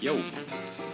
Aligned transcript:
Jo. 0.00 0.14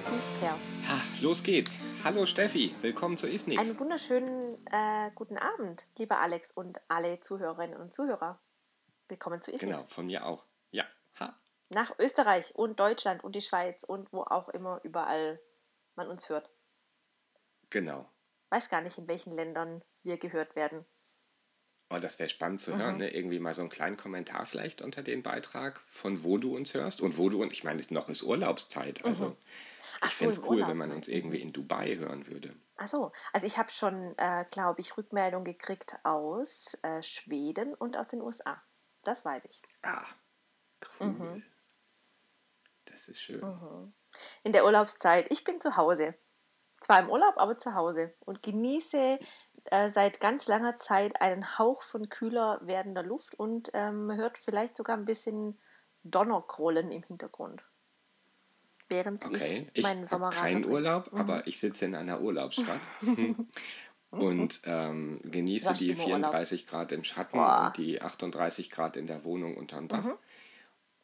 Super. 0.02 0.58
Ha, 0.88 1.00
los 1.20 1.40
geht's. 1.44 1.78
Hallo 2.02 2.26
Steffi, 2.26 2.74
willkommen 2.80 3.16
zu 3.16 3.28
Isnix. 3.28 3.60
Einen 3.60 3.78
wunderschönen 3.78 4.58
äh, 4.66 5.12
guten 5.14 5.38
Abend, 5.38 5.86
lieber 5.96 6.18
Alex 6.18 6.50
und 6.50 6.80
alle 6.88 7.20
Zuhörerinnen 7.20 7.78
und 7.80 7.94
Zuhörer. 7.94 8.40
Willkommen 9.06 9.40
zu 9.40 9.52
Isnix. 9.52 9.76
Genau, 9.76 9.78
von 9.88 10.06
mir 10.06 10.26
auch. 10.26 10.44
Ja. 10.72 10.86
Ha. 11.20 11.38
Nach 11.68 11.96
Österreich 12.00 12.56
und 12.56 12.80
Deutschland 12.80 13.22
und 13.22 13.36
die 13.36 13.42
Schweiz 13.42 13.84
und 13.84 14.12
wo 14.12 14.22
auch 14.22 14.48
immer 14.48 14.80
überall 14.82 15.40
man 15.94 16.08
uns 16.08 16.28
hört. 16.28 16.50
Genau. 17.70 18.10
Weiß 18.50 18.68
gar 18.68 18.80
nicht, 18.80 18.98
in 18.98 19.06
welchen 19.06 19.30
Ländern 19.30 19.84
wir 20.02 20.18
gehört 20.18 20.56
werden. 20.56 20.84
Oh, 21.88 21.98
das 21.98 22.18
wäre 22.18 22.28
spannend 22.28 22.60
zu 22.60 22.76
hören, 22.76 22.96
ne? 22.96 23.14
Irgendwie 23.14 23.38
mal 23.38 23.54
so 23.54 23.60
einen 23.60 23.70
kleinen 23.70 23.96
Kommentar 23.96 24.44
vielleicht 24.44 24.82
unter 24.82 25.02
den 25.02 25.22
Beitrag, 25.22 25.80
von 25.86 26.24
wo 26.24 26.36
du 26.36 26.56
uns 26.56 26.74
hörst 26.74 27.00
und 27.00 27.16
wo 27.16 27.28
du 27.28 27.40
und 27.40 27.52
ich 27.52 27.62
meine, 27.62 27.78
es 27.78 27.86
ist 27.86 27.90
noch 27.92 28.08
ist 28.08 28.24
Urlaubszeit, 28.24 29.04
also 29.04 29.36
Ach 30.00 30.06
ich 30.08 30.12
so, 30.12 30.18
fände 30.18 30.32
es 30.32 30.38
im 30.38 30.44
cool, 30.44 30.54
Urlaub, 30.56 30.68
wenn 30.70 30.76
man 30.78 30.92
uns 30.92 31.06
irgendwie 31.06 31.40
in 31.40 31.52
Dubai 31.52 31.96
hören 31.96 32.26
würde. 32.26 32.56
Ach 32.76 32.88
so, 32.88 33.12
also 33.32 33.46
ich 33.46 33.56
habe 33.56 33.70
schon, 33.70 34.18
äh, 34.18 34.44
glaube 34.50 34.80
ich, 34.80 34.96
Rückmeldung 34.96 35.44
gekriegt 35.44 35.96
aus 36.02 36.76
äh, 36.82 37.02
Schweden 37.02 37.72
und 37.74 37.96
aus 37.96 38.08
den 38.08 38.20
USA. 38.20 38.60
Das 39.04 39.24
weiß 39.24 39.44
ich. 39.48 39.62
Ah, 39.82 40.04
cool. 41.00 41.06
Mhm. 41.06 41.42
Das 42.86 43.08
ist 43.08 43.20
schön. 43.20 43.42
In 44.42 44.52
der 44.52 44.64
Urlaubszeit. 44.64 45.30
Ich 45.30 45.44
bin 45.44 45.60
zu 45.60 45.76
Hause. 45.76 46.14
Zwar 46.80 47.00
im 47.00 47.10
Urlaub, 47.10 47.34
aber 47.36 47.58
zu 47.58 47.74
Hause. 47.74 48.14
Und 48.20 48.42
genieße 48.42 49.18
äh, 49.72 49.90
seit 49.90 50.20
ganz 50.20 50.46
langer 50.46 50.78
Zeit 50.78 51.20
einen 51.20 51.58
Hauch 51.58 51.82
von 51.82 52.08
kühler 52.08 52.60
werdender 52.62 53.02
Luft 53.02 53.34
und 53.34 53.70
ähm, 53.74 54.06
man 54.06 54.16
hört 54.18 54.38
vielleicht 54.38 54.76
sogar 54.76 54.96
ein 54.96 55.04
bisschen 55.04 55.58
Donnergrollen 56.04 56.90
im 56.92 57.02
Hintergrund. 57.02 57.64
Während 58.88 59.24
Okay, 59.24 59.68
ich 59.74 59.78
ich 59.78 59.82
meinen 59.82 60.06
habe 60.06 60.06
Sommerradler 60.06 60.40
keinen 60.40 60.62
trinke. 60.62 60.68
Urlaub, 60.68 61.10
aber 61.12 61.46
ich 61.46 61.58
sitze 61.58 61.86
in 61.86 61.94
einer 61.94 62.20
Urlaubsstadt 62.20 62.80
und 64.10 64.60
ähm, 64.64 65.20
genieße 65.24 65.72
die 65.74 65.90
im 65.90 65.98
Urlaub? 65.98 66.32
34 66.32 66.66
Grad 66.66 66.92
im 66.92 67.02
Schatten 67.04 67.36
Boah. 67.36 67.66
und 67.66 67.76
die 67.76 68.00
38 68.00 68.70
Grad 68.70 68.96
in 68.96 69.06
der 69.06 69.24
Wohnung 69.24 69.56
unterm 69.56 69.88
Dach. 69.88 70.16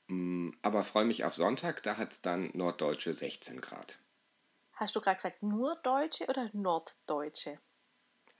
Mm, 0.06 0.50
Aber 0.62 0.84
freue 0.84 1.05
mich 1.05 1.25
auf 1.25 1.34
Sonntag, 1.34 1.83
da 1.83 1.97
hat 1.97 2.12
es 2.12 2.22
dann 2.22 2.50
norddeutsche 2.55 3.15
16 3.15 3.61
Grad. 3.61 3.98
Hast 4.75 4.94
du 4.97 5.00
gerade 5.00 5.17
gesagt, 5.17 5.42
nur 5.42 5.77
Deutsche 5.83 6.27
oder 6.27 6.50
Norddeutsche? 6.53 7.59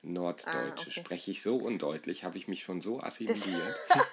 Norddeutsche 0.03 0.49
Ah, 0.51 0.73
okay. 0.73 0.91
spreche 0.91 1.31
ich 1.31 1.43
so 1.43 1.57
undeutlich, 1.57 2.25
habe 2.25 2.37
ich 2.37 2.49
mich 2.49 2.65
schon 2.65 2.81
so 2.81 3.01
assimiliert. 3.01 3.77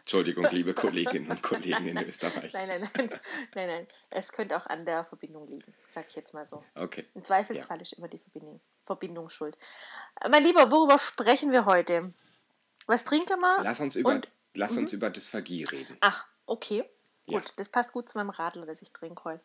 Entschuldigung, 0.00 0.46
liebe 0.50 0.74
Kolleginnen 0.74 1.30
und 1.30 1.42
Kollegen 1.42 1.86
in 1.86 1.98
Österreich. 1.98 2.52
Nein, 2.54 2.68
nein, 2.68 2.88
nein, 2.96 3.10
nein, 3.54 3.66
nein. 3.68 3.86
Es 4.10 4.32
könnte 4.32 4.56
auch 4.56 4.66
an 4.66 4.84
der 4.84 5.04
Verbindung 5.04 5.46
liegen, 5.48 5.72
sag 5.92 6.06
ich 6.08 6.16
jetzt 6.16 6.34
mal 6.34 6.46
so. 6.46 6.64
Okay. 6.74 7.04
Im 7.14 7.22
Zweifelsfall 7.22 7.80
ist 7.80 7.92
immer 7.92 8.08
die 8.08 8.18
Verbindung, 8.18 8.60
Verbindung 8.84 9.28
schuld. 9.28 9.56
Mein 10.30 10.42
Lieber, 10.44 10.70
worüber 10.70 10.98
sprechen 10.98 11.52
wir 11.52 11.66
heute? 11.66 12.12
Was 12.86 13.04
trinken 13.04 13.38
wir? 13.38 13.62
Lass 13.62 13.80
uns 13.80 13.96
über, 13.96 14.10
Und- 14.10 14.26
Mhm. 14.26 14.32
lass 14.54 14.76
uns 14.76 14.92
über 14.92 15.08
Dysphagie 15.10 15.64
reden. 15.64 15.96
Ach, 16.00 16.26
okay. 16.46 16.84
Ja. 17.26 17.38
Gut, 17.38 17.52
das 17.56 17.68
passt 17.68 17.92
gut 17.92 18.08
zu 18.08 18.18
meinem 18.18 18.30
Radler, 18.30 18.66
das 18.66 18.82
ich 18.82 18.92
trinke 18.92 19.22
heute. 19.24 19.42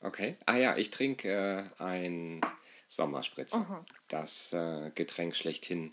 Okay. 0.00 0.36
Ah 0.46 0.56
ja, 0.56 0.76
ich 0.76 0.90
trinke 0.90 1.70
äh, 1.78 1.82
ein 1.82 2.40
Sommerspritzer. 2.88 3.58
Mhm. 3.58 3.86
Das 4.08 4.52
äh, 4.52 4.90
Getränk 4.94 5.34
schlechthin 5.36 5.92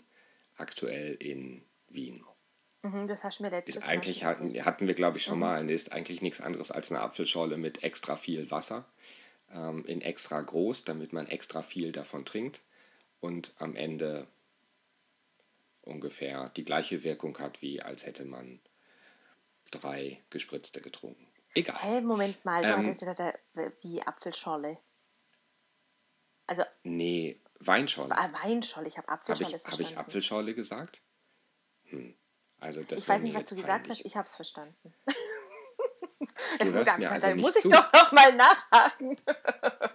aktuell 0.56 1.14
in 1.14 1.64
Wien. 1.88 2.24
Mhm, 2.82 3.06
das 3.06 3.22
hast 3.22 3.38
du 3.38 3.44
mir 3.44 3.50
letztes 3.50 3.76
Ist 3.76 3.86
Mal 3.86 3.92
eigentlich 3.92 4.24
hatten, 4.24 4.64
hatten 4.64 4.86
wir, 4.86 4.94
glaube 4.94 5.18
ich, 5.18 5.24
schon 5.24 5.38
mal. 5.38 5.62
ne, 5.64 5.72
Ist 5.72 5.92
eigentlich 5.92 6.20
nichts 6.20 6.40
anderes 6.40 6.70
als 6.70 6.90
eine 6.90 7.00
Apfelschorle 7.00 7.56
mit 7.56 7.82
extra 7.84 8.16
viel 8.16 8.50
Wasser. 8.50 8.84
Ähm, 9.52 9.84
in 9.86 10.00
extra 10.00 10.40
groß, 10.40 10.84
damit 10.84 11.12
man 11.12 11.26
extra 11.26 11.62
viel 11.62 11.92
davon 11.92 12.24
trinkt. 12.24 12.62
Und 13.20 13.54
am 13.58 13.76
Ende 13.76 14.26
ungefähr 15.82 16.48
die 16.50 16.64
gleiche 16.64 17.04
Wirkung 17.04 17.38
hat, 17.38 17.62
wie 17.62 17.82
als 17.82 18.04
hätte 18.06 18.24
man 18.24 18.60
drei 19.70 20.20
gespritzte 20.30 20.80
getrunken. 20.80 21.24
Egal. 21.54 21.76
Hä, 21.80 22.00
Moment 22.00 22.44
mal, 22.44 22.62
du 22.62 22.68
Ähm, 22.68 22.76
hattest 22.78 23.02
ja 23.02 23.14
da, 23.14 23.32
wie 23.82 24.02
Apfelschorle. 24.02 24.78
Also 26.52 26.64
Nee, 26.82 27.40
Weinschorle. 27.60 28.14
ah, 28.14 28.30
Weinschorle, 28.42 28.86
ich 28.86 28.98
habe 28.98 29.06
Habe 29.06 29.20
Apfelschorle 29.22 29.48
ich, 29.48 29.54
hab 29.54 29.62
verstanden. 29.62 29.92
ich 29.92 29.98
Apfelschorle 29.98 30.54
gesagt? 30.54 31.00
Hm. 31.84 32.14
Also 32.58 32.82
das 32.82 33.00
ich 33.00 33.08
weiß 33.08 33.22
nicht, 33.22 33.34
was 33.34 33.46
du 33.46 33.56
gesagt 33.56 33.88
hast, 33.88 34.04
ich 34.04 34.16
habe 34.16 34.26
es 34.26 34.36
verstanden. 34.36 34.94
Du 36.58 36.64
Es 36.64 36.72
mir 36.72 37.10
also 37.10 37.34
muss 37.36 37.56
ich 37.56 37.62
zu. 37.62 37.68
doch 37.70 37.92
noch 37.92 38.12
mal 38.12 38.32
nachhaken. 38.34 39.16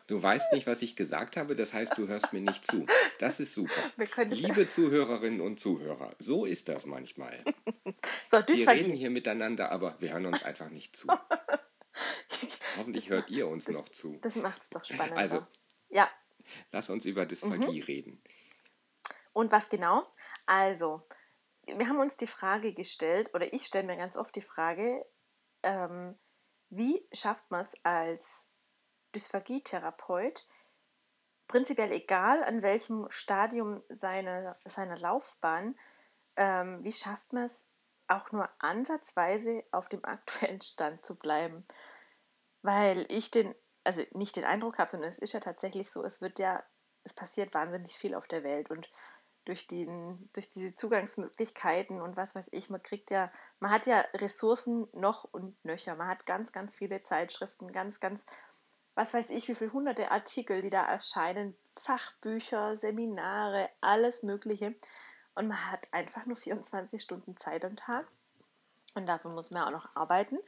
Du 0.08 0.22
weißt 0.22 0.54
nicht, 0.54 0.66
was 0.66 0.82
ich 0.82 0.96
gesagt 0.96 1.38
habe, 1.38 1.56
das 1.56 1.72
heißt, 1.74 1.98
du 1.98 2.08
hörst 2.08 2.34
mir 2.34 2.42
nicht 2.42 2.66
zu. 2.66 2.86
Das 3.20 3.40
ist 3.40 3.54
super. 3.54 3.74
Das- 3.98 4.28
Liebe 4.40 4.68
Zuhörerinnen 4.68 5.40
und 5.42 5.60
Zuhörer, 5.60 6.16
so 6.20 6.46
ist 6.46 6.68
das 6.68 6.86
manchmal. 6.86 7.44
So, 8.28 8.38
Wir 8.48 8.68
reden 8.70 8.94
hier 8.94 9.10
miteinander, 9.12 9.72
aber 9.72 9.96
wir 10.00 10.12
hören 10.14 10.26
uns 10.26 10.44
einfach 10.44 10.70
nicht 10.70 10.96
zu. 10.96 11.08
Hoffentlich 12.78 13.10
hört 13.10 13.30
ihr 13.30 13.48
uns 13.48 13.68
noch 13.70 13.88
zu. 13.90 14.18
Das 14.22 14.36
macht 14.36 14.62
es 14.64 14.70
doch 14.70 14.84
spannender. 14.84 15.18
Also. 15.18 15.46
Ja, 15.90 16.10
Lass 16.72 16.90
uns 16.90 17.06
über 17.06 17.26
Dysphagie 17.26 17.82
reden. 17.82 18.22
Und 19.34 19.52
was 19.52 19.70
genau? 19.70 20.08
Also, 20.46 21.08
wir 21.66 21.88
haben 21.88 22.00
uns 22.00 22.18
die 22.18 22.28
Frage 22.28 22.74
gestellt, 22.74 23.34
oder 23.34 23.54
ich 23.54 23.66
stelle 23.66 23.86
mir 23.86 23.98
ganz 23.98 24.18
oft 24.18 24.36
die 24.36 24.42
Frage, 24.42 25.06
ähm, 25.64 26.18
wie 26.70 27.08
schafft 27.14 27.50
man 27.52 27.66
es 27.66 27.74
als 27.84 28.48
Dysphagietherapeut, 29.16 30.46
prinzipiell 31.48 31.92
egal 31.92 32.44
an 32.44 32.62
welchem 32.62 33.08
Stadium 33.10 33.84
seiner, 33.90 34.58
seiner 34.66 34.98
Laufbahn, 34.98 35.78
ähm, 36.36 36.84
wie 36.84 36.92
schafft 36.92 37.34
man 37.34 37.46
es 37.46 37.66
auch 38.08 38.32
nur 38.32 38.50
ansatzweise 38.60 39.64
auf 39.72 39.90
dem 39.90 40.04
aktuellen 40.06 40.62
Stand 40.62 41.06
zu 41.06 41.18
bleiben? 41.18 41.66
Weil 42.62 43.06
ich 43.10 43.32
den, 43.32 43.56
also 43.88 44.04
nicht 44.12 44.36
den 44.36 44.44
Eindruck 44.44 44.80
habe, 44.80 44.92
sondern 44.92 45.10
es 45.10 45.18
ist 45.18 45.34
ja 45.34 45.40
tatsächlich 45.40 45.90
so, 45.90 46.04
es 46.04 46.22
wird 46.22 46.40
ja, 46.40 46.62
es 47.06 47.14
passiert 47.14 47.54
wahnsinnig 47.54 47.98
viel 47.98 48.16
auf 48.16 48.28
der 48.28 48.44
Welt 48.44 48.70
und 48.70 48.90
durch, 49.46 49.66
den, 49.66 50.20
durch 50.34 50.50
diese 50.50 50.76
Zugangsmöglichkeiten 50.76 52.02
und 52.02 52.18
was 52.18 52.36
weiß 52.36 52.50
ich, 52.52 52.70
man 52.70 52.84
kriegt 52.84 53.10
ja, 53.12 53.32
man 53.62 53.72
hat 53.72 53.86
ja 53.86 54.02
Ressourcen 54.16 54.90
noch 54.92 55.24
und 55.24 55.64
nöcher. 55.64 55.96
Man 55.96 56.10
hat 56.10 56.26
ganz, 56.26 56.52
ganz 56.52 56.76
viele 56.76 57.02
Zeitschriften, 57.04 57.72
ganz, 57.72 58.02
ganz, 58.02 58.24
was 58.94 59.14
weiß 59.14 59.30
ich, 59.30 59.48
wie 59.48 59.56
viele 59.56 59.72
hunderte 59.72 60.12
Artikel, 60.12 60.62
die 60.62 60.70
da 60.70 60.86
erscheinen, 60.86 61.56
Fachbücher, 61.80 62.76
Seminare, 62.76 63.70
alles 63.80 64.22
Mögliche. 64.22 64.76
Und 65.34 65.48
man 65.48 65.72
hat 65.72 65.88
einfach 65.94 66.26
nur 66.26 66.36
24 66.36 67.02
Stunden 67.02 67.38
Zeit 67.38 67.64
am 67.64 67.78
Tag. 67.78 68.06
Und 68.96 69.08
dafür 69.08 69.32
muss 69.32 69.52
man 69.52 69.64
auch 69.64 69.72
noch 69.72 69.96
arbeiten. 69.96 70.40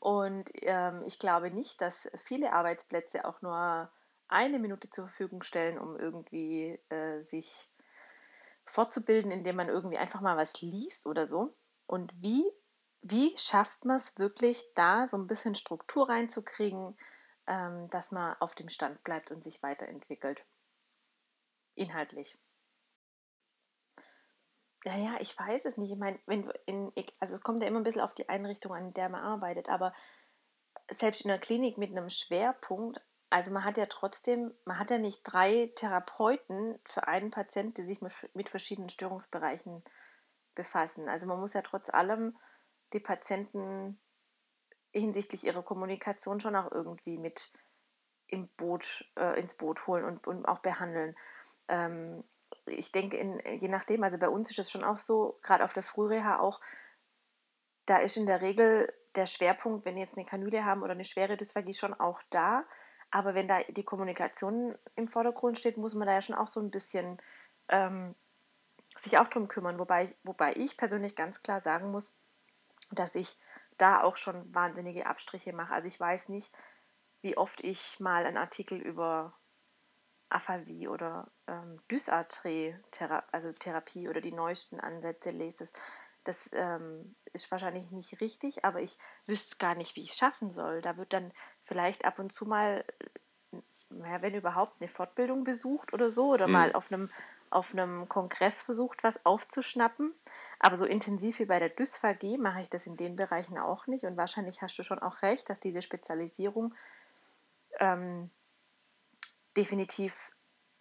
Und 0.00 0.50
ähm, 0.62 1.02
ich 1.04 1.18
glaube 1.18 1.50
nicht, 1.50 1.80
dass 1.82 2.10
viele 2.16 2.52
Arbeitsplätze 2.54 3.26
auch 3.26 3.42
nur 3.42 3.92
eine 4.28 4.58
Minute 4.58 4.88
zur 4.88 5.04
Verfügung 5.04 5.42
stellen, 5.42 5.78
um 5.78 5.96
irgendwie 5.98 6.80
äh, 6.88 7.20
sich 7.20 7.68
fortzubilden, 8.64 9.30
indem 9.30 9.56
man 9.56 9.68
irgendwie 9.68 9.98
einfach 9.98 10.22
mal 10.22 10.36
was 10.36 10.62
liest 10.62 11.06
oder 11.06 11.26
so. 11.26 11.54
Und 11.86 12.12
wie, 12.22 12.44
wie 13.02 13.36
schafft 13.36 13.84
man 13.84 13.96
es 13.96 14.16
wirklich, 14.18 14.64
da 14.74 15.06
so 15.06 15.18
ein 15.18 15.26
bisschen 15.26 15.54
Struktur 15.54 16.08
reinzukriegen, 16.08 16.96
ähm, 17.46 17.90
dass 17.90 18.10
man 18.10 18.36
auf 18.40 18.54
dem 18.54 18.70
Stand 18.70 19.04
bleibt 19.04 19.30
und 19.30 19.42
sich 19.42 19.62
weiterentwickelt? 19.62 20.44
Inhaltlich. 21.74 22.38
Ja, 24.84 24.96
ja, 24.96 25.16
ich 25.20 25.38
weiß 25.38 25.66
es 25.66 25.76
nicht. 25.76 25.92
Ich 25.92 25.98
meine, 25.98 26.18
wenn 26.26 26.50
in, 26.66 26.92
also 27.18 27.34
es 27.34 27.42
kommt 27.42 27.62
ja 27.62 27.68
immer 27.68 27.80
ein 27.80 27.84
bisschen 27.84 28.00
auf 28.00 28.14
die 28.14 28.28
Einrichtung 28.28 28.72
an, 28.72 28.94
der 28.94 29.08
man 29.10 29.22
arbeitet, 29.22 29.68
aber 29.68 29.92
selbst 30.90 31.22
in 31.22 31.28
der 31.28 31.38
Klinik 31.38 31.76
mit 31.76 31.90
einem 31.90 32.08
Schwerpunkt, 32.08 33.00
also 33.28 33.52
man 33.52 33.64
hat 33.64 33.76
ja 33.76 33.86
trotzdem, 33.86 34.52
man 34.64 34.78
hat 34.78 34.90
ja 34.90 34.98
nicht 34.98 35.20
drei 35.22 35.70
Therapeuten 35.76 36.78
für 36.84 37.06
einen 37.08 37.30
Patienten, 37.30 37.74
die 37.74 37.86
sich 37.86 38.00
mit, 38.00 38.12
mit 38.34 38.48
verschiedenen 38.48 38.88
Störungsbereichen 38.88 39.84
befassen. 40.54 41.08
Also 41.08 41.26
man 41.26 41.38
muss 41.38 41.52
ja 41.52 41.62
trotz 41.62 41.90
allem 41.90 42.36
die 42.92 43.00
Patienten 43.00 44.00
hinsichtlich 44.92 45.44
ihrer 45.44 45.62
Kommunikation 45.62 46.40
schon 46.40 46.56
auch 46.56 46.72
irgendwie 46.72 47.18
mit 47.18 47.52
im 48.26 48.48
Boot, 48.56 49.04
äh, 49.16 49.38
ins 49.38 49.56
Boot 49.56 49.86
holen 49.86 50.04
und, 50.04 50.26
und 50.26 50.46
auch 50.46 50.58
behandeln. 50.58 51.16
Ähm, 51.68 52.24
ich 52.66 52.92
denke, 52.92 53.16
in, 53.16 53.40
je 53.58 53.68
nachdem, 53.68 54.02
also 54.04 54.18
bei 54.18 54.28
uns 54.28 54.50
ist 54.50 54.58
es 54.58 54.70
schon 54.70 54.84
auch 54.84 54.96
so, 54.96 55.38
gerade 55.42 55.64
auf 55.64 55.72
der 55.72 55.82
Frühreha 55.82 56.38
auch, 56.38 56.60
da 57.86 57.98
ist 57.98 58.16
in 58.16 58.26
der 58.26 58.40
Regel 58.40 58.92
der 59.16 59.26
Schwerpunkt, 59.26 59.84
wenn 59.84 59.94
wir 59.94 60.02
jetzt 60.02 60.16
eine 60.16 60.26
Kanüle 60.26 60.64
haben 60.64 60.82
oder 60.82 60.92
eine 60.92 61.04
schwere 61.04 61.36
Dysphagie, 61.36 61.74
schon 61.74 61.94
auch 61.94 62.22
da. 62.30 62.64
Aber 63.10 63.34
wenn 63.34 63.48
da 63.48 63.60
die 63.68 63.82
Kommunikation 63.82 64.78
im 64.94 65.08
Vordergrund 65.08 65.58
steht, 65.58 65.76
muss 65.76 65.94
man 65.94 66.06
da 66.06 66.14
ja 66.14 66.22
schon 66.22 66.36
auch 66.36 66.46
so 66.46 66.60
ein 66.60 66.70
bisschen 66.70 67.20
ähm, 67.68 68.14
sich 68.96 69.18
auch 69.18 69.26
drum 69.26 69.48
kümmern. 69.48 69.78
Wobei 69.78 70.14
wobei 70.22 70.54
ich 70.54 70.76
persönlich 70.76 71.16
ganz 71.16 71.42
klar 71.42 71.60
sagen 71.60 71.90
muss, 71.90 72.12
dass 72.92 73.14
ich 73.14 73.36
da 73.78 74.02
auch 74.02 74.16
schon 74.16 74.54
wahnsinnige 74.54 75.06
Abstriche 75.06 75.52
mache. 75.52 75.74
Also 75.74 75.88
ich 75.88 75.98
weiß 75.98 76.28
nicht, 76.28 76.52
wie 77.22 77.36
oft 77.36 77.62
ich 77.62 77.98
mal 77.98 78.26
einen 78.26 78.36
Artikel 78.36 78.80
über 78.80 79.34
Aphasie 80.30 80.88
oder 80.88 81.28
ähm, 81.46 81.80
Dysarthrie, 81.90 82.74
-Thera 82.92 83.22
also 83.32 83.52
Therapie 83.52 84.08
oder 84.08 84.20
die 84.20 84.32
neuesten 84.32 84.80
Ansätze 84.80 85.30
lese. 85.30 85.58
Das, 85.58 85.72
das 86.24 86.50
ähm, 86.52 87.14
ist 87.32 87.50
wahrscheinlich 87.50 87.90
nicht 87.90 88.20
richtig, 88.20 88.64
aber 88.64 88.80
ich 88.80 88.98
wüsste 89.26 89.56
gar 89.56 89.74
nicht, 89.74 89.96
wie 89.96 90.02
ich 90.02 90.10
es 90.10 90.18
schaffen 90.18 90.52
soll. 90.52 90.82
Da 90.82 90.96
wird 90.96 91.12
dann 91.12 91.32
vielleicht 91.62 92.04
ab 92.04 92.18
und 92.18 92.32
zu 92.32 92.46
mal, 92.46 92.84
ja, 93.90 94.22
wenn 94.22 94.34
überhaupt, 94.34 94.80
eine 94.80 94.88
Fortbildung 94.88 95.44
besucht 95.44 95.92
oder 95.92 96.10
so 96.10 96.32
oder 96.32 96.46
mhm. 96.46 96.52
mal 96.52 96.72
auf 96.74 96.92
einem, 96.92 97.10
auf 97.50 97.72
einem 97.72 98.08
Kongress 98.08 98.62
versucht, 98.62 99.02
was 99.02 99.24
aufzuschnappen. 99.26 100.14
Aber 100.58 100.76
so 100.76 100.86
intensiv 100.86 101.38
wie 101.40 101.46
bei 101.46 101.58
der 101.58 101.70
Dysphagie 101.70 102.38
mache 102.38 102.62
ich 102.62 102.70
das 102.70 102.86
in 102.86 102.96
den 102.96 103.16
Bereichen 103.16 103.58
auch 103.58 103.86
nicht. 103.86 104.04
Und 104.04 104.16
wahrscheinlich 104.16 104.62
hast 104.62 104.78
du 104.78 104.82
schon 104.82 105.00
auch 105.00 105.22
recht, 105.22 105.48
dass 105.48 105.58
diese 105.58 105.82
Spezialisierung 105.82 106.74
ähm, 107.78 108.30
definitiv 109.56 110.32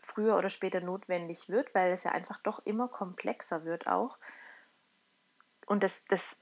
früher 0.02 0.38
oder 0.38 0.50
später 0.50 0.82
notwendig 0.82 1.50
wird, 1.50 1.74
weil 1.76 1.92
es 1.92 2.04
ja 2.04 2.12
einfach 2.12 2.38
doch 2.42 2.66
immer 2.66 2.88
komplexer 2.88 3.66
wird 3.66 3.88
auch. 3.88 4.18
Und 5.66 5.84
das, 5.84 6.04
das 6.06 6.38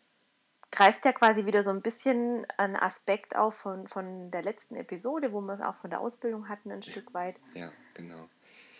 greift 0.71 1.05
ja 1.05 1.13
quasi 1.13 1.45
wieder 1.45 1.61
so 1.61 1.71
ein 1.71 1.81
bisschen 1.81 2.45
einen 2.57 2.75
Aspekt 2.75 3.35
auf 3.35 3.55
von, 3.55 3.87
von 3.87 4.31
der 4.31 4.43
letzten 4.43 4.75
Episode, 4.75 5.33
wo 5.33 5.41
wir 5.41 5.53
es 5.53 5.61
auch 5.61 5.75
von 5.75 5.89
der 5.89 6.01
Ausbildung 6.01 6.49
hatten, 6.49 6.71
ein 6.71 6.83
Stück 6.83 7.13
weit. 7.13 7.35
Ja, 7.53 7.71
genau. 7.93 8.29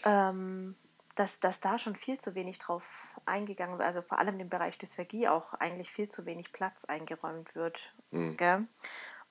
Ähm, 0.03 0.75
dass, 1.15 1.39
dass 1.39 1.59
da 1.59 1.79
schon 1.79 1.95
viel 1.95 2.19
zu 2.19 2.35
wenig 2.35 2.59
drauf 2.59 3.19
eingegangen 3.25 3.77
wird, 3.79 3.87
also 3.87 4.01
vor 4.01 4.19
allem 4.19 4.39
im 4.39 4.49
Bereich 4.49 4.77
Dysphagie 4.77 5.27
auch 5.27 5.53
eigentlich 5.55 5.89
viel 5.89 6.07
zu 6.07 6.25
wenig 6.25 6.51
Platz 6.51 6.85
eingeräumt 6.85 7.55
wird. 7.55 7.91
Mhm. 8.11 8.67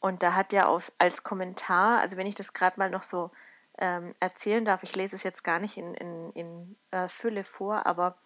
Und 0.01 0.23
da 0.23 0.35
hat 0.35 0.53
ja 0.53 0.67
auf, 0.67 0.93
als 0.99 1.23
Kommentar, 1.23 2.01
also 2.01 2.17
wenn 2.17 2.27
ich 2.27 2.35
das 2.35 2.53
gerade 2.53 2.79
mal 2.79 2.91
noch 2.91 3.03
so 3.03 3.31
ähm, 3.79 4.15
erzählen 4.21 4.65
darf. 4.65 4.83
Ich 4.83 4.95
lese 4.97 5.17
es 5.17 5.23
jetzt 5.23 5.45
gar 5.45 5.59
nicht 5.59 5.77
in, 5.77 5.95
in, 5.95 6.33
in 6.33 6.77
äh, 6.91 7.09
Fülle 7.09 7.45
vor, 7.45 7.87
aber 7.87 8.17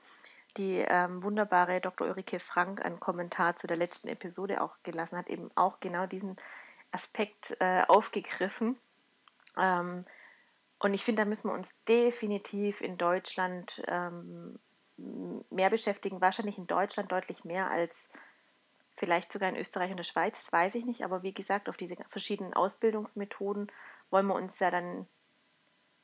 die 0.56 0.85
ähm, 0.88 1.23
wunderbare 1.23 1.81
Dr. 1.81 2.08
Ulrike 2.08 2.41
Frank 2.41 2.85
einen 2.85 3.00
Kommentar 3.00 3.56
zu 3.56 3.67
der 3.67 3.76
letzten 3.76 4.08
Episode 4.08 4.62
auch 4.62 4.76
gelassen 4.82 5.17
hat, 5.17 5.29
eben 5.29 5.50
auch 5.55 5.81
genau 5.81 6.06
diesen 6.06 6.37
Aspekt 6.93 7.56
äh, 7.61 7.82
aufgegriffen. 7.87 8.76
Ähm, 9.56 10.05
und 10.81 10.94
ich 10.94 11.05
finde, 11.05 11.23
da 11.23 11.29
müssen 11.29 11.49
wir 11.49 11.55
uns 11.55 11.75
definitiv 11.85 12.81
in 12.81 12.97
Deutschland 12.97 13.82
ähm, 13.87 14.58
mehr 15.50 15.70
beschäftigen. 15.70 16.20
Wahrscheinlich 16.20 16.58
in 16.58 16.67
Deutschland 16.67 17.12
deutlich 17.12 17.44
mehr 17.44 17.70
als 17.70 18.08
vielleicht 18.97 19.32
sogar 19.32 19.49
in 19.49 19.56
Österreich 19.56 19.91
und 19.91 19.97
der 19.97 20.05
Schweiz, 20.05 20.37
das 20.37 20.52
weiß 20.52 20.75
ich 20.75 20.85
nicht. 20.85 21.05
Aber 21.05 21.23
wie 21.23 21.32
gesagt, 21.32 21.69
auf 21.69 21.76
diese 21.76 21.97
verschiedenen 22.08 22.55
Ausbildungsmethoden 22.55 23.70
wollen 24.11 24.26
wir 24.26 24.35
uns 24.35 24.58
ja 24.58 24.70
dann 24.70 25.06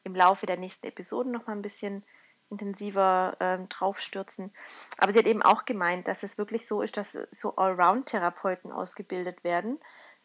im 0.06 0.14
Laufe 0.14 0.46
der 0.46 0.56
nächsten 0.56 0.86
Episoden 0.86 1.32
noch 1.32 1.46
mal 1.46 1.52
ein 1.52 1.62
bisschen 1.62 2.04
intensiver 2.48 3.36
ähm, 3.40 3.68
draufstürzen. 3.68 4.52
Aber 4.98 5.12
sie 5.12 5.18
hat 5.18 5.26
eben 5.26 5.42
auch 5.42 5.64
gemeint, 5.64 6.06
dass 6.06 6.22
es 6.22 6.38
wirklich 6.38 6.68
so 6.68 6.80
ist, 6.80 6.96
dass 6.96 7.18
so 7.32 7.56
Allround-Therapeuten 7.56 8.70
ausgebildet 8.70 9.42
werden, 9.42 9.80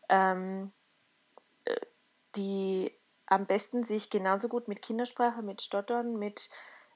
ähm, 0.07 0.71
äh, 1.65 1.75
die 2.35 2.91
am 3.25 3.47
besten 3.47 3.81
sich 3.81 4.11
genauso 4.11 4.49
gut 4.49 4.67
mit 4.67 4.83
Kindersprache, 4.83 5.41
mit 5.41 5.63
Stottern, 5.63 6.19
mit 6.19 6.49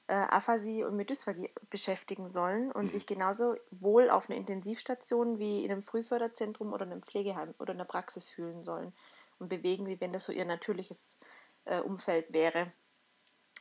äh, 0.06 0.14
Aphasie 0.14 0.84
und 0.84 0.94
mit 0.94 1.10
Dysphagie 1.10 1.50
beschäftigen 1.70 2.28
sollen 2.28 2.70
und 2.70 2.84
mhm. 2.84 2.88
sich 2.90 3.06
genauso 3.06 3.56
wohl 3.72 4.10
auf 4.10 4.30
einer 4.30 4.38
Intensivstation 4.38 5.40
wie 5.40 5.64
in 5.64 5.72
einem 5.72 5.82
Frühförderzentrum 5.82 6.72
oder 6.72 6.86
einem 6.86 7.02
Pflegeheim 7.02 7.52
oder 7.58 7.72
einer 7.72 7.84
Praxis 7.84 8.28
fühlen 8.28 8.62
sollen 8.62 8.92
und 9.40 9.48
bewegen, 9.48 9.86
wie 9.86 10.00
wenn 10.00 10.12
das 10.12 10.24
so 10.24 10.32
ihr 10.32 10.44
natürliches 10.44 11.18
äh, 11.66 11.80
Umfeld 11.80 12.32
wäre. 12.32 12.72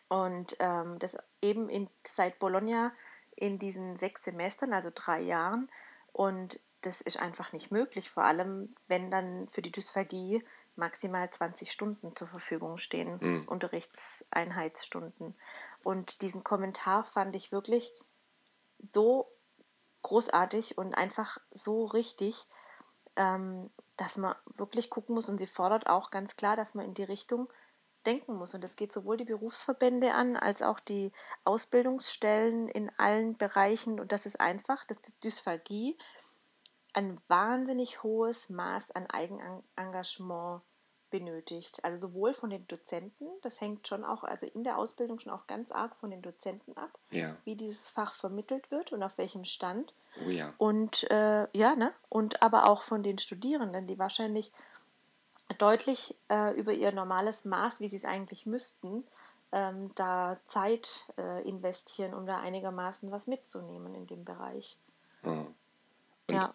Und 0.08 0.56
ähm, 0.60 1.00
das 1.00 1.18
eben 1.42 1.70
in, 1.70 1.90
seit 2.08 2.40
Bologna 2.40 2.94
in 3.36 3.60
diesen 3.60 3.96
sechs 3.96 4.24
Semestern, 4.24 4.74
also 4.74 4.92
drei 4.94 5.20
Jahren. 5.22 5.70
Und 6.14 6.60
das 6.82 7.02
ist 7.02 7.20
einfach 7.20 7.52
nicht 7.52 7.72
möglich, 7.72 8.10
vor 8.10 8.24
allem 8.24 8.74
wenn 8.88 9.12
dann 9.12 9.48
für 9.48 9.62
die 9.62 9.72
Dysphagie 9.72 10.44
maximal 10.76 11.30
20 11.30 11.72
Stunden 11.72 12.16
zur 12.16 12.28
Verfügung 12.28 12.78
stehen, 12.78 13.18
mhm. 13.20 13.48
Unterrichtseinheitsstunden. 13.48 15.36
Und 15.84 16.22
diesen 16.22 16.44
Kommentar 16.44 17.04
fand 17.06 17.36
ich 17.36 17.52
wirklich 17.52 17.94
so 18.80 19.32
großartig 20.02 20.78
und 20.78 20.96
einfach 20.96 21.40
so 21.52 21.86
richtig, 21.86 22.46
ähm, 23.16 23.72
dass 23.98 24.18
man 24.18 24.36
wirklich 24.56 24.90
gucken 24.90 25.16
muss. 25.16 25.30
Und 25.30 25.38
sie 25.38 25.48
fordert 25.48 25.88
auch 25.88 26.12
ganz 26.12 26.36
klar, 26.36 26.56
dass 26.56 26.76
man 26.76 26.86
in 26.86 26.94
die 26.94 27.04
Richtung 27.04 27.50
denken 28.06 28.36
muss. 28.36 28.54
Und 28.54 28.64
das 28.64 28.76
geht 28.76 28.92
sowohl 28.92 29.18
die 29.18 29.26
Berufsverbände 29.26 30.14
an, 30.14 30.38
als 30.38 30.62
auch 30.62 30.80
die 30.80 31.12
Ausbildungsstellen 31.44 32.68
in 32.68 32.92
allen 32.98 33.38
Bereichen. 33.38 34.00
Und 34.00 34.12
das 34.12 34.26
ist 34.26 34.40
einfach, 34.40 34.86
dass 34.86 35.02
die 35.02 35.20
Dysphagie 35.24 35.98
ein 36.94 37.20
wahnsinnig 37.28 38.04
hohes 38.04 38.50
Maß 38.50 38.92
an 38.92 39.08
Eigenengagement 39.08 40.62
benötigt. 41.10 41.84
Also 41.84 42.08
sowohl 42.08 42.34
von 42.34 42.50
den 42.50 42.68
Dozenten, 42.68 43.28
das 43.42 43.62
hängt 43.62 43.88
schon 43.88 44.04
auch, 44.04 44.24
also 44.24 44.46
in 44.46 44.64
der 44.64 44.78
Ausbildung 44.78 45.20
schon 45.20 45.32
auch 45.32 45.48
ganz 45.48 45.72
arg 45.72 45.96
von 45.98 46.10
den 46.12 46.22
Dozenten 46.22 46.76
ab, 46.78 46.98
ja. 47.12 47.36
wie 47.46 47.56
dieses 47.56 47.90
Fach 47.90 48.14
vermittelt 48.14 48.70
wird 48.72 48.92
und 48.92 49.04
auf 49.04 49.18
welchem 49.18 49.46
Stand. 49.46 49.94
Oh 50.26 50.30
ja. 50.30 50.54
Und 50.58 51.10
äh, 51.12 51.48
ja, 51.54 51.76
ne? 51.76 51.92
Und 52.10 52.42
aber 52.42 52.70
auch 52.70 52.82
von 52.82 53.04
den 53.04 53.18
Studierenden, 53.18 53.88
die 53.88 54.00
wahrscheinlich 54.00 54.52
deutlich 55.58 56.16
äh, 56.30 56.58
über 56.60 56.74
ihr 56.74 56.92
normales 56.92 57.46
Maß, 57.46 57.80
wie 57.80 57.88
sie 57.88 57.98
es 57.98 58.06
eigentlich 58.06 58.46
müssten, 58.46 59.06
ähm, 59.52 59.92
da 59.96 60.40
Zeit 60.46 61.08
äh, 61.18 61.48
investieren, 61.48 62.14
um 62.14 62.26
da 62.26 62.38
einigermaßen 62.38 63.12
was 63.12 63.28
mitzunehmen 63.28 63.96
in 63.96 64.08
dem 64.08 64.26
Bereich. 64.26 64.78
Ja. 65.24 65.48
Und 66.28 66.36
ja. 66.36 66.54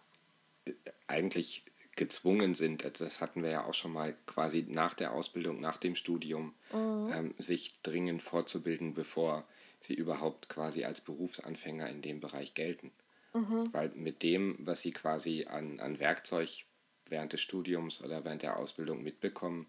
eigentlich 1.07 1.65
gezwungen 1.97 2.55
sind, 2.55 2.85
das 3.01 3.21
hatten 3.21 3.43
wir 3.43 3.51
ja 3.51 3.65
auch 3.65 3.75
schon 3.75 3.93
mal 3.93 4.17
quasi 4.27 4.67
nach 4.69 4.95
der 4.95 5.13
Ausbildung, 5.13 5.61
nach 5.61 5.79
dem 5.79 5.95
Studium, 5.95 6.55
mhm. 6.73 7.11
ähm, 7.13 7.35
sich 7.39 7.81
dringend 7.83 8.23
fortzubilden, 8.23 8.95
bevor 8.95 9.45
sie 9.81 9.95
überhaupt 9.95 10.49
quasi 10.49 10.85
als 10.85 11.01
Berufsanfänger 11.01 11.89
in 11.89 12.03
dem 12.03 12.21
Bereich 12.21 12.55
gelten. 12.55 12.93
Mhm. 13.33 13.73
Weil 13.73 13.91
mit 13.91 14.23
dem, 14.23 14.57
was 14.61 14.81
sie 14.81 14.93
quasi 14.93 15.47
an, 15.47 15.81
an 15.81 15.99
Werkzeug 15.99 16.65
während 17.11 17.33
des 17.33 17.41
Studiums 17.41 18.01
oder 18.01 18.25
während 18.25 18.43
der 18.43 18.57
Ausbildung 18.57 19.03
mitbekommen, 19.03 19.67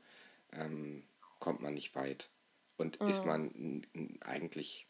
ähm, 0.53 1.03
kommt 1.39 1.61
man 1.61 1.73
nicht 1.73 1.95
weit. 1.95 2.29
Und 2.77 3.01
mhm. 3.01 3.07
ist 3.07 3.25
man 3.25 3.81
eigentlich 4.21 4.87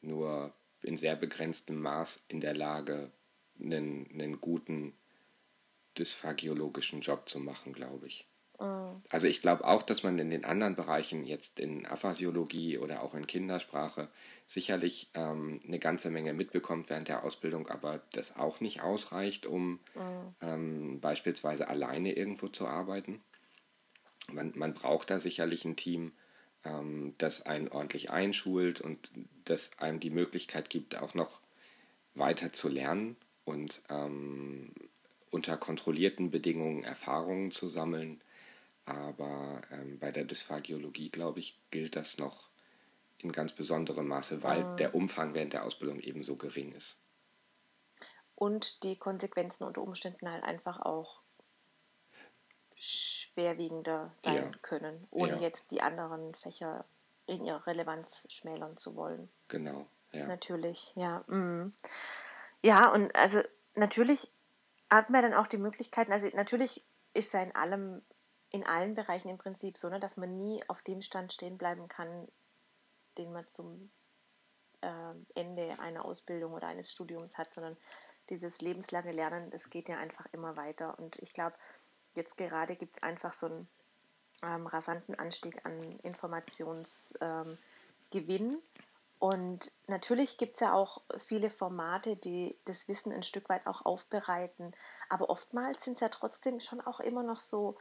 nur 0.00 0.54
in 0.82 0.96
sehr 0.96 1.16
begrenztem 1.16 1.80
Maß 1.80 2.24
in 2.28 2.40
der 2.40 2.54
Lage, 2.54 3.10
einen, 3.60 4.08
einen 4.12 4.40
guten 4.40 4.94
dysphagiologischen 5.98 7.00
Job 7.00 7.28
zu 7.28 7.40
machen, 7.40 7.72
glaube 7.72 8.06
ich. 8.06 8.28
Mhm. 8.60 9.02
Also 9.10 9.26
ich 9.26 9.40
glaube 9.40 9.64
auch, 9.64 9.82
dass 9.82 10.02
man 10.02 10.18
in 10.18 10.30
den 10.30 10.44
anderen 10.44 10.76
Bereichen, 10.76 11.24
jetzt 11.24 11.60
in 11.60 11.86
Aphasiologie 11.86 12.78
oder 12.78 13.02
auch 13.02 13.14
in 13.14 13.26
Kindersprache, 13.26 14.08
sicherlich 14.46 15.10
ähm, 15.14 15.60
eine 15.66 15.78
ganze 15.78 16.10
Menge 16.10 16.32
mitbekommt 16.32 16.88
während 16.88 17.08
der 17.08 17.24
Ausbildung, 17.24 17.68
aber 17.68 18.00
das 18.12 18.36
auch 18.36 18.60
nicht 18.60 18.82
ausreicht, 18.82 19.46
um 19.46 19.80
mhm. 19.94 20.34
ähm, 20.40 21.00
beispielsweise 21.00 21.68
alleine 21.68 22.12
irgendwo 22.12 22.48
zu 22.48 22.66
arbeiten. 22.66 23.20
Man, 24.32 24.52
man 24.56 24.74
braucht 24.74 25.10
da 25.10 25.20
sicherlich 25.20 25.64
ein 25.64 25.76
Team, 25.76 26.12
ähm, 26.64 27.14
das 27.18 27.42
einen 27.42 27.68
ordentlich 27.68 28.10
einschult 28.10 28.80
und 28.80 29.10
das 29.44 29.78
einem 29.78 30.00
die 30.00 30.10
Möglichkeit 30.10 30.70
gibt, 30.70 30.96
auch 30.96 31.14
noch 31.14 31.40
weiter 32.14 32.52
zu 32.52 32.68
lernen 32.68 33.16
und 33.44 33.82
ähm, 33.88 34.72
unter 35.30 35.56
kontrollierten 35.56 36.30
Bedingungen 36.30 36.84
Erfahrungen 36.84 37.50
zu 37.52 37.68
sammeln. 37.68 38.20
Aber 38.86 39.60
ähm, 39.70 39.98
bei 39.98 40.10
der 40.10 40.24
Dysphagiologie, 40.24 41.10
glaube 41.10 41.40
ich, 41.40 41.58
gilt 41.70 41.96
das 41.96 42.18
noch 42.18 42.48
in 43.18 43.32
ganz 43.32 43.52
besonderem 43.52 44.08
Maße, 44.08 44.42
weil 44.42 44.64
mhm. 44.64 44.76
der 44.76 44.94
Umfang 44.94 45.34
während 45.34 45.52
der 45.52 45.64
Ausbildung 45.64 46.00
eben 46.00 46.22
so 46.22 46.36
gering 46.36 46.72
ist. 46.72 46.96
Und 48.34 48.82
die 48.82 48.96
Konsequenzen 48.96 49.64
unter 49.64 49.82
Umständen 49.82 50.30
halt 50.30 50.44
einfach 50.44 50.80
auch 50.80 51.22
schwerwiegender 52.78 54.10
sein 54.12 54.36
ja. 54.36 54.58
können, 54.62 55.06
ohne 55.10 55.32
ja. 55.32 55.38
jetzt 55.40 55.70
die 55.70 55.80
anderen 55.80 56.34
Fächer 56.34 56.84
in 57.26 57.44
ihrer 57.44 57.66
Relevanz 57.66 58.24
schmälern 58.28 58.76
zu 58.76 58.94
wollen. 58.94 59.28
Genau, 59.48 59.86
ja. 60.12 60.26
Natürlich, 60.26 60.92
ja. 60.94 61.24
Mm. 61.26 61.72
Ja, 62.62 62.92
und 62.92 63.14
also 63.16 63.40
natürlich 63.74 64.30
hat 64.90 65.10
man 65.10 65.22
dann 65.22 65.34
auch 65.34 65.46
die 65.46 65.58
Möglichkeiten, 65.58 66.12
also 66.12 66.28
natürlich 66.34 66.84
ist 67.14 67.32
ja 67.32 67.42
in 67.42 67.54
allem, 67.54 68.02
in 68.50 68.66
allen 68.66 68.94
Bereichen 68.94 69.28
im 69.28 69.38
Prinzip 69.38 69.76
so, 69.78 69.88
ne, 69.88 70.00
dass 70.00 70.16
man 70.16 70.36
nie 70.36 70.62
auf 70.68 70.82
dem 70.82 71.02
Stand 71.02 71.32
stehen 71.32 71.58
bleiben 71.58 71.88
kann, 71.88 72.28
den 73.18 73.32
man 73.32 73.48
zum 73.48 73.90
äh, 74.80 75.14
Ende 75.34 75.78
einer 75.80 76.04
Ausbildung 76.04 76.52
oder 76.52 76.68
eines 76.68 76.92
Studiums 76.92 77.38
hat, 77.38 77.52
sondern 77.54 77.76
dieses 78.30 78.60
lebenslange 78.60 79.12
Lernen, 79.12 79.50
das 79.50 79.70
geht 79.70 79.88
ja 79.88 79.98
einfach 79.98 80.26
immer 80.32 80.56
weiter. 80.56 80.98
Und 80.98 81.16
ich 81.16 81.32
glaube, 81.32 81.56
jetzt 82.14 82.36
gerade 82.36 82.76
gibt 82.76 82.96
es 82.96 83.02
einfach 83.02 83.32
so 83.32 83.46
ein 83.46 83.68
ähm, 84.42 84.66
rasanten 84.66 85.14
Anstieg 85.14 85.64
an 85.64 85.80
Informationsgewinn. 86.02 87.50
Ähm, 88.12 88.62
und 89.18 89.72
natürlich 89.86 90.36
gibt 90.36 90.54
es 90.54 90.60
ja 90.60 90.74
auch 90.74 91.00
viele 91.18 91.50
Formate, 91.50 92.16
die 92.16 92.56
das 92.66 92.86
Wissen 92.88 93.12
ein 93.12 93.22
Stück 93.22 93.48
weit 93.48 93.66
auch 93.66 93.86
aufbereiten. 93.86 94.74
Aber 95.08 95.30
oftmals 95.30 95.84
sind 95.84 95.94
es 95.94 96.00
ja 96.00 96.10
trotzdem 96.10 96.60
schon 96.60 96.80
auch 96.82 97.00
immer 97.00 97.22
noch 97.22 97.40
so, 97.40 97.78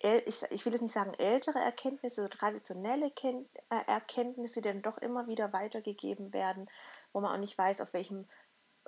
ich, 0.00 0.42
ich 0.50 0.64
will 0.64 0.72
jetzt 0.72 0.82
nicht 0.82 0.92
sagen 0.92 1.14
ältere 1.14 1.58
Erkenntnisse, 1.58 2.22
so 2.22 2.28
traditionelle 2.28 3.10
Ken 3.10 3.48
äh, 3.70 3.84
Erkenntnisse, 3.86 4.60
die 4.60 4.68
dann 4.68 4.82
doch 4.82 4.98
immer 4.98 5.26
wieder 5.26 5.52
weitergegeben 5.52 6.32
werden, 6.32 6.70
wo 7.12 7.20
man 7.20 7.32
auch 7.32 7.40
nicht 7.40 7.58
weiß, 7.58 7.80
auf 7.80 7.92
welchem 7.92 8.28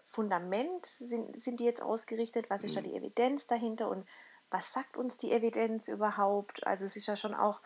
Fundament 0.05 0.87
sind, 0.87 1.41
sind 1.41 1.61
die 1.61 1.65
jetzt 1.65 1.83
ausgerichtet, 1.83 2.51
was 2.51 2.65
ist 2.65 2.77
da 2.77 2.81
mhm. 2.81 2.85
die 2.85 2.97
Evidenz 2.97 3.47
dahinter 3.47 3.89
und 3.89 4.07
was 4.51 4.73
sagt 4.73 4.97
uns 4.97 5.17
die 5.17 5.33
Evidenz 5.33 5.89
überhaupt? 5.89 6.67
Also 6.67 6.85
es 6.85 6.97
ist 6.97 7.07
ja 7.07 7.17
schon 7.17 7.35
auch 7.35 7.61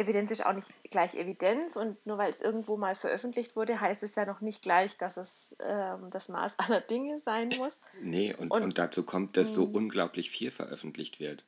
Evidenz 0.00 0.30
ist 0.30 0.44
auch 0.44 0.54
nicht 0.54 0.72
gleich 0.90 1.14
Evidenz 1.14 1.76
und 1.76 2.04
nur 2.06 2.18
weil 2.18 2.32
es 2.32 2.40
irgendwo 2.40 2.76
mal 2.76 2.94
veröffentlicht 2.94 3.54
wurde, 3.56 3.80
heißt 3.80 4.02
es 4.02 4.14
ja 4.14 4.24
noch 4.24 4.40
nicht 4.40 4.62
gleich, 4.62 4.96
dass 4.96 5.16
es 5.16 5.54
ähm, 5.60 6.08
das 6.10 6.28
Maß 6.28 6.58
aller 6.58 6.80
Dinge 6.80 7.20
sein 7.24 7.50
muss. 7.58 7.78
Nee, 8.02 8.34
und, 8.34 8.50
und, 8.50 8.62
und 8.62 8.78
dazu 8.78 9.04
kommt, 9.04 9.36
dass 9.36 9.54
so 9.54 9.66
hm. 9.66 9.74
unglaublich 9.74 10.30
viel 10.30 10.50
veröffentlicht 10.50 11.20
wird. 11.20 11.44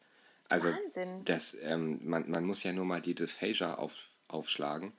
Also 0.48 0.68
Wahnsinn. 0.68 1.24
Das, 1.24 1.56
ähm, 1.62 2.00
man, 2.04 2.30
man 2.30 2.44
muss 2.44 2.62
ja 2.62 2.72
nur 2.72 2.84
mal 2.84 3.00
die 3.00 3.14
Dysphagia 3.14 3.74
auf, 3.74 4.10
aufschlagen. 4.28 4.92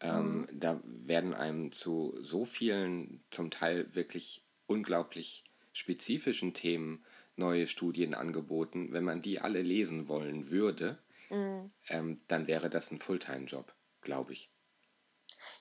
Ähm, 0.00 0.42
mhm. 0.42 0.48
Da 0.52 0.80
werden 0.84 1.34
einem 1.34 1.72
zu 1.72 2.16
so 2.22 2.44
vielen, 2.44 3.22
zum 3.30 3.50
Teil 3.50 3.94
wirklich 3.94 4.42
unglaublich 4.66 5.44
spezifischen 5.72 6.54
Themen 6.54 7.04
neue 7.36 7.66
Studien 7.66 8.14
angeboten. 8.14 8.92
Wenn 8.92 9.04
man 9.04 9.20
die 9.20 9.40
alle 9.40 9.62
lesen 9.62 10.08
wollen 10.08 10.50
würde, 10.50 10.98
mhm. 11.30 11.72
ähm, 11.88 12.20
dann 12.28 12.46
wäre 12.46 12.70
das 12.70 12.90
ein 12.90 12.98
Fulltime-Job, 12.98 13.74
glaube 14.00 14.32
ich. 14.32 14.50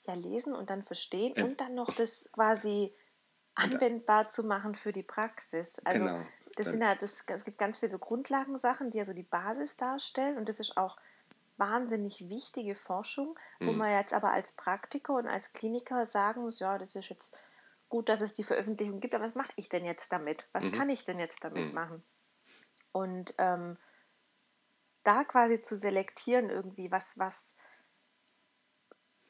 Ja, 0.06 0.14
lesen 0.14 0.54
und 0.54 0.70
dann 0.70 0.84
verstehen 0.84 1.34
äh, 1.36 1.44
und 1.44 1.62
dann 1.62 1.76
noch 1.76 1.94
das 1.94 2.30
quasi 2.32 2.94
anwendbar 3.56 4.30
zu 4.30 4.44
machen 4.44 4.76
für 4.76 4.92
die 4.92 5.04
Praxis. 5.04 5.80
Also 5.86 6.00
genau. 6.00 6.22
das 6.56 6.68
sind 6.68 6.86
halt, 6.86 7.02
das, 7.02 7.24
es 7.26 7.46
gibt 7.46 7.58
ganz 7.58 7.80
viele 7.80 7.92
so 7.92 8.00
Grundlagensachen, 8.00 8.92
die 8.92 8.98
ja 8.98 9.06
so 9.06 9.14
die 9.14 9.24
Basis 9.24 9.78
darstellen 9.78 10.38
und 10.38 10.50
das 10.50 10.60
ist 10.60 10.78
auch 10.78 10.98
wahnsinnig 11.58 12.30
wichtige 12.30 12.74
Forschung, 12.74 13.38
wo 13.60 13.72
mhm. 13.72 13.78
man 13.78 13.92
jetzt 13.92 14.14
aber 14.14 14.32
als 14.32 14.54
Praktiker 14.54 15.16
und 15.16 15.28
als 15.28 15.52
Kliniker 15.52 16.08
sagen 16.08 16.42
muss, 16.42 16.60
ja, 16.60 16.78
das 16.78 16.96
ist 16.96 17.10
jetzt 17.10 17.38
gut, 17.90 18.08
dass 18.08 18.22
es 18.22 18.34
die 18.34 18.44
Veröffentlichung 18.44 19.00
gibt, 19.00 19.14
aber 19.14 19.26
was 19.26 19.36
mache 19.36 19.52
ich 19.58 19.68
denn 19.68 19.84
jetzt 19.84 20.12
damit? 20.12 20.48
Was 20.54 20.66
mhm. 20.66 20.72
kann 20.72 20.90
ich 20.90 21.04
denn 21.04 21.20
jetzt 21.20 21.44
damit 21.44 21.68
mhm. 21.68 21.74
machen? 21.74 22.04
Und 22.92 23.36
ähm, 23.38 23.78
da 25.10 25.24
quasi 25.24 25.64
zu 25.64 25.76
selektieren 25.76 26.52
irgendwie, 26.52 26.92
was, 26.92 27.18
was, 27.18 27.56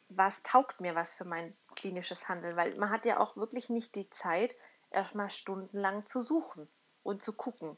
was 0.10 0.44
taugt 0.44 0.82
mir 0.82 0.94
was 0.94 1.16
für 1.16 1.24
mein 1.24 1.56
klinisches 1.74 2.28
Handeln, 2.28 2.58
weil 2.58 2.76
man 2.76 2.90
hat 2.90 3.06
ja 3.06 3.18
auch 3.18 3.38
wirklich 3.38 3.70
nicht 3.70 3.96
die 3.96 4.10
Zeit, 4.10 4.54
erstmal 4.92 5.30
stundenlang 5.30 6.06
zu 6.06 6.22
suchen 6.22 6.68
und 7.04 7.22
zu 7.22 7.32
gucken. 7.32 7.78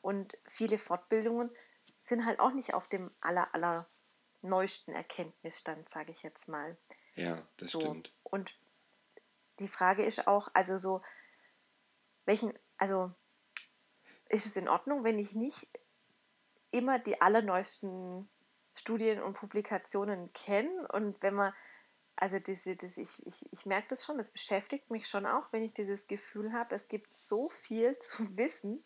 Und 0.00 0.38
viele 0.44 0.78
Fortbildungen 0.78 1.50
sind 2.04 2.24
halt 2.24 2.38
auch 2.38 2.52
nicht 2.52 2.72
auf 2.72 2.86
dem 2.86 3.10
aller, 3.20 3.52
aller 3.52 3.88
neuesten 4.42 4.92
Erkenntnisstand, 4.92 5.90
sage 5.90 6.12
ich 6.12 6.22
jetzt 6.22 6.46
mal. 6.46 6.76
Ja, 7.16 7.42
das 7.56 7.72
so. 7.72 7.80
stimmt. 7.80 8.12
Und 8.22 8.56
die 9.58 9.68
Frage 9.68 10.04
ist 10.04 10.28
auch, 10.28 10.50
also 10.54 10.78
so, 10.78 11.02
welchen, 12.26 12.56
also 12.78 13.10
ist 14.28 14.46
es 14.46 14.56
in 14.56 14.68
Ordnung, 14.68 15.02
wenn 15.02 15.18
ich 15.18 15.34
nicht 15.34 15.68
immer 16.70 16.98
die 16.98 17.20
allerneuesten 17.20 18.28
Studien 18.74 19.22
und 19.22 19.34
Publikationen 19.34 20.32
kenne 20.32 20.88
und 20.92 21.22
wenn 21.22 21.34
man, 21.34 21.52
also 22.16 22.38
diese, 22.38 22.76
das, 22.76 22.96
ich, 22.96 23.26
ich, 23.26 23.52
ich 23.52 23.66
merke 23.66 23.88
das 23.88 24.04
schon, 24.04 24.18
das 24.18 24.30
beschäftigt 24.30 24.90
mich 24.90 25.08
schon 25.08 25.26
auch, 25.26 25.52
wenn 25.52 25.62
ich 25.62 25.74
dieses 25.74 26.06
Gefühl 26.06 26.52
habe, 26.52 26.74
es 26.74 26.88
gibt 26.88 27.14
so 27.14 27.48
viel 27.48 27.98
zu 27.98 28.36
wissen. 28.36 28.84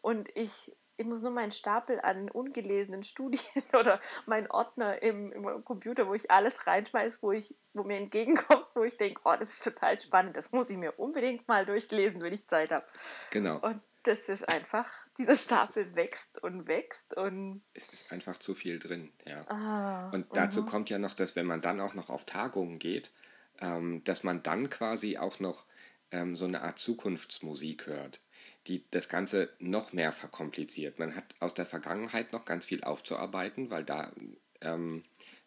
Und 0.00 0.28
ich 0.36 0.76
ich 0.98 1.06
muss 1.06 1.22
nur 1.22 1.30
meinen 1.30 1.52
Stapel 1.52 2.00
an 2.00 2.28
ungelesenen 2.28 3.02
Studien 3.04 3.40
oder 3.72 4.00
meinen 4.26 4.48
Ordner 4.48 5.00
im, 5.00 5.30
im 5.32 5.64
Computer, 5.64 6.08
wo 6.08 6.14
ich 6.14 6.30
alles 6.30 6.66
reinschmeiße, 6.66 7.18
wo, 7.22 7.32
ich, 7.32 7.54
wo 7.72 7.84
mir 7.84 7.96
entgegenkommt, 7.96 8.66
wo 8.74 8.82
ich 8.82 8.96
denke, 8.96 9.20
oh, 9.24 9.34
das 9.38 9.50
ist 9.50 9.64
total 9.64 9.98
spannend, 9.98 10.36
das 10.36 10.52
muss 10.52 10.68
ich 10.70 10.76
mir 10.76 10.98
unbedingt 10.98 11.46
mal 11.46 11.64
durchlesen, 11.64 12.20
wenn 12.20 12.32
ich 12.32 12.48
Zeit 12.48 12.72
habe. 12.72 12.84
Genau. 13.30 13.58
Und 13.60 13.80
das 14.02 14.28
ist 14.28 14.48
einfach, 14.48 14.90
dieser 15.16 15.34
Stapel 15.36 15.94
wächst 15.94 16.42
und 16.42 16.66
wächst 16.66 17.16
und. 17.16 17.62
Es 17.74 17.92
ist 17.92 18.12
einfach 18.12 18.36
zu 18.36 18.54
viel 18.54 18.78
drin, 18.78 19.12
ja. 19.24 19.46
Ah, 19.48 20.10
und 20.10 20.26
dazu 20.34 20.60
uh 20.60 20.64
-huh. 20.64 20.70
kommt 20.70 20.90
ja 20.90 20.98
noch, 20.98 21.14
dass 21.14 21.36
wenn 21.36 21.46
man 21.46 21.60
dann 21.60 21.80
auch 21.80 21.94
noch 21.94 22.08
auf 22.10 22.24
Tagungen 22.24 22.78
geht, 22.78 23.12
ähm, 23.60 24.02
dass 24.04 24.24
man 24.24 24.42
dann 24.42 24.68
quasi 24.68 25.18
auch 25.18 25.38
noch 25.38 25.64
ähm, 26.10 26.36
so 26.36 26.44
eine 26.44 26.62
Art 26.62 26.78
Zukunftsmusik 26.78 27.86
hört 27.86 28.20
die 28.68 28.84
das 28.90 29.08
Ganze 29.08 29.50
noch 29.58 29.92
mehr 29.92 30.12
verkompliziert. 30.12 30.98
Man 30.98 31.16
hat 31.16 31.34
aus 31.40 31.54
der 31.54 31.66
Vergangenheit 31.66 32.32
noch 32.32 32.44
ganz 32.44 32.66
viel 32.66 32.84
aufzuarbeiten, 32.84 33.70
weil 33.70 33.84
da 33.84 34.12
ähm, 34.60 35.02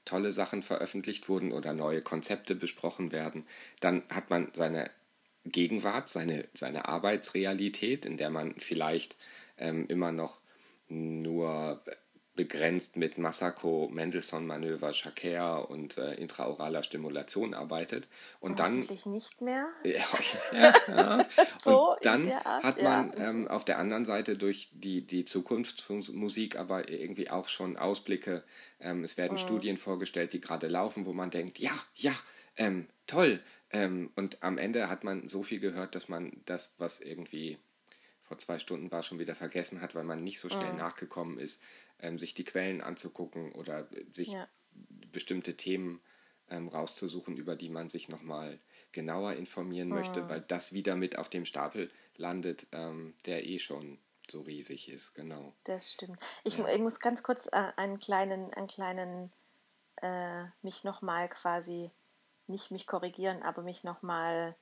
tolle 0.05 0.31
Sachen 0.31 0.63
veröffentlicht 0.63 1.29
wurden 1.29 1.51
oder 1.51 1.73
neue 1.73 2.01
Konzepte 2.01 2.55
besprochen 2.55 3.11
werden. 3.11 3.45
Dann 3.79 4.03
hat 4.09 4.29
man 4.29 4.49
seine 4.53 4.89
Gegenwart, 5.45 6.09
seine, 6.09 6.47
seine 6.53 6.87
Arbeitsrealität, 6.87 8.05
in 8.05 8.17
der 8.17 8.29
man 8.29 8.55
vielleicht 8.59 9.15
ähm, 9.57 9.85
immer 9.87 10.11
noch 10.11 10.41
nur 10.87 11.81
begrenzt 12.35 12.95
mit 12.95 13.17
Masako, 13.17 13.89
Mendelssohn-Manöver, 13.91 14.93
Chaker 14.93 15.69
und 15.69 15.97
äh, 15.97 16.13
intraoraler 16.13 16.81
Stimulation 16.81 17.53
arbeitet. 17.53 18.07
Und 18.39 18.59
Hoffentlich 18.59 19.03
dann, 19.03 19.11
nicht 19.11 19.41
mehr. 19.41 19.67
Ja, 19.83 20.05
ja, 20.53 20.73
ja. 20.87 21.25
so 21.63 21.91
und 21.91 22.05
dann 22.05 22.31
Art, 22.31 22.63
hat 22.63 22.81
man 22.81 23.11
ähm, 23.17 23.47
auf 23.47 23.65
der 23.65 23.79
anderen 23.79 24.05
Seite 24.05 24.37
durch 24.37 24.69
die, 24.73 25.05
die 25.05 25.25
Zukunftsmusik 25.25 26.57
aber 26.57 26.89
irgendwie 26.89 27.29
auch 27.29 27.47
schon 27.47 27.75
Ausblicke. 27.75 28.43
Ähm, 28.79 29.03
es 29.03 29.17
werden 29.17 29.33
mhm. 29.33 29.39
Studien 29.39 29.77
vorgestellt, 29.77 30.33
die 30.33 30.41
gerade 30.41 30.67
laufen, 30.67 31.05
wo 31.05 31.13
man 31.13 31.31
denkt, 31.31 31.59
ja, 31.59 31.73
ja, 31.95 32.15
ähm, 32.55 32.87
toll. 33.07 33.41
Ähm, 33.71 34.11
und 34.15 34.41
am 34.43 34.57
Ende 34.57 34.89
hat 34.89 35.03
man 35.03 35.27
so 35.27 35.43
viel 35.43 35.59
gehört, 35.59 35.95
dass 35.95 36.09
man 36.09 36.31
das, 36.45 36.75
was 36.77 37.01
irgendwie 37.01 37.57
vor 38.31 38.37
zwei 38.37 38.59
Stunden 38.59 38.89
war, 38.93 39.03
schon 39.03 39.19
wieder 39.19 39.35
vergessen 39.35 39.81
hat, 39.81 39.93
weil 39.93 40.05
man 40.05 40.23
nicht 40.23 40.39
so 40.39 40.47
schnell 40.47 40.71
mhm. 40.71 40.77
nachgekommen 40.77 41.37
ist 41.37 41.61
ähm, 41.99 42.17
sich 42.17 42.33
die 42.33 42.45
Quellen 42.45 42.79
anzugucken 42.79 43.51
oder 43.51 43.89
sich 44.09 44.29
ja. 44.29 44.47
bestimmte 45.11 45.57
Themen 45.57 46.01
ähm, 46.49 46.69
rauszusuchen, 46.69 47.35
über 47.35 47.57
die 47.57 47.67
man 47.67 47.89
sich 47.89 48.07
nochmal 48.07 48.57
genauer 48.93 49.33
informieren 49.33 49.89
mhm. 49.89 49.95
möchte, 49.95 50.29
weil 50.29 50.39
das 50.41 50.71
wieder 50.71 50.95
mit 50.95 51.17
auf 51.17 51.27
dem 51.27 51.43
Stapel 51.43 51.91
landet, 52.15 52.67
ähm, 52.71 53.15
der 53.25 53.45
eh 53.45 53.59
schon 53.59 53.99
so 54.29 54.41
riesig 54.41 54.89
ist, 54.89 55.13
genau. 55.13 55.53
Das 55.65 55.91
stimmt. 55.91 56.17
Ich, 56.45 56.57
ja. 56.57 56.67
ich 56.69 56.79
muss 56.79 57.01
ganz 57.01 57.23
kurz 57.23 57.47
äh, 57.47 57.71
einen 57.75 57.99
kleinen, 57.99 58.53
einen 58.53 58.67
kleinen, 58.67 59.31
äh, 59.97 60.45
mich 60.61 60.85
nochmal 60.85 61.27
quasi, 61.27 61.91
nicht 62.47 62.71
mich 62.71 62.87
korrigieren, 62.87 63.43
aber 63.43 63.61
mich 63.61 63.83
nochmal 63.83 64.55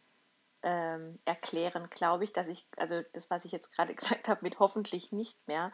ähm, 0.63 1.19
erklären, 1.25 1.85
glaube 1.87 2.23
ich, 2.23 2.33
dass 2.33 2.47
ich, 2.47 2.67
also 2.77 3.01
das, 3.13 3.29
was 3.29 3.45
ich 3.45 3.51
jetzt 3.51 3.75
gerade 3.75 3.95
gesagt 3.95 4.27
habe, 4.27 4.41
mit 4.41 4.59
hoffentlich 4.59 5.11
nicht 5.11 5.47
mehr, 5.47 5.71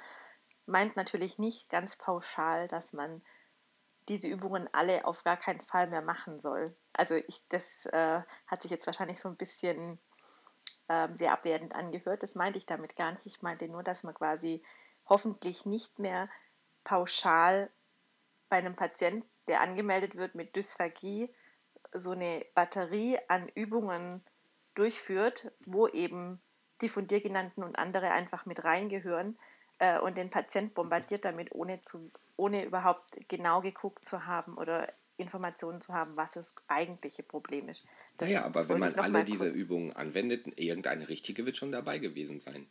meint 0.66 0.96
natürlich 0.96 1.38
nicht 1.38 1.70
ganz 1.70 1.98
pauschal, 1.98 2.68
dass 2.68 2.94
man 2.94 3.22
diese 4.08 4.28
Übungen 4.28 4.70
alle 4.72 5.06
auf 5.06 5.24
gar 5.24 5.38
keinen 5.38 5.62
Fall 5.62 5.88
mehr 5.88 6.02
machen 6.02 6.40
soll. 6.40 6.76
Also 6.94 7.16
ich, 7.16 7.48
das 7.50 7.86
äh, 7.88 8.22
hat 8.48 8.62
sich 8.62 8.72
jetzt 8.72 8.86
wahrscheinlich 8.86 9.20
so 9.20 9.30
ein 9.30 9.36
bisschen 9.36 10.00
äh, 10.88 11.08
sehr 11.14 11.32
abwertend 11.32 11.76
angehört. 11.76 12.22
Das 12.22 12.36
meinte 12.36 12.58
ich 12.58 12.66
damit 12.66 12.96
gar 12.96 13.12
nicht. 13.12 13.26
Ich 13.26 13.42
meinte 13.42 13.68
nur, 13.68 13.84
dass 13.84 14.04
man 14.04 14.14
quasi 14.14 14.62
hoffentlich 15.08 15.66
nicht 15.66 16.00
mehr 16.00 16.30
pauschal 16.84 17.72
bei 18.50 18.58
einem 18.58 18.76
Patienten, 18.76 19.28
der 19.48 19.62
angemeldet 19.62 20.16
wird 20.16 20.36
mit 20.36 20.56
Dysphagie, 20.56 21.34
so 21.92 22.12
eine 22.12 22.46
Batterie 22.54 23.18
an 23.28 23.48
Übungen 23.50 24.24
durchführt, 24.76 25.52
wo 25.66 25.88
eben 25.88 26.40
die 26.82 26.90
von 26.90 27.08
dir 27.08 27.22
genannten 27.22 27.64
und 27.64 27.78
andere 27.78 28.12
einfach 28.12 28.46
mit 28.46 28.64
reingehören, 28.64 29.38
äh, 29.80 30.00
und 30.00 30.18
den 30.18 30.30
Patient 30.30 30.74
bombardiert 30.74 31.26
damit, 31.26 31.54
ohne, 31.54 31.82
zu, 31.82 32.12
ohne 32.38 32.64
überhaupt 32.66 33.28
genau 33.28 33.62
geguckt 33.62 34.06
zu 34.06 34.26
haben 34.26 34.58
oder 34.58 34.92
Informationen 35.18 35.82
zu 35.82 35.94
haben, 35.94 36.16
was 36.18 36.32
das 36.32 36.54
eigentliche 36.68 37.24
Problem 37.24 37.70
ist. 37.70 37.84
Das, 38.18 38.28
naja, 38.28 38.46
aber 38.46 38.68
wenn 38.68 38.80
man 38.80 38.94
alle 38.96 39.24
diese 39.24 39.48
Übungen 39.48 39.94
anwendet, 39.96 40.46
irgendeine 40.60 41.08
richtige 41.08 41.46
wird 41.46 41.58
schon 41.58 41.72
dabei 41.72 42.00
gewesen 42.00 42.40
sein. 42.40 42.68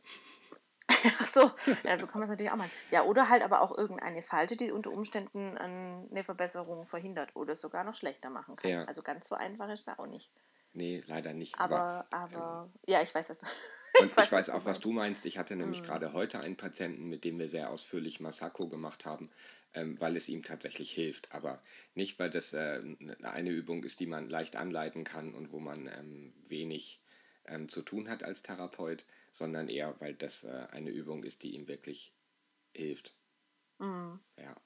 Ach 1.19 1.27
so, 1.27 1.51
ja, 1.85 1.97
so 1.97 2.07
kann 2.07 2.21
man 2.21 2.25
es 2.25 2.31
natürlich 2.31 2.53
auch 2.53 2.57
machen. 2.57 2.71
Ja, 2.91 3.05
oder 3.05 3.31
halt 3.31 3.43
aber 3.43 3.63
auch 3.63 3.77
irgendeine 3.77 4.23
falsche, 4.23 4.57
die 4.57 4.71
unter 4.71 4.91
Umständen 4.91 5.57
eine 5.57 6.25
Verbesserung 6.25 6.87
verhindert 6.87 7.35
oder 7.35 7.55
sogar 7.55 7.85
noch 7.85 7.95
schlechter 7.95 8.29
machen 8.29 8.57
kann. 8.57 8.71
Ja. 8.71 8.85
Also 8.85 9.03
ganz 9.03 9.29
so 9.29 9.35
einfach 9.35 9.69
ist 9.71 9.89
es 9.89 9.99
auch 9.99 10.07
nicht. 10.07 10.31
Nee, 10.75 11.01
leider 11.07 11.33
nicht. 11.33 11.59
Aber, 11.59 12.07
aber, 12.11 12.35
aber 12.37 12.71
ähm, 12.75 12.81
ja, 12.87 13.01
ich 13.01 13.15
weiß, 13.15 13.31
was 13.31 13.39
du. 13.39 13.47
Und 14.01 14.11
ich 14.11 14.17
weiß, 14.17 14.27
ich 14.27 14.33
weiß 14.33 14.51
auch, 14.51 14.65
was 14.65 14.81
du 14.81 14.91
meinst. 14.91 15.25
Ich 15.25 15.39
hatte 15.39 15.55
nämlich 15.55 15.81
mhm. 15.81 15.85
gerade 15.85 16.13
heute 16.13 16.41
einen 16.41 16.57
Patienten, 16.57 17.09
mit 17.09 17.25
dem 17.25 17.39
wir 17.39 17.49
sehr 17.49 17.71
ausführlich 17.71 18.19
Masako 18.19 18.69
gemacht 18.69 19.07
haben, 19.07 19.31
ähm, 19.73 20.01
weil 20.01 20.17
es 20.17 20.29
ihm 20.29 20.43
tatsächlich 20.43 20.91
hilft. 20.91 21.33
Aber 21.33 21.63
nicht, 21.95 22.19
weil 22.19 22.29
das 22.29 22.53
äh, 22.53 22.83
eine 23.23 23.51
Übung 23.51 23.85
ist, 23.85 24.01
die 24.01 24.07
man 24.07 24.29
leicht 24.29 24.57
anleiten 24.57 25.05
kann 25.05 25.33
und 25.33 25.53
wo 25.53 25.61
man 25.61 25.87
ähm, 25.87 26.35
wenig 26.49 27.01
ähm, 27.47 27.69
zu 27.69 27.83
tun 27.83 28.09
hat 28.09 28.25
als 28.25 28.43
Therapeut, 28.43 29.05
sondern 29.31 29.69
eher, 29.69 29.95
weil 30.01 30.15
das 30.15 30.43
äh, 30.43 30.67
eine 30.73 30.91
Übung 30.91 31.23
ist, 31.23 31.45
die 31.45 31.55
ihm 31.55 31.69
wirklich 31.69 32.13
hilft. 32.73 33.15
Mhm. 33.79 34.19
Ja. 34.37 34.57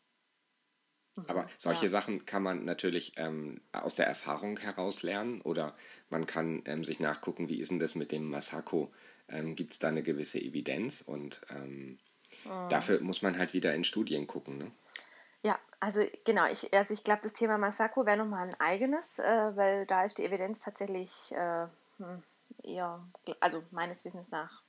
Aber 1.27 1.43
mhm, 1.43 1.49
solche 1.57 1.87
ja. 1.87 1.91
Sachen 1.91 2.27
kann 2.27 2.43
man 2.43 2.65
natürlich 2.65 3.13
ähm, 3.17 3.61
aus 3.73 3.95
der 3.95 4.07
Erfahrung 4.07 4.59
heraus 4.59 5.03
lernen 5.03 5.41
oder 5.43 5.75
man 6.11 6.27
kann 6.27 6.63
ähm, 6.67 6.85
sich 6.85 7.01
nachgucken, 7.01 7.49
wie 7.49 7.61
ist 7.61 7.71
denn 7.71 7.79
das 7.79 7.95
mit 7.95 8.13
dem 8.13 8.31
Masako? 8.31 8.93
Ähm, 9.29 9.57
Gibt 9.57 9.73
es 9.73 9.79
da 9.79 9.89
eine 9.89 10.03
gewisse 10.03 10.39
Evidenz? 10.39 11.03
Und 11.03 11.41
ähm, 11.51 11.99
mhm. 12.45 12.69
dafür 12.69 13.01
muss 13.01 13.23
man 13.23 13.39
halt 13.39 13.53
wieder 13.53 13.75
in 13.75 13.85
Studien 13.85 14.27
gucken. 14.27 14.59
Ne? 14.59 14.71
Ja, 15.43 15.59
also 15.81 16.01
genau, 16.25 16.47
ich, 16.47 16.73
also 16.75 16.95
ich 16.95 17.05
glaube, 17.05 17.21
das 17.23 17.33
Thema 17.33 17.59
Masako 17.59 18.07
wäre 18.07 18.17
nochmal 18.17 18.49
ein 18.49 18.61
eigenes, 18.61 19.19
äh, 19.19 19.57
weil 19.57 19.87
da 19.87 20.05
ist 20.05 20.19
die 20.19 20.25
Evidenz 20.25 20.61
tatsächlich 20.61 21.33
äh, 21.33 21.67
hm, 21.99 22.23
eher, 22.63 23.05
also 23.41 23.63
meines 23.71 24.05
Wissens 24.05 24.31
nach 24.31 24.63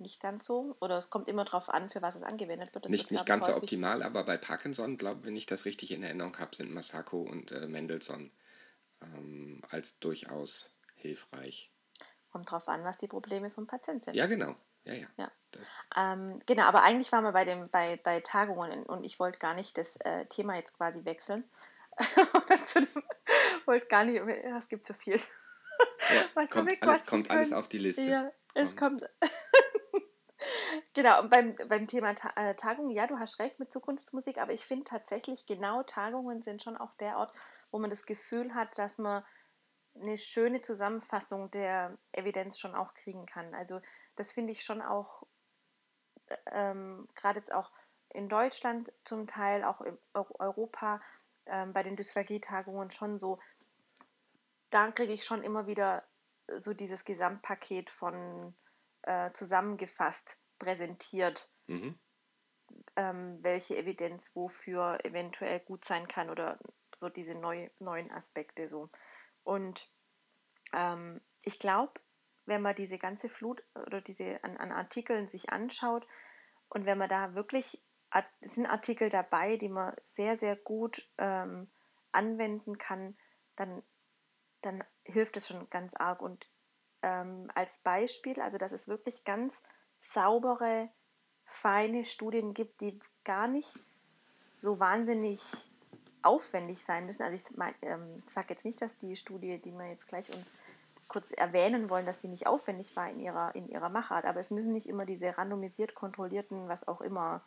nicht 0.00 0.20
ganz 0.20 0.44
so. 0.44 0.76
Oder 0.80 0.98
es 0.98 1.10
kommt 1.10 1.28
immer 1.28 1.44
darauf 1.44 1.68
an, 1.68 1.90
für 1.90 2.02
was 2.02 2.16
es 2.16 2.22
angewendet 2.22 2.74
wird. 2.74 2.84
Das 2.84 2.92
nicht, 2.92 3.04
wird, 3.04 3.12
nicht 3.12 3.26
ganz 3.26 3.46
so 3.46 3.54
optimal, 3.54 4.02
aber 4.02 4.24
bei 4.24 4.36
Parkinson, 4.36 4.96
glaube 4.96 5.24
wenn 5.24 5.36
ich 5.36 5.46
das 5.46 5.64
richtig 5.64 5.92
in 5.92 6.02
Erinnerung 6.02 6.36
habe, 6.38 6.54
sind 6.54 6.72
Masako 6.72 7.22
und 7.22 7.52
äh, 7.52 7.66
Mendelssohn 7.66 8.30
ähm, 9.02 9.62
als 9.70 9.98
durchaus 9.98 10.70
hilfreich. 10.94 11.70
Kommt 12.30 12.48
darauf 12.48 12.68
an, 12.68 12.84
was 12.84 12.98
die 12.98 13.08
Probleme 13.08 13.50
vom 13.50 13.66
Patienten 13.66 14.04
sind. 14.04 14.14
Ja, 14.14 14.26
genau. 14.26 14.56
Ja, 14.84 14.94
ja. 14.94 15.06
ja. 15.16 15.30
Ähm, 15.96 16.38
genau, 16.46 16.62
aber 16.62 16.82
eigentlich 16.82 17.12
waren 17.12 17.24
wir 17.24 17.32
bei, 17.32 17.44
dem, 17.44 17.68
bei, 17.68 17.98
bei 18.02 18.20
Tagungen 18.20 18.84
und 18.84 19.04
ich 19.04 19.18
wollte 19.18 19.38
gar 19.38 19.54
nicht 19.54 19.76
das 19.76 19.96
äh, 19.96 20.26
Thema 20.26 20.56
jetzt 20.56 20.76
quasi 20.76 21.04
wechseln. 21.04 21.44
wollte 23.66 23.86
gar 23.88 24.04
nicht, 24.04 24.20
es 24.20 24.68
gibt 24.68 24.86
so 24.86 24.94
viel. 24.94 25.20
Ja, 26.10 26.46
kommt, 26.46 26.82
alles, 26.82 27.06
kommt 27.06 27.30
alles 27.30 27.52
auf 27.52 27.68
die 27.68 27.78
Liste. 27.78 28.02
Ja, 28.02 28.30
es 28.54 28.76
kommt. 28.76 29.08
Genau, 30.92 31.20
und 31.20 31.30
beim, 31.30 31.54
beim 31.68 31.86
Thema 31.86 32.14
Ta 32.14 32.32
äh, 32.34 32.54
Tagung, 32.56 32.90
ja, 32.90 33.06
du 33.06 33.18
hast 33.18 33.38
recht 33.38 33.60
mit 33.60 33.72
Zukunftsmusik, 33.72 34.38
aber 34.38 34.52
ich 34.52 34.64
finde 34.64 34.84
tatsächlich, 34.84 35.46
genau 35.46 35.84
Tagungen 35.84 36.42
sind 36.42 36.62
schon 36.62 36.76
auch 36.76 36.92
der 36.96 37.16
Ort, 37.18 37.32
wo 37.70 37.78
man 37.78 37.90
das 37.90 38.06
Gefühl 38.06 38.54
hat, 38.54 38.76
dass 38.76 38.98
man 38.98 39.24
eine 39.94 40.18
schöne 40.18 40.60
Zusammenfassung 40.60 41.50
der 41.52 41.96
Evidenz 42.12 42.58
schon 42.58 42.74
auch 42.74 42.94
kriegen 42.94 43.24
kann. 43.26 43.54
Also 43.54 43.80
das 44.16 44.32
finde 44.32 44.52
ich 44.52 44.64
schon 44.64 44.82
auch, 44.82 45.26
ähm, 46.46 47.06
gerade 47.14 47.38
jetzt 47.38 47.52
auch 47.52 47.70
in 48.08 48.28
Deutschland 48.28 48.92
zum 49.04 49.28
Teil, 49.28 49.62
auch 49.62 49.80
in 49.82 49.96
Europa, 50.12 51.00
ähm, 51.46 51.72
bei 51.72 51.84
den 51.84 51.96
Dysphagie-Tagungen 51.96 52.90
schon 52.90 53.18
so, 53.20 53.38
da 54.70 54.90
kriege 54.90 55.12
ich 55.12 55.24
schon 55.24 55.44
immer 55.44 55.68
wieder 55.68 56.04
so 56.56 56.74
dieses 56.74 57.04
Gesamtpaket 57.04 57.90
von 57.90 58.56
äh, 59.02 59.30
zusammengefasst 59.32 60.38
präsentiert, 60.60 61.50
mhm. 61.66 61.98
ähm, 62.94 63.38
welche 63.42 63.76
Evidenz 63.76 64.36
wofür 64.36 65.04
eventuell 65.04 65.58
gut 65.58 65.84
sein 65.84 66.06
kann 66.06 66.30
oder 66.30 66.60
so 66.96 67.08
diese 67.08 67.34
neu, 67.34 67.68
neuen 67.80 68.12
Aspekte 68.12 68.68
so. 68.68 68.88
Und 69.42 69.88
ähm, 70.72 71.20
ich 71.42 71.58
glaube, 71.58 71.94
wenn 72.46 72.62
man 72.62 72.76
diese 72.76 72.98
ganze 72.98 73.28
Flut 73.28 73.64
oder 73.74 74.00
diese 74.00 74.42
an, 74.44 74.56
an 74.56 74.70
Artikeln 74.70 75.26
sich 75.26 75.50
anschaut 75.50 76.04
und 76.68 76.86
wenn 76.86 76.98
man 76.98 77.08
da 77.08 77.34
wirklich, 77.34 77.82
sind 78.40 78.66
Artikel 78.66 79.08
dabei, 79.08 79.56
die 79.56 79.68
man 79.68 79.94
sehr, 80.02 80.36
sehr 80.36 80.56
gut 80.56 81.08
ähm, 81.18 81.70
anwenden 82.12 82.78
kann, 82.78 83.16
dann, 83.56 83.82
dann 84.62 84.84
hilft 85.04 85.36
es 85.36 85.48
schon 85.48 85.70
ganz 85.70 85.94
arg. 85.94 86.20
Und 86.22 86.46
ähm, 87.02 87.50
als 87.54 87.78
Beispiel, 87.78 88.40
also 88.40 88.58
dass 88.58 88.72
es 88.72 88.88
wirklich 88.88 89.24
ganz 89.24 89.62
saubere, 90.00 90.88
feine 91.44 92.04
Studien 92.04 92.54
gibt, 92.54 92.80
die 92.80 92.98
gar 93.24 93.46
nicht 93.46 93.74
so 94.60 94.80
wahnsinnig 94.80 95.40
aufwendig 96.22 96.84
sein 96.84 97.06
müssen. 97.06 97.22
Also 97.22 97.36
ich 97.36 97.44
ähm, 97.82 98.22
sage 98.24 98.48
jetzt 98.50 98.64
nicht, 98.64 98.80
dass 98.82 98.96
die 98.96 99.16
Studie, 99.16 99.58
die 99.58 99.72
wir 99.72 99.88
jetzt 99.88 100.08
gleich 100.08 100.32
uns 100.34 100.54
kurz 101.08 101.32
erwähnen 101.32 101.90
wollen, 101.90 102.06
dass 102.06 102.18
die 102.18 102.28
nicht 102.28 102.46
aufwendig 102.46 102.94
war 102.94 103.10
in 103.10 103.20
ihrer, 103.20 103.54
in 103.54 103.68
ihrer 103.68 103.88
Machart, 103.88 104.24
aber 104.24 104.38
es 104.38 104.50
müssen 104.50 104.72
nicht 104.72 104.88
immer 104.88 105.06
diese 105.06 105.36
randomisiert 105.36 105.94
kontrollierten, 105.94 106.68
was 106.68 106.86
auch 106.86 107.00
immer 107.00 107.42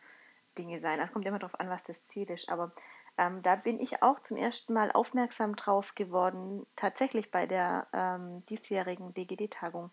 Dinge 0.57 0.79
sein. 0.79 0.99
Es 0.99 1.11
kommt 1.11 1.25
immer 1.25 1.39
darauf 1.39 1.59
an, 1.59 1.69
was 1.69 1.83
das 1.83 2.05
Ziel 2.05 2.29
ist. 2.29 2.49
Aber 2.49 2.71
ähm, 3.17 3.41
da 3.41 3.55
bin 3.55 3.79
ich 3.79 4.03
auch 4.03 4.19
zum 4.19 4.37
ersten 4.37 4.73
Mal 4.73 4.91
aufmerksam 4.91 5.55
drauf 5.55 5.95
geworden, 5.95 6.65
tatsächlich 6.75 7.31
bei 7.31 7.47
der 7.47 7.87
ähm, 7.93 8.43
diesjährigen 8.45 9.13
DGD-Tagung. 9.13 9.91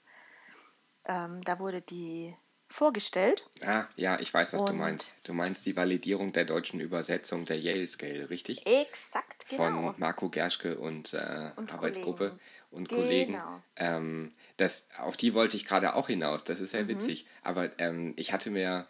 Ähm, 1.06 1.42
da 1.44 1.58
wurde 1.58 1.80
die 1.80 2.36
vorgestellt. 2.70 3.44
Ah, 3.64 3.86
ja, 3.96 4.16
ich 4.20 4.32
weiß, 4.32 4.52
was 4.52 4.60
Und 4.60 4.70
du 4.70 4.74
meinst. 4.74 5.12
Du 5.24 5.34
meinst 5.34 5.66
die 5.66 5.76
Validierung 5.76 6.32
der 6.32 6.44
deutschen 6.44 6.80
Übersetzung 6.80 7.44
der 7.44 7.58
Yale 7.58 7.86
Scale, 7.86 8.30
richtig? 8.30 8.64
Exakt, 8.66 9.48
genau. 9.48 9.64
Von 9.64 9.94
Marco 9.98 10.28
Gerschke 10.30 10.78
und, 10.78 11.12
äh, 11.12 11.50
und 11.56 11.72
Arbeitsgruppe 11.72 12.28
Kollegen. 12.28 12.40
und 12.70 12.88
genau. 12.88 13.02
Kollegen. 13.02 13.40
Ähm, 13.76 14.32
das, 14.56 14.86
auf 14.98 15.16
die 15.16 15.34
wollte 15.34 15.56
ich 15.56 15.66
gerade 15.66 15.94
auch 15.94 16.06
hinaus. 16.06 16.44
Das 16.44 16.60
ist 16.60 16.70
sehr 16.70 16.84
mhm. 16.84 16.88
witzig. 16.88 17.26
Aber 17.42 17.70
ähm, 17.78 18.14
ich 18.16 18.32
hatte 18.32 18.50
mir 18.50 18.86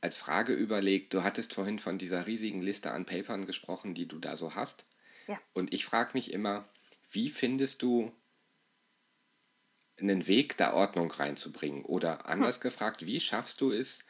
als 0.00 0.16
Frage 0.16 0.52
überlegt, 0.52 1.12
du 1.12 1.24
hattest 1.24 1.54
vorhin 1.54 1.80
von 1.80 1.98
dieser 1.98 2.26
riesigen 2.26 2.62
Liste 2.62 2.92
an 2.92 3.04
Papern 3.04 3.46
gesprochen, 3.46 3.94
die 3.94 4.06
du 4.06 4.18
da 4.18 4.36
so 4.36 4.54
hast. 4.54 4.84
Ja. 5.26 5.38
Und 5.52 5.74
ich 5.74 5.84
frage 5.84 6.10
mich 6.14 6.32
immer, 6.32 6.68
wie 7.10 7.30
findest 7.30 7.82
du 7.82 8.12
einen 10.00 10.26
Weg, 10.26 10.56
da 10.56 10.74
Ordnung 10.74 11.10
reinzubringen? 11.10 11.84
Oder 11.84 12.26
anders 12.26 12.56
hm. 12.56 12.62
gefragt, 12.62 13.06
wie 13.06 13.20
schaffst 13.20 13.60
du 13.60 13.72
es, 13.72 14.00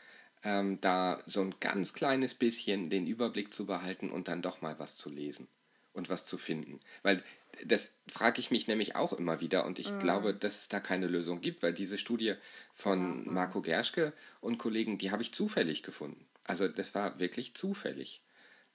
ähm, 0.44 0.80
da 0.80 1.22
so 1.26 1.42
ein 1.42 1.54
ganz 1.60 1.92
kleines 1.92 2.34
bisschen 2.34 2.90
den 2.90 3.06
Überblick 3.06 3.52
zu 3.52 3.66
behalten 3.66 4.10
und 4.10 4.28
dann 4.28 4.42
doch 4.42 4.62
mal 4.62 4.78
was 4.78 4.96
zu 4.96 5.10
lesen 5.10 5.48
und 5.92 6.08
was 6.08 6.26
zu 6.26 6.38
finden? 6.38 6.80
Weil 7.02 7.22
das 7.64 7.92
frage 8.06 8.38
ich 8.40 8.50
mich 8.50 8.68
nämlich 8.68 8.96
auch 8.96 9.12
immer 9.12 9.40
wieder 9.40 9.66
und 9.66 9.78
ich 9.78 9.90
mhm. 9.90 9.98
glaube, 9.98 10.32
dass 10.34 10.60
es 10.60 10.68
da 10.68 10.80
keine 10.80 11.08
Lösung 11.08 11.40
gibt, 11.40 11.62
weil 11.62 11.72
diese 11.72 11.96
Studie 11.98 12.34
von 12.72 13.24
mhm. 13.24 13.32
Marco 13.32 13.62
Gerschke 13.62 14.12
und 14.40 14.58
Kollegen, 14.58 14.98
die 14.98 15.10
habe 15.10 15.22
ich 15.22 15.32
zufällig 15.32 15.82
gefunden. 15.82 16.28
Also 16.44 16.68
das 16.68 16.94
war 16.94 17.18
wirklich 17.18 17.54
zufällig. 17.54 18.22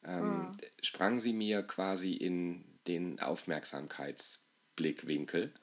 Ähm, 0.06 0.40
mhm. 0.40 0.58
Sprang 0.82 1.20
sie 1.20 1.34
mir 1.34 1.62
quasi 1.64 2.14
in 2.14 2.64
den 2.88 3.20
Aufmerksamkeitsblickwinkel. 3.20 5.54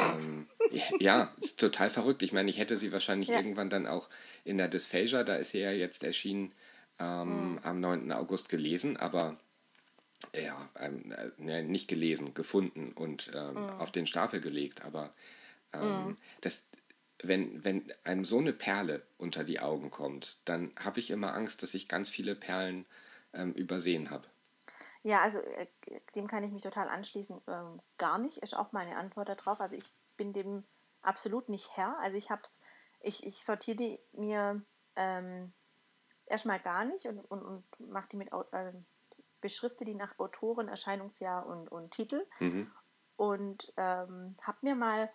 Ähm, 0.00 0.46
ja, 1.00 1.32
ist 1.40 1.58
total 1.58 1.90
verrückt. 1.90 2.22
Ich 2.22 2.32
meine, 2.32 2.50
ich 2.50 2.58
hätte 2.58 2.76
sie 2.76 2.92
wahrscheinlich 2.92 3.28
ja. 3.28 3.36
irgendwann 3.36 3.70
dann 3.70 3.86
auch 3.86 4.08
in 4.44 4.58
der 4.58 4.68
Dysphagia, 4.68 5.24
da 5.24 5.36
ist 5.36 5.50
sie 5.50 5.60
ja 5.60 5.72
jetzt 5.72 6.04
erschienen, 6.04 6.52
ähm, 6.98 7.52
mhm. 7.52 7.60
am 7.62 7.80
9. 7.80 8.12
August 8.12 8.48
gelesen, 8.48 8.96
aber 8.96 9.36
ja, 10.34 10.68
ähm, 10.78 11.14
äh, 11.46 11.62
nicht 11.62 11.88
gelesen, 11.88 12.34
gefunden 12.34 12.92
und 12.92 13.30
ähm, 13.34 13.54
mhm. 13.54 13.70
auf 13.78 13.92
den 13.92 14.06
Stapel 14.06 14.40
gelegt. 14.40 14.84
Aber 14.84 15.12
ähm, 15.72 16.08
mhm. 16.08 16.16
das, 16.40 16.64
wenn, 17.22 17.64
wenn 17.64 17.84
einem 18.04 18.24
so 18.24 18.38
eine 18.38 18.52
Perle 18.52 19.02
unter 19.16 19.44
die 19.44 19.60
Augen 19.60 19.90
kommt, 19.90 20.38
dann 20.44 20.72
habe 20.76 21.00
ich 21.00 21.10
immer 21.10 21.34
Angst, 21.34 21.62
dass 21.62 21.74
ich 21.74 21.88
ganz 21.88 22.08
viele 22.08 22.34
Perlen 22.34 22.84
ähm, 23.32 23.52
übersehen 23.52 24.10
habe. 24.10 24.26
Ja, 25.02 25.20
also 25.22 25.38
äh, 25.38 25.66
dem 26.14 26.26
kann 26.26 26.44
ich 26.44 26.52
mich 26.52 26.62
total 26.62 26.88
anschließen. 26.88 27.40
Ähm, 27.46 27.80
gar 27.98 28.18
nicht 28.18 28.38
ist 28.38 28.56
auch 28.56 28.72
meine 28.72 28.96
Antwort 28.96 29.28
darauf. 29.28 29.60
Also 29.60 29.76
ich 29.76 29.92
bin 30.16 30.32
dem 30.32 30.64
absolut 31.02 31.48
nicht 31.48 31.76
Herr. 31.76 31.98
Also 32.00 32.16
ich 32.16 32.30
hab's, 32.30 32.58
ich, 33.00 33.24
ich 33.24 33.44
sortiere 33.44 33.76
die 33.76 34.00
mir 34.12 34.62
ähm, 34.96 35.52
erstmal 36.26 36.60
gar 36.60 36.84
nicht 36.84 37.06
und, 37.06 37.20
und, 37.20 37.42
und 37.42 37.90
mache 37.90 38.08
die 38.10 38.16
mit 38.16 38.30
äh, 38.52 38.72
beschrifte 39.40 39.84
die 39.84 39.94
nach 39.94 40.18
Autoren, 40.18 40.68
Erscheinungsjahr 40.68 41.46
und, 41.46 41.68
und 41.68 41.92
Titel 41.92 42.26
mhm. 42.40 42.70
und 43.16 43.72
ähm, 43.76 44.36
habe 44.42 44.58
mir 44.62 44.74
mal 44.74 45.10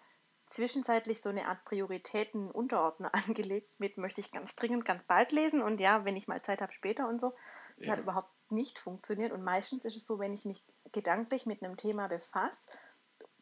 zwischenzeitlich 0.45 1.21
so 1.21 1.29
eine 1.29 1.47
Art 1.47 1.63
Prioritäten-Unterordner 1.65 3.13
angelegt 3.27 3.79
mit 3.79 3.97
möchte 3.97 4.21
ich 4.21 4.31
ganz 4.31 4.55
dringend 4.55 4.85
ganz 4.85 5.05
bald 5.05 5.31
lesen 5.31 5.61
und 5.61 5.79
ja, 5.79 6.05
wenn 6.05 6.15
ich 6.15 6.27
mal 6.27 6.41
Zeit 6.41 6.61
habe 6.61 6.71
später 6.71 7.07
und 7.07 7.19
so. 7.19 7.33
Das 7.77 7.87
ja. 7.87 7.91
hat 7.93 7.99
überhaupt 7.99 8.31
nicht 8.53 8.79
funktioniert 8.79 9.31
und 9.31 9.43
meistens 9.43 9.85
ist 9.85 9.95
es 9.95 10.05
so, 10.05 10.19
wenn 10.19 10.33
ich 10.33 10.45
mich 10.45 10.63
gedanklich 10.91 11.45
mit 11.45 11.63
einem 11.63 11.77
Thema 11.77 12.07
befasse, 12.07 12.57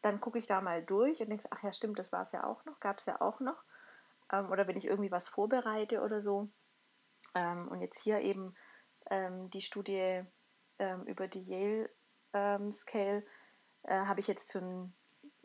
dann 0.00 0.20
gucke 0.20 0.38
ich 0.38 0.46
da 0.46 0.60
mal 0.60 0.82
durch 0.82 1.20
und 1.20 1.30
denke, 1.30 1.46
ach 1.50 1.62
ja, 1.62 1.72
stimmt, 1.72 1.98
das 1.98 2.12
war 2.12 2.22
es 2.22 2.32
ja 2.32 2.44
auch 2.44 2.64
noch, 2.64 2.80
gab 2.80 2.98
es 2.98 3.06
ja 3.06 3.20
auch 3.20 3.40
noch. 3.40 3.62
Ähm, 4.32 4.50
oder 4.50 4.66
wenn 4.66 4.76
ich 4.76 4.86
irgendwie 4.86 5.12
was 5.12 5.28
vorbereite 5.28 6.02
oder 6.02 6.20
so. 6.20 6.48
Ähm, 7.34 7.68
und 7.68 7.80
jetzt 7.80 8.00
hier 8.00 8.20
eben 8.20 8.54
ähm, 9.10 9.50
die 9.50 9.62
Studie 9.62 10.22
ähm, 10.78 11.04
über 11.04 11.28
die 11.28 11.44
Yale 11.44 11.90
ähm, 12.32 12.72
Scale 12.72 13.24
äh, 13.84 13.94
habe 13.94 14.20
ich 14.20 14.26
jetzt 14.26 14.52
für 14.52 14.58
ein 14.58 14.92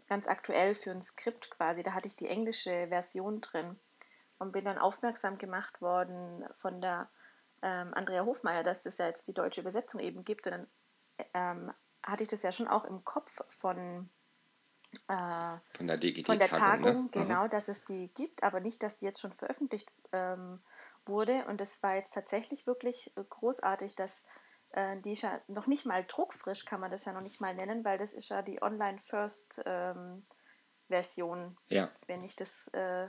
ganz 0.08 0.28
aktuell 0.28 0.74
für 0.74 0.92
ein 0.92 1.02
Skript 1.02 1.52
quasi. 1.52 1.84
Da 1.84 1.94
hatte 1.94 2.08
ich 2.08 2.16
die 2.16 2.28
englische 2.28 2.88
Version 2.88 3.42
drin 3.42 3.78
und 4.40 4.52
bin 4.52 4.66
dann 4.66 4.78
aufmerksam 4.78 5.38
gemacht 5.38 5.82
worden 5.82 6.46
von 6.62 6.82
der 6.82 7.10
ähm, 7.62 7.94
Andrea 7.94 8.26
Hofmeier, 8.26 8.64
dass 8.64 8.86
es 8.86 8.98
ja 8.98 9.08
jetzt 9.08 9.28
die 9.28 9.34
deutsche 9.34 9.62
Übersetzung 9.62 10.00
eben 10.00 10.24
gibt. 10.24 10.48
Und 10.48 10.54
dann 10.54 10.68
ähm, 11.34 11.74
hatte 12.04 12.24
ich 12.24 12.30
das 12.30 12.44
ja 12.44 12.52
schon 12.52 12.68
auch 12.68 12.86
im 12.86 13.04
Kopf 13.04 13.42
von, 13.50 14.10
äh, 15.08 15.58
von 15.76 15.88
der, 15.88 16.00
von 16.24 16.40
der 16.40 16.50
Tagung, 16.50 17.04
ne? 17.04 17.10
genau, 17.12 17.42
Aha. 17.42 17.48
dass 17.48 17.68
es 17.68 17.86
die 17.86 18.10
gibt, 18.14 18.44
aber 18.44 18.60
nicht, 18.60 18.84
dass 18.84 18.98
die 18.98 19.06
jetzt 19.06 19.22
schon 19.22 19.34
veröffentlicht 19.34 19.92
ähm, 20.12 20.62
wurde. 21.06 21.46
Und 21.46 21.62
es 21.62 21.82
war 21.84 21.96
jetzt 21.96 22.14
tatsächlich 22.14 22.68
wirklich 22.68 23.14
großartig, 23.30 23.96
dass 23.96 24.24
äh, 24.72 25.00
die 25.02 25.14
ja 25.14 25.40
noch 25.48 25.68
nicht 25.68 25.86
mal 25.86 26.04
druckfrisch, 26.06 26.66
kann 26.66 26.82
man 26.82 26.92
das 26.92 27.06
ja 27.06 27.14
noch 27.14 27.22
nicht 27.22 27.40
mal 27.42 27.56
nennen, 27.56 27.86
weil 27.86 27.98
das 27.98 28.14
ist 28.14 28.30
ja 28.30 28.42
die 28.42 28.62
Online-First-Version, 28.62 31.40
ähm, 31.40 31.58
ja. 31.68 31.90
wenn 32.06 32.24
ich 32.24 32.36
das 32.36 32.68
äh, 32.70 33.08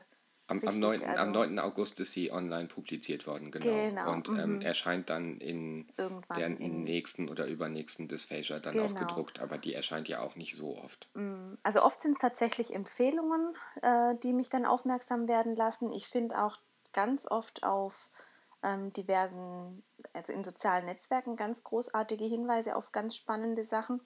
am, 0.48 0.62
am, 0.66 0.78
9, 0.78 1.04
also 1.04 1.20
am 1.20 1.30
9. 1.30 1.58
August 1.58 2.00
ist 2.00 2.12
sie 2.12 2.32
online 2.32 2.68
publiziert 2.68 3.26
worden, 3.26 3.50
genau. 3.50 3.66
genau 3.66 4.12
und 4.12 4.28
ähm, 4.28 4.56
mhm. 4.56 4.60
erscheint 4.62 5.10
dann 5.10 5.38
in 5.38 5.86
Irgendwann 5.96 6.38
der 6.38 6.46
in 6.46 6.84
nächsten 6.84 7.28
oder 7.28 7.46
übernächsten 7.46 8.08
Dysphagia 8.08 8.58
dann 8.58 8.74
genau. 8.74 8.86
auch 8.86 8.94
gedruckt, 8.94 9.40
aber 9.40 9.58
die 9.58 9.74
erscheint 9.74 10.08
ja 10.08 10.20
auch 10.20 10.36
nicht 10.36 10.56
so 10.56 10.76
oft. 10.78 11.08
Mhm. 11.14 11.58
Also 11.62 11.82
oft 11.82 12.00
sind 12.00 12.12
es 12.12 12.18
tatsächlich 12.18 12.74
Empfehlungen, 12.74 13.54
äh, 13.82 14.16
die 14.22 14.32
mich 14.32 14.48
dann 14.48 14.64
aufmerksam 14.64 15.28
werden 15.28 15.54
lassen. 15.54 15.92
Ich 15.92 16.08
finde 16.08 16.42
auch 16.42 16.56
ganz 16.92 17.30
oft 17.30 17.62
auf 17.62 18.08
ähm, 18.62 18.92
diversen, 18.92 19.84
also 20.12 20.32
in 20.32 20.44
sozialen 20.44 20.86
Netzwerken 20.86 21.36
ganz 21.36 21.62
großartige 21.62 22.24
Hinweise 22.24 22.74
auf 22.74 22.92
ganz 22.92 23.14
spannende 23.16 23.64
Sachen. 23.64 24.00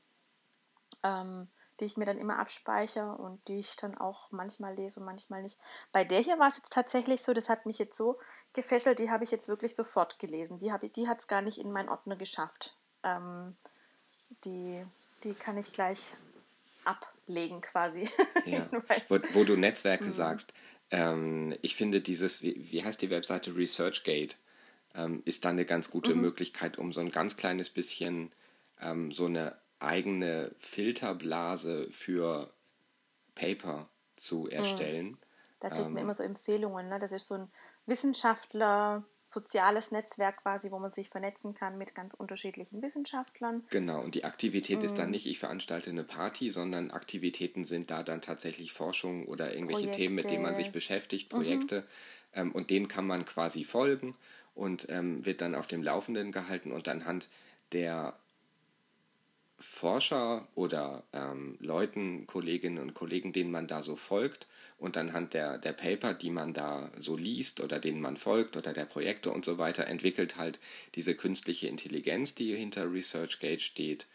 Ähm, 1.03 1.49
die 1.83 1.87
ich 1.87 1.97
mir 1.97 2.07
dann 2.07 2.17
immer 2.17 2.39
abspeichere 2.39 3.17
und 3.17 3.47
die 3.49 3.59
ich 3.59 3.75
dann 3.75 3.99
auch 3.99 4.31
manchmal 4.31 4.75
lese 4.75 5.01
und 5.01 5.07
manchmal 5.07 5.43
nicht. 5.43 5.59
Bei 5.91 6.05
der 6.05 6.21
hier 6.21 6.39
war 6.39 6.47
es 6.47 6.57
jetzt 6.57 6.73
tatsächlich 6.73 7.23
so, 7.23 7.33
das 7.33 7.49
hat 7.49 7.67
mich 7.67 7.79
jetzt 7.81 7.97
so 7.97 8.21
gefesselt, 8.53 9.01
die 9.01 9.11
habe 9.11 9.25
ich 9.25 9.33
jetzt 9.33 9.49
wirklich 9.49 9.75
sofort 9.75 10.21
gelesen. 10.21 10.59
Die, 10.59 10.73
die 10.91 11.09
hat 11.09 11.19
es 11.19 11.27
gar 11.27 11.43
nicht 11.43 11.59
in 11.59 11.73
meinen 11.73 11.89
Ordner 11.89 12.15
geschafft. 12.15 12.77
Ähm, 13.03 13.57
die, 14.45 14.85
die 15.25 15.35
kann 15.35 15.59
ich 15.59 15.73
gleich 15.73 15.99
ablegen 16.85 17.61
quasi. 17.61 18.09
Ja. 18.45 18.69
wo, 19.09 19.21
wo, 19.35 19.45
du 19.45 19.57
Netzwerke 19.57 20.07
mhm. 20.07 20.13
sagst, 20.13 20.53
ähm, 20.91 21.55
ich 21.63 21.77
finde 21.77 22.01
dieses, 22.01 22.43
wie, 22.43 22.73
wie 22.73 22.83
heißt 22.83 23.01
die 23.01 23.11
Webseite 23.11 23.55
ResearchGate, 23.55 24.37
ähm, 24.97 25.23
ist 25.25 25.45
da 25.45 25.51
eine 25.51 25.65
ganz 25.65 25.91
gute 25.91 26.15
mhm. 26.15 26.23
Möglichkeit, 26.23 26.79
um 26.79 26.93
so 26.93 27.01
ein 27.01 27.13
ganz 27.13 27.37
kleines 27.37 27.71
bisschen 27.71 28.33
ähm, 28.81 29.13
so 29.13 29.27
eine 29.27 29.57
eigene 29.83 30.55
Filterblase 30.59 31.91
für 31.91 32.53
Paper 33.35 33.89
zu 34.17 34.45
hm. 34.45 34.51
erstellen. 34.51 35.19
Da 35.61 35.71
kriegt 35.71 35.87
ähm, 35.87 35.95
man 35.95 36.03
immer 36.03 36.15
so 36.15 36.23
Empfehlungen. 36.23 36.89
Ne? 36.89 36.99
Das 36.99 37.13
ist 37.13 37.29
so 37.29 37.35
ein 37.35 37.49
Wissenschaftler, 37.87 39.05
soziales 39.25 39.93
Netzwerk 39.93 40.43
quasi, 40.43 40.71
wo 40.71 40.79
man 40.79 40.91
sich 40.91 41.09
vernetzen 41.09 41.55
kann 41.55 41.79
mit 41.79 41.95
ganz 41.95 42.15
unterschiedlichen 42.15 42.83
Wissenschaftlern. 42.83 43.65
Genau, 43.71 44.01
und 44.01 44.15
die 44.15 44.25
Aktivität 44.25 44.79
mhm. 44.79 44.85
ist 44.85 44.99
dann 44.99 45.07
hm. 45.07 45.13
nicht, 45.13 45.27
ich 45.27 45.39
veranstalte 45.39 45.91
eine 45.91 46.05
Party, 46.05 46.51
sondern 46.51 46.91
Aktivitäten 46.91 47.65
sind 47.65 47.91
da 47.91 48.03
dann 48.03 48.21
tatsächlich 48.21 48.73
Forschung 48.73 49.27
oder 49.27 49.55
irgendwelche 49.55 49.83
Projekte. 49.83 50.01
Themen, 50.01 50.15
mit 50.15 50.31
denen 50.31 50.43
man 50.43 50.55
sich 50.55 50.73
beschäftigt, 50.73 51.33
mhm. 51.33 51.37
Projekte. 51.37 51.81
Mhm. 51.81 51.87
Ähm, 52.35 52.53
und 52.53 52.71
denen 52.71 52.89
kann 52.89 53.07
man 53.07 53.25
quasi 53.25 53.65
folgen 53.65 54.15
und 54.55 54.89
ähm, 54.91 55.25
wird 55.25 55.41
dann 55.41 55.55
auf 55.55 55.67
dem 55.67 55.83
Laufenden 55.83 56.33
gehalten 56.33 56.73
und 56.73 56.89
anhand 56.89 57.29
der 57.73 58.19
Forscher 59.63 60.49
oder 60.55 61.05
ähm, 61.13 61.57
Leuten, 61.61 62.27
Kolleginnen 62.27 62.79
und 62.79 62.95
Kollegen, 62.95 63.33
denen 63.33 63.51
man 63.51 63.69
da 63.69 63.83
so 63.83 63.97
folgt 63.97 64.47
und 64.79 64.97
anhand 64.97 65.35
der, 65.35 65.59
der 65.59 65.73
Paper, 65.73 66.13
die 66.13 66.31
man 66.31 66.53
da 66.53 66.91
so 66.99 67.17
liest 67.17 67.61
oder 67.61 67.79
denen 67.79 68.01
man 68.01 68.17
folgt 68.17 68.57
oder 68.57 68.73
der 68.73 68.85
Projekte 68.85 69.31
und 69.31 69.45
so 69.45 69.59
weiter, 69.59 69.87
entwickelt 69.87 70.37
halt 70.37 70.59
diese 70.97 71.15
künstliche 71.15 71.69
Intelligenz, 71.69 72.35
die 72.35 72.55
hinter 72.57 72.93
ResearchGate 72.93 73.61
steht, 73.61 74.09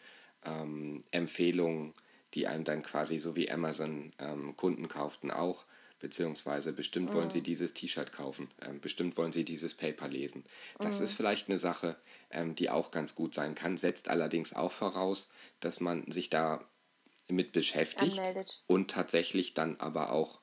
ähm, 0.45 1.03
Empfehlungen, 1.11 1.93
die 2.33 2.47
einem 2.47 2.65
dann 2.65 2.83
quasi 2.83 3.17
so 3.17 3.35
wie 3.35 3.49
Amazon 3.49 4.11
ähm, 4.19 4.55
Kunden 4.57 4.89
kauften 4.89 5.31
auch 5.31 5.63
beziehungsweise 5.99 6.73
bestimmt 6.73 7.13
wollen 7.13 7.29
sie 7.29 7.39
mhm. 7.39 7.43
dieses 7.43 7.73
T-Shirt 7.73 8.11
kaufen, 8.11 8.49
ähm, 8.61 8.79
bestimmt 8.79 9.17
wollen 9.17 9.31
sie 9.31 9.43
dieses 9.43 9.73
Paper 9.73 10.07
lesen. 10.07 10.43
Das 10.79 10.99
mhm. 10.99 11.05
ist 11.05 11.13
vielleicht 11.13 11.49
eine 11.49 11.57
Sache, 11.57 11.97
ähm, 12.29 12.55
die 12.55 12.69
auch 12.69 12.91
ganz 12.91 13.15
gut 13.15 13.33
sein 13.33 13.55
kann, 13.55 13.77
setzt 13.77 14.09
allerdings 14.09 14.53
auch 14.53 14.71
voraus, 14.71 15.29
dass 15.59 15.79
man 15.79 16.11
sich 16.11 16.29
da 16.29 16.67
mit 17.27 17.51
beschäftigt 17.51 18.19
Anmeldet. 18.19 18.63
und 18.67 18.91
tatsächlich 18.91 19.53
dann 19.53 19.77
aber 19.77 20.11
auch 20.11 20.39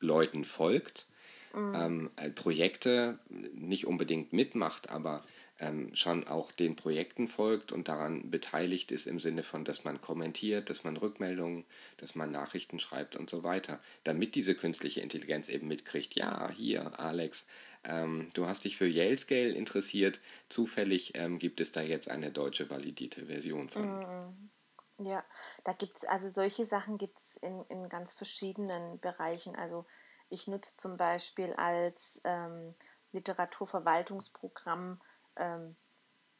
Leuten 0.00 0.44
folgt, 0.44 1.06
mhm. 1.54 1.74
ähm, 1.74 2.10
äh, 2.16 2.30
Projekte 2.30 3.18
nicht 3.28 3.86
unbedingt 3.86 4.32
mitmacht, 4.32 4.90
aber 4.90 5.24
ähm, 5.58 5.94
schon 5.94 6.26
auch 6.28 6.52
den 6.52 6.76
Projekten 6.76 7.28
folgt 7.28 7.72
und 7.72 7.88
daran 7.88 8.30
beteiligt 8.30 8.92
ist 8.92 9.06
im 9.06 9.18
Sinne 9.18 9.42
von, 9.42 9.64
dass 9.64 9.84
man 9.84 10.00
kommentiert, 10.00 10.68
dass 10.68 10.84
man 10.84 10.96
Rückmeldungen, 10.96 11.64
dass 11.96 12.14
man 12.14 12.30
Nachrichten 12.30 12.78
schreibt 12.78 13.16
und 13.16 13.30
so 13.30 13.42
weiter, 13.42 13.80
damit 14.04 14.34
diese 14.34 14.54
künstliche 14.54 15.00
Intelligenz 15.00 15.48
eben 15.48 15.68
mitkriegt, 15.68 16.14
ja, 16.14 16.50
hier, 16.50 17.00
Alex, 17.00 17.46
ähm, 17.84 18.30
du 18.34 18.46
hast 18.46 18.64
dich 18.64 18.76
für 18.76 18.86
Yale 18.86 19.16
Scale 19.16 19.50
interessiert, 19.50 20.20
zufällig 20.48 21.12
ähm, 21.14 21.38
gibt 21.38 21.60
es 21.60 21.72
da 21.72 21.80
jetzt 21.80 22.10
eine 22.10 22.30
deutsche 22.30 22.68
validierte 22.68 23.26
Version 23.26 23.68
von. 23.68 23.98
Mhm. 23.98 24.50
Ja, 24.98 25.24
da 25.64 25.72
gibt 25.72 25.98
es, 25.98 26.04
also 26.04 26.28
solche 26.28 26.64
Sachen 26.64 26.96
gibt 26.96 27.18
es 27.18 27.36
in, 27.36 27.64
in 27.68 27.88
ganz 27.88 28.12
verschiedenen 28.12 28.98
Bereichen. 29.00 29.54
Also 29.54 29.84
ich 30.30 30.48
nutze 30.48 30.76
zum 30.76 30.96
Beispiel 30.96 31.52
als 31.52 32.20
ähm, 32.24 32.74
Literaturverwaltungsprogramm 33.12 35.00
ähm, 35.36 35.76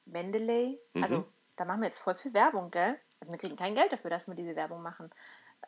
Mendeley. 0.05 0.81
Mhm. 0.95 1.03
Also 1.03 1.29
da 1.57 1.65
machen 1.65 1.81
wir 1.81 1.87
jetzt 1.87 1.99
voll 1.99 2.15
viel 2.15 2.35
Werbung, 2.35 2.71
gell? 2.71 2.99
Also, 3.21 3.33
wir 3.33 3.39
kriegen 3.39 3.57
kein 3.57 3.75
Geld 3.75 3.93
dafür, 3.93 4.11
dass 4.11 4.29
wir 4.29 4.35
diese 4.35 4.55
Werbung 4.57 4.83
machen. 4.83 5.11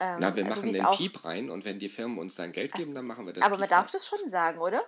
Ähm, 0.01 0.19
Na, 0.21 0.37
wir 0.37 0.45
also 0.45 0.61
machen 0.61 0.73
den 0.73 0.87
Piep 0.91 1.25
rein 1.25 1.51
und 1.51 1.65
wenn 1.65 1.79
die 1.79 1.89
Firmen 1.89 2.19
uns 2.19 2.35
dann 2.35 2.53
Geld 2.53 2.73
geben, 2.75 2.95
dann 2.95 3.07
machen 3.07 3.27
wir 3.27 3.33
das. 3.33 3.43
Aber 3.43 3.57
Piep 3.57 3.61
man 3.61 3.69
darf 3.69 3.87
rein. 3.87 3.93
das 3.93 4.07
schon 4.07 4.29
sagen, 4.29 4.59
oder? 4.59 4.83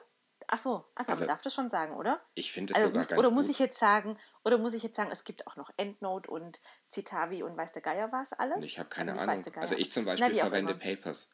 Ach 0.46 0.58
so, 0.58 0.84
also, 0.94 1.12
man 1.12 1.28
darf 1.28 1.42
das 1.42 1.54
schon 1.54 1.70
sagen, 1.70 1.94
oder? 1.94 2.20
Ich 2.34 2.52
finde 2.52 2.72
es 2.72 2.76
also 2.76 2.88
sogar 2.88 3.00
muss, 3.00 3.08
ganz 3.08 3.18
Oder 3.20 3.30
muss 3.30 3.44
gut. 3.46 3.52
ich 3.52 3.58
jetzt 3.60 3.78
sagen, 3.78 4.18
oder 4.44 4.58
muss 4.58 4.74
ich 4.74 4.82
jetzt 4.82 4.96
sagen, 4.96 5.10
es 5.12 5.24
gibt 5.24 5.46
auch 5.46 5.56
noch 5.56 5.70
Endnote 5.76 6.30
und 6.30 6.60
Citavi 6.90 7.42
und 7.42 7.56
weiß 7.56 7.72
der 7.72 7.82
Geier 7.82 8.10
was 8.10 8.32
alles? 8.32 8.64
Ich 8.64 8.78
habe 8.78 8.88
keine 8.88 9.12
also 9.12 9.24
Ahnung. 9.24 9.44
Also 9.56 9.76
ich 9.76 9.92
zum 9.92 10.04
Beispiel 10.04 10.32
Na, 10.32 10.40
verwende 10.40 10.74
Papers. 10.74 11.28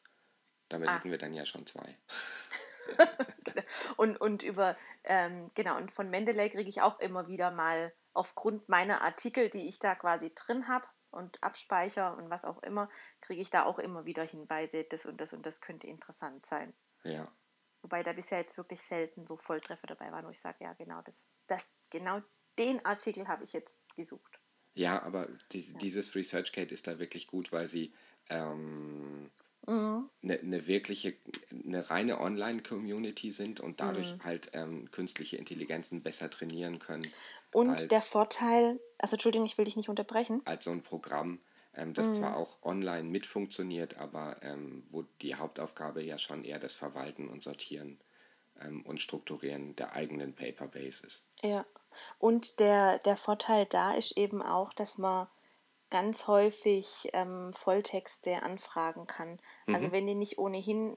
Damit 0.68 0.88
ah. 0.88 0.96
hätten 0.96 1.10
wir 1.10 1.18
dann 1.18 1.32
ja 1.32 1.46
schon 1.46 1.64
zwei. 1.66 1.96
und, 3.96 4.20
und 4.20 4.42
über, 4.42 4.76
ähm, 5.04 5.48
genau, 5.54 5.76
und 5.76 5.90
von 5.90 6.10
Mendeley 6.10 6.50
kriege 6.50 6.68
ich 6.68 6.82
auch 6.82 6.98
immer 7.00 7.28
wieder 7.28 7.50
mal 7.50 7.92
aufgrund 8.12 8.68
meiner 8.68 9.02
Artikel, 9.02 9.50
die 9.50 9.68
ich 9.68 9.78
da 9.78 9.94
quasi 9.94 10.32
drin 10.34 10.68
habe 10.68 10.86
und 11.10 11.42
abspeicher 11.42 12.16
und 12.16 12.30
was 12.30 12.44
auch 12.44 12.62
immer, 12.62 12.88
kriege 13.20 13.40
ich 13.40 13.50
da 13.50 13.64
auch 13.64 13.78
immer 13.78 14.04
wieder 14.04 14.24
Hinweise, 14.24 14.84
das 14.84 15.06
und 15.06 15.20
das 15.20 15.32
und 15.32 15.44
das 15.44 15.60
könnte 15.60 15.86
interessant 15.86 16.46
sein. 16.46 16.72
Ja. 17.04 17.30
Wobei 17.82 18.02
da 18.02 18.12
bisher 18.12 18.38
jetzt 18.38 18.56
wirklich 18.56 18.80
selten 18.80 19.26
so 19.26 19.36
Volltreffer 19.36 19.86
dabei 19.86 20.10
waren, 20.10 20.26
wo 20.26 20.30
ich 20.30 20.40
sage, 20.40 20.64
ja 20.64 20.72
genau, 20.72 21.02
das, 21.02 21.28
das, 21.46 21.66
genau 21.90 22.20
den 22.58 22.84
Artikel 22.84 23.28
habe 23.28 23.44
ich 23.44 23.52
jetzt 23.52 23.76
gesucht. 23.94 24.40
Ja, 24.74 25.02
aber 25.02 25.28
die, 25.52 25.72
ja. 25.72 25.78
dieses 25.78 26.14
ResearchGate 26.14 26.72
ist 26.72 26.86
da 26.86 26.98
wirklich 26.98 27.26
gut, 27.26 27.52
weil 27.52 27.68
sie 27.68 27.94
ähm, 28.28 29.30
mhm. 29.66 30.08
eine, 30.22 30.40
eine 30.40 30.66
wirkliche, 30.66 31.14
eine 31.64 31.90
reine 31.90 32.20
Online-Community 32.20 33.32
sind 33.32 33.60
und 33.60 33.80
dadurch 33.80 34.14
mhm. 34.14 34.24
halt 34.24 34.50
ähm, 34.52 34.90
künstliche 34.90 35.36
Intelligenzen 35.36 36.02
besser 36.02 36.30
trainieren 36.30 36.78
können. 36.78 37.06
Und 37.52 37.70
als, 37.70 37.88
der 37.88 38.02
Vorteil, 38.02 38.80
also 38.98 39.14
Entschuldigung, 39.14 39.46
ich 39.46 39.58
will 39.58 39.64
dich 39.64 39.76
nicht 39.76 39.88
unterbrechen. 39.88 40.42
Als 40.44 40.64
so 40.64 40.70
ein 40.70 40.82
Programm, 40.82 41.40
ähm, 41.74 41.94
das 41.94 42.08
mhm. 42.08 42.14
zwar 42.14 42.36
auch 42.36 42.62
online 42.62 43.08
mit 43.08 43.26
funktioniert, 43.26 43.98
aber 43.98 44.36
ähm, 44.42 44.84
wo 44.90 45.04
die 45.22 45.34
Hauptaufgabe 45.34 46.02
ja 46.02 46.18
schon 46.18 46.44
eher 46.44 46.58
das 46.58 46.74
Verwalten 46.74 47.28
und 47.28 47.42
Sortieren 47.42 47.98
ähm, 48.60 48.82
und 48.86 49.00
Strukturieren 49.00 49.76
der 49.76 49.92
eigenen 49.92 50.34
Paperbase 50.34 51.06
ist. 51.06 51.22
Ja, 51.42 51.64
und 52.18 52.60
der, 52.60 52.98
der 53.00 53.16
Vorteil 53.16 53.66
da 53.66 53.94
ist 53.94 54.16
eben 54.16 54.42
auch, 54.42 54.72
dass 54.72 54.98
man 54.98 55.28
ganz 55.90 56.26
häufig 56.26 57.08
ähm, 57.12 57.52
Volltexte 57.52 58.42
anfragen 58.42 59.06
kann. 59.06 59.30
Also 59.30 59.42
mhm. 59.66 59.74
Also 59.74 59.92
wenn 59.92 60.06
die 60.06 60.14
nicht 60.14 60.38
ohnehin 60.38 60.96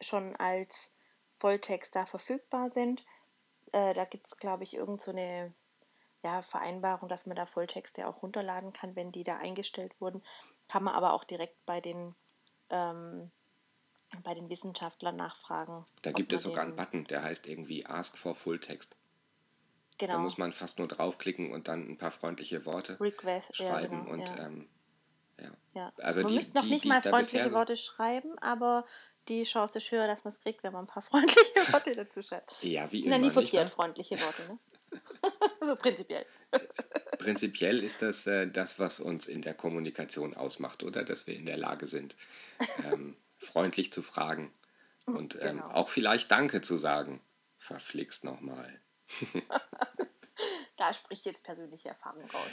schon 0.00 0.36
als 0.36 0.92
Volltext 1.32 1.94
da 1.96 2.06
verfügbar 2.06 2.70
sind, 2.70 3.04
äh, 3.72 3.94
da 3.94 4.04
gibt 4.04 4.26
es, 4.26 4.36
glaube 4.36 4.64
ich, 4.64 4.74
irgendeine 4.74 5.48
so 5.48 5.54
ja, 6.22 6.42
Vereinbarung, 6.42 7.08
dass 7.08 7.26
man 7.26 7.36
da 7.36 7.46
Volltexte 7.46 8.06
auch 8.06 8.22
runterladen 8.22 8.72
kann, 8.72 8.94
wenn 8.94 9.12
die 9.12 9.24
da 9.24 9.38
eingestellt 9.38 9.98
wurden. 10.00 10.22
Kann 10.68 10.84
man 10.84 10.94
aber 10.94 11.12
auch 11.14 11.24
direkt 11.24 11.64
bei 11.66 11.80
den, 11.80 12.14
ähm, 12.68 13.30
bei 14.22 14.34
den 14.34 14.50
Wissenschaftlern 14.50 15.16
nachfragen. 15.16 15.86
Da 16.02 16.12
gibt 16.12 16.32
es 16.32 16.42
sogar 16.42 16.64
einen 16.64 16.76
Button, 16.76 17.04
der 17.04 17.22
heißt 17.22 17.46
irgendwie 17.46 17.86
Ask 17.86 18.18
for 18.18 18.34
Fulltext. 18.34 18.96
Genau. 20.00 20.14
Da 20.14 20.18
muss 20.18 20.38
man 20.38 20.52
fast 20.52 20.78
nur 20.78 20.88
draufklicken 20.88 21.52
und 21.52 21.68
dann 21.68 21.86
ein 21.86 21.98
paar 21.98 22.10
freundliche 22.10 22.64
Worte 22.64 22.98
Request, 22.98 23.54
schreiben. 23.54 23.98
Ja, 23.98 24.04
genau, 24.04 24.12
und 24.12 24.28
ja. 24.30 24.46
Ähm, 24.46 24.68
Ja. 25.38 25.50
ja. 25.74 25.92
Also 25.98 26.22
man 26.22 26.34
müsste 26.34 26.54
noch 26.54 26.62
die, 26.62 26.70
nicht 26.70 26.84
die 26.84 26.88
mal 26.88 27.02
freundliche 27.02 27.52
Worte 27.52 27.76
schreiben, 27.76 28.38
aber 28.38 28.86
die 29.28 29.44
Chance 29.44 29.76
ist 29.76 29.90
höher, 29.90 30.06
dass 30.06 30.24
man 30.24 30.32
es 30.32 30.40
kriegt, 30.40 30.62
wenn 30.62 30.72
man 30.72 30.84
ein 30.84 30.88
paar 30.88 31.02
freundliche 31.10 31.72
Worte 31.72 31.94
dazu 31.94 32.22
schreibt. 32.22 32.62
Ja, 32.62 32.90
wie 32.90 33.04
immer. 33.04 33.16
Ja, 33.16 33.18
nie 33.18 33.30
verkehrt, 33.30 33.68
freundliche 33.68 34.18
Worte, 34.18 34.42
ne? 34.48 34.58
so 35.60 35.76
prinzipiell. 35.76 36.24
Prinzipiell 37.18 37.84
ist 37.84 38.00
das 38.00 38.26
äh, 38.26 38.50
das, 38.50 38.78
was 38.78 38.98
uns 38.98 39.26
in 39.28 39.42
der 39.42 39.52
Kommunikation 39.52 40.34
ausmacht, 40.34 40.82
oder? 40.82 41.04
Dass 41.04 41.26
wir 41.26 41.36
in 41.36 41.44
der 41.44 41.58
Lage 41.58 41.86
sind, 41.86 42.16
ähm, 42.90 43.16
freundlich 43.36 43.92
zu 43.92 44.00
fragen 44.02 44.50
und 45.04 45.34
ähm, 45.36 45.58
genau. 45.58 45.70
auch 45.70 45.90
vielleicht 45.90 46.30
Danke 46.30 46.62
zu 46.62 46.78
sagen. 46.78 47.20
Verflixt 47.58 48.24
nochmal. 48.24 48.80
da 50.76 50.94
spricht 50.94 51.26
jetzt 51.26 51.42
persönliche 51.42 51.88
Erfahrung 51.90 52.24
raus. 52.30 52.50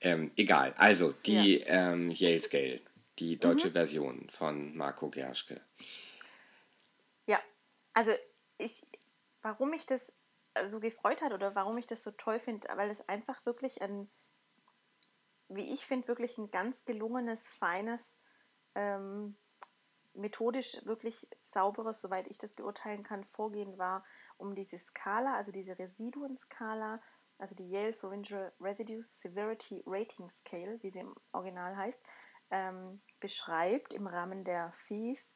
Ähm, 0.00 0.32
egal, 0.36 0.74
also 0.76 1.12
die 1.12 1.58
ja. 1.58 1.92
ähm, 1.92 2.10
Yale 2.10 2.40
Scale, 2.40 2.80
die 3.18 3.38
deutsche 3.38 3.68
mhm. 3.68 3.72
Version 3.72 4.30
von 4.30 4.76
Marco 4.76 5.08
Gerschke. 5.08 5.60
Ja, 7.26 7.40
also 7.92 8.12
ich, 8.58 8.86
warum 9.42 9.72
ich 9.72 9.86
das 9.86 10.12
so 10.66 10.80
gefreut 10.80 11.22
hat 11.22 11.32
oder 11.32 11.54
warum 11.54 11.78
ich 11.78 11.86
das 11.86 12.02
so 12.02 12.10
toll 12.12 12.40
finde, 12.40 12.68
weil 12.74 12.90
es 12.90 13.08
einfach 13.08 13.44
wirklich 13.46 13.80
ein, 13.82 14.10
wie 15.48 15.72
ich 15.72 15.86
finde, 15.86 16.08
wirklich 16.08 16.38
ein 16.38 16.50
ganz 16.50 16.84
gelungenes, 16.84 17.46
feines, 17.48 18.16
ähm, 18.74 19.36
methodisch 20.14 20.84
wirklich 20.84 21.28
sauberes, 21.42 22.00
soweit 22.00 22.26
ich 22.28 22.38
das 22.38 22.52
beurteilen 22.52 23.02
kann, 23.02 23.24
Vorgehen 23.24 23.78
war, 23.78 24.04
um 24.38 24.54
diese 24.54 24.78
Skala, 24.78 25.36
also 25.36 25.52
diese 25.52 25.78
Residuenskala, 25.78 27.00
also 27.38 27.54
die 27.54 27.68
Yale 27.70 27.92
Pharyngeal 27.92 28.52
Residues 28.60 29.20
Severity 29.20 29.82
Rating 29.86 30.30
Scale, 30.30 30.82
wie 30.82 30.90
sie 30.90 31.00
im 31.00 31.14
Original 31.32 31.76
heißt, 31.76 32.00
ähm, 32.50 33.00
beschreibt 33.20 33.92
im 33.92 34.06
Rahmen 34.06 34.44
der 34.44 34.72
FIES 34.72 35.28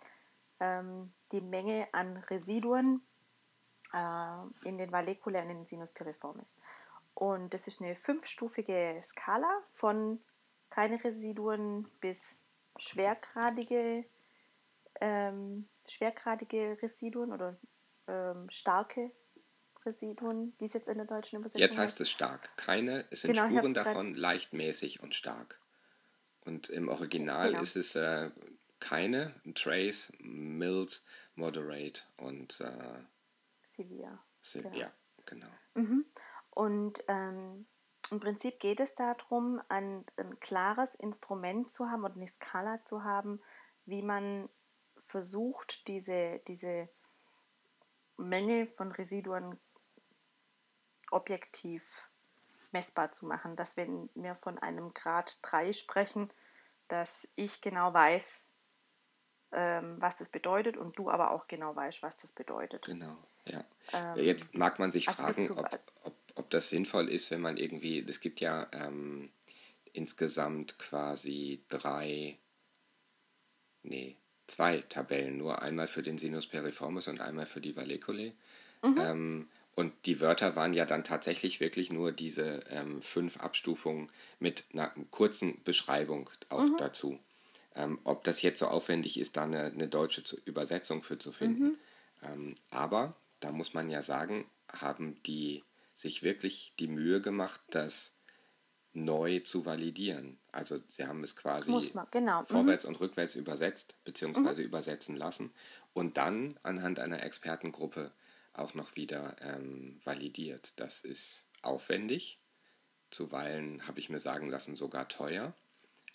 ähm, 0.60 1.12
die 1.30 1.40
Menge 1.40 1.88
an 1.92 2.16
Residuen 2.16 3.02
äh, 3.92 4.68
in 4.68 4.78
den 4.78 4.90
Vallecula 4.90 5.42
und 5.42 5.50
in 5.50 5.58
den 5.58 5.66
Sinus 5.66 5.92
piriformis. 5.92 6.54
Und 7.14 7.52
das 7.52 7.66
ist 7.66 7.82
eine 7.82 7.94
fünfstufige 7.94 9.00
Skala 9.02 9.62
von 9.68 10.20
keine 10.70 11.02
Residuen 11.04 11.86
bis 12.00 12.40
schwergradige, 12.78 14.04
ähm, 15.00 15.68
schwergradige 15.86 16.78
Residuen 16.80 17.32
oder 17.32 17.56
ähm, 18.12 18.50
starke 18.50 19.10
Residuen, 19.84 20.54
wie 20.58 20.66
es 20.66 20.74
jetzt 20.74 20.88
in 20.88 20.98
der 20.98 21.06
deutschen 21.06 21.40
Übersetzung 21.40 21.60
Jetzt 21.60 21.78
heißt 21.78 22.00
es 22.00 22.10
stark. 22.10 22.56
Keine, 22.56 23.04
es 23.10 23.22
sind 23.22 23.32
genau, 23.32 23.48
Spuren 23.48 23.74
davon 23.74 24.14
leichtmäßig 24.14 25.02
und 25.02 25.14
stark. 25.14 25.58
Und 26.44 26.68
im 26.68 26.88
Original 26.88 27.50
genau. 27.50 27.62
ist 27.62 27.76
es 27.76 27.96
äh, 27.96 28.30
keine, 28.80 29.34
Trace, 29.54 30.12
Mild, 30.18 31.02
Moderate 31.34 32.02
und 32.16 32.60
äh, 32.60 33.02
Severe. 33.62 34.18
Se 34.42 34.62
genau. 34.62 34.76
Ja, 34.76 34.92
genau. 35.24 35.48
Mhm. 35.74 36.04
Und 36.50 37.04
ähm, 37.08 37.66
im 38.10 38.20
Prinzip 38.20 38.60
geht 38.60 38.80
es 38.80 38.94
darum, 38.94 39.60
ein, 39.68 40.04
ein 40.16 40.38
klares 40.40 40.94
Instrument 40.96 41.70
zu 41.70 41.90
haben 41.90 42.04
oder 42.04 42.14
eine 42.14 42.28
Skala 42.28 42.84
zu 42.84 43.04
haben, 43.04 43.40
wie 43.86 44.02
man 44.02 44.48
versucht, 44.98 45.88
diese, 45.88 46.40
diese 46.46 46.88
Menge 48.22 48.66
von 48.66 48.92
Residuen 48.92 49.58
objektiv 51.10 52.08
messbar 52.72 53.12
zu 53.12 53.26
machen. 53.26 53.56
Dass 53.56 53.76
wenn 53.76 54.08
wir 54.14 54.34
von 54.34 54.58
einem 54.58 54.94
Grad 54.94 55.38
3 55.42 55.72
sprechen, 55.72 56.32
dass 56.88 57.28
ich 57.36 57.60
genau 57.60 57.92
weiß, 57.92 58.46
ähm, 59.52 59.96
was 60.00 60.16
das 60.16 60.30
bedeutet 60.30 60.76
und 60.76 60.98
du 60.98 61.10
aber 61.10 61.30
auch 61.30 61.46
genau 61.46 61.76
weißt, 61.76 62.02
was 62.02 62.16
das 62.16 62.32
bedeutet. 62.32 62.86
Genau, 62.86 63.16
ja. 63.44 63.64
Ähm, 63.92 64.16
Jetzt 64.16 64.54
mag 64.54 64.78
man 64.78 64.90
sich 64.90 65.08
also 65.08 65.22
fragen, 65.22 65.50
ob, 65.50 65.80
ob, 66.02 66.14
ob 66.34 66.50
das 66.50 66.70
sinnvoll 66.70 67.08
ist, 67.08 67.30
wenn 67.30 67.40
man 67.40 67.56
irgendwie, 67.56 68.04
es 68.08 68.20
gibt 68.20 68.40
ja 68.40 68.66
ähm, 68.72 69.30
insgesamt 69.92 70.78
quasi 70.78 71.64
drei, 71.68 72.38
nee, 73.82 74.16
zwei 74.52 74.78
Tabellen, 74.88 75.38
nur 75.38 75.62
einmal 75.62 75.88
für 75.88 76.02
den 76.02 76.18
Sinus 76.18 76.46
periformis 76.46 77.08
und 77.08 77.20
einmal 77.20 77.46
für 77.46 77.60
die 77.60 77.74
Valleculae. 77.74 78.32
Mhm. 78.82 78.98
Ähm, 79.00 79.48
und 79.74 79.94
die 80.04 80.20
Wörter 80.20 80.54
waren 80.54 80.74
ja 80.74 80.84
dann 80.84 81.04
tatsächlich 81.04 81.58
wirklich 81.60 81.90
nur 81.90 82.12
diese 82.12 82.62
ähm, 82.68 83.00
fünf 83.00 83.38
Abstufungen 83.38 84.10
mit 84.38 84.64
einer 84.72 84.92
kurzen 85.10 85.62
Beschreibung 85.64 86.28
auch 86.50 86.64
mhm. 86.64 86.76
dazu. 86.76 87.18
Ähm, 87.74 87.98
ob 88.04 88.24
das 88.24 88.42
jetzt 88.42 88.58
so 88.58 88.66
aufwendig 88.66 89.18
ist, 89.18 89.38
da 89.38 89.44
eine, 89.44 89.64
eine 89.64 89.88
deutsche 89.88 90.22
Übersetzung 90.44 91.02
für 91.02 91.18
zu 91.18 91.32
finden. 91.32 91.64
Mhm. 91.64 91.78
Ähm, 92.22 92.54
aber 92.70 93.16
da 93.40 93.50
muss 93.50 93.72
man 93.72 93.88
ja 93.88 94.02
sagen, 94.02 94.44
haben 94.68 95.16
die 95.22 95.64
sich 95.94 96.22
wirklich 96.22 96.74
die 96.78 96.88
Mühe 96.88 97.22
gemacht, 97.22 97.60
das 97.70 98.12
neu 98.94 99.40
zu 99.40 99.64
validieren. 99.64 100.38
Also 100.50 100.78
sie 100.88 101.06
haben 101.06 101.24
es 101.24 101.36
quasi 101.36 101.70
man, 101.94 102.06
genau. 102.10 102.42
Mhm. 102.42 102.46
vorwärts 102.46 102.84
mhm. 102.84 102.90
und 102.90 103.00
rückwärts 103.00 103.36
übersetzt 103.36 103.94
bzw. 104.04 104.40
Mhm. 104.40 104.58
übersetzen 104.58 105.16
lassen 105.16 105.52
und 105.94 106.16
dann 106.16 106.58
anhand 106.62 106.98
einer 106.98 107.22
Expertengruppe 107.22 108.12
auch 108.52 108.74
noch 108.74 108.96
wieder 108.96 109.36
ähm, 109.40 110.00
validiert. 110.04 110.72
Das 110.76 111.04
ist 111.04 111.46
aufwendig, 111.62 112.38
zuweilen 113.10 113.86
habe 113.86 113.98
ich 113.98 114.10
mir 114.10 114.20
sagen 114.20 114.50
lassen 114.50 114.76
sogar 114.76 115.08
teuer, 115.08 115.54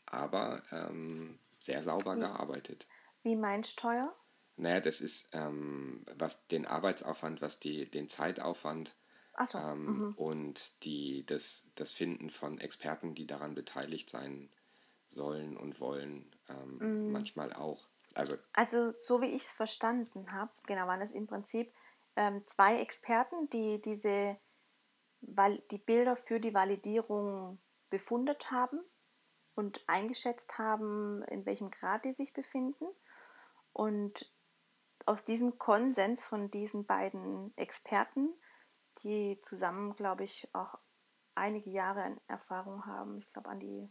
aber 0.06 0.62
ähm, 0.72 1.40
sehr 1.60 1.82
sauber 1.82 2.16
wie, 2.16 2.20
gearbeitet. 2.20 2.88
Wie 3.24 3.36
meinst 3.36 3.80
du 3.80 3.88
teuer? 3.88 4.16
Naja, 4.56 4.80
das 4.80 5.02
ist 5.02 5.30
ähm, 5.34 6.06
was 6.16 6.46
den 6.48 6.66
Arbeitsaufwand, 6.66 7.42
was 7.42 7.60
die, 7.60 7.90
den 7.90 8.10
Zeitaufwand 8.10 8.94
so, 9.50 9.58
ähm, 9.58 9.86
mhm. 9.86 10.14
und 10.16 10.84
die, 10.84 11.26
das, 11.26 11.66
das 11.76 11.92
Finden 11.92 12.30
von 12.30 12.60
Experten, 12.60 13.14
die 13.14 13.28
daran 13.28 13.54
beteiligt 13.54 14.10
sein 14.10 14.50
sollen 15.10 15.56
und 15.56 15.80
wollen, 15.80 16.36
ähm, 16.50 16.78
mhm. 16.80 17.12
manchmal 17.12 17.54
auch. 17.54 17.88
Also, 18.16 18.36
also 18.54 18.94
so 19.00 19.22
wie 19.22 19.28
ich 19.28 19.44
es 19.44 19.52
verstanden 19.52 20.32
habe, 20.32 20.52
genau, 20.66 20.88
waren 20.88 21.02
es 21.02 21.12
im 21.12 21.28
Prinzip 21.28 21.72
ähm, 22.16 22.44
zwei 22.48 22.80
Experten, 22.80 23.50
die 23.50 23.82
diese 23.82 24.38
die 25.72 25.78
Bilder 25.80 26.16
für 26.16 26.40
die 26.40 26.54
Validierung 26.54 27.60
befundet 27.90 28.52
haben 28.52 28.80
und 29.56 29.82
eingeschätzt 29.88 30.58
haben, 30.58 31.24
in 31.24 31.46
welchem 31.46 31.72
Grad 31.72 32.06
die 32.06 32.12
sich 32.12 32.34
befinden. 32.34 32.86
Und 33.74 34.32
aus 35.06 35.26
diesem 35.26 35.58
Konsens 35.58 36.26
von 36.26 36.52
diesen 36.52 36.86
beiden 36.86 37.56
Experten, 37.58 38.30
die 39.04 39.40
zusammen, 39.42 39.96
glaube 39.96 40.24
ich, 40.24 40.48
auch 40.54 40.78
einige 41.36 41.70
Jahre 41.70 42.18
Erfahrung 42.28 42.86
haben, 42.86 43.20
ich 43.20 43.32
glaube 43.34 43.50
an 43.50 43.60
die 43.60 43.90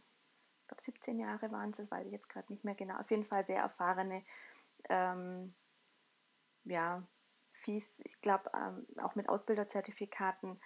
ich 0.61 0.67
glaube 0.67 0.83
17 0.83 1.17
Jahre 1.17 1.49
waren 1.51 1.69
es, 1.69 1.89
weiß 1.89 2.05
ich 2.07 2.11
jetzt 2.11 2.27
gerade 2.27 2.51
nicht 2.51 2.65
mehr 2.65 2.75
genau, 2.75 2.97
auf 2.97 3.09
jeden 3.09 3.23
Fall 3.23 3.45
sehr 3.45 3.59
erfahrene 3.59 4.21
ähm, 4.89 5.53
ja, 6.65 7.01
Fees, 7.53 7.93
ich 8.03 8.19
glaube 8.21 8.51
ähm, 8.53 8.85
auch 9.01 9.15
mit 9.15 9.29
Ausbilderzertifikaten, 9.29 10.59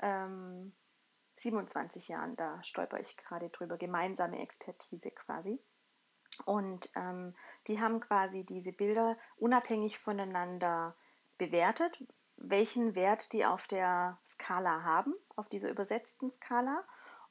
ähm, 0.00 0.72
27 1.36 2.08
Jahren, 2.08 2.36
da 2.36 2.62
stolper 2.62 3.00
ich 3.00 3.16
gerade 3.16 3.48
drüber, 3.48 3.76
gemeinsame 3.76 4.40
Expertise 4.40 5.10
quasi. 5.10 5.58
Und 6.44 6.90
ähm, 6.96 7.34
die 7.66 7.80
haben 7.80 8.00
quasi 8.00 8.44
diese 8.44 8.72
Bilder 8.72 9.16
unabhängig 9.36 9.98
voneinander 9.98 10.96
bewertet, 11.38 12.04
welchen 12.36 12.94
Wert 12.94 13.32
die 13.32 13.44
auf 13.44 13.66
der 13.66 14.18
Skala 14.26 14.82
haben, 14.82 15.14
auf 15.36 15.48
dieser 15.48 15.70
übersetzten 15.70 16.30
Skala. 16.30 16.84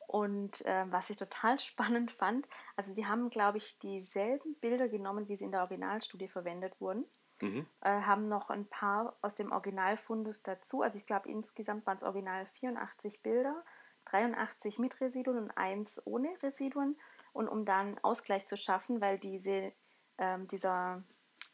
Und 0.08 0.66
äh, 0.66 0.86
was 0.92 1.10
ich 1.10 1.18
total 1.18 1.60
spannend 1.60 2.12
fand, 2.12 2.48
also 2.76 2.94
sie 2.94 3.06
haben, 3.06 3.30
glaube 3.30 3.58
ich, 3.58 3.80
dieselben 3.80 4.56
Bilder 4.60 4.88
genommen, 4.88 5.28
wie 5.28 5.36
sie 5.36 5.46
in 5.46 5.52
der 5.52 5.62
Originalstudie 5.62 6.28
verwendet 6.28 6.80
wurden. 6.80 7.06
Mhm. 7.42 7.68
Äh, 7.82 8.02
haben 8.02 8.30
noch 8.30 8.50
ein 8.50 8.68
paar 8.68 9.18
aus 9.22 9.36
dem 9.36 9.52
Originalfundus 9.52 10.44
dazu. 10.44 10.82
Also 10.82 10.98
ich 10.98 11.06
glaube, 11.06 11.30
insgesamt 11.30 11.86
waren 11.86 11.98
es 11.98 12.04
original 12.04 12.46
84 12.46 13.22
Bilder 13.22 13.64
83 14.06 14.80
mit 14.80 15.00
Residuen 15.02 15.38
und 15.38 15.52
1 15.52 16.06
ohne 16.06 16.30
Residuen. 16.42 16.98
Und 17.32 17.48
um 17.48 17.66
dann 17.66 17.98
Ausgleich 18.04 18.48
zu 18.48 18.58
schaffen, 18.58 19.02
weil 19.02 19.18
diese, 19.18 19.74
ähm, 20.18 20.48
dieser, 20.48 21.04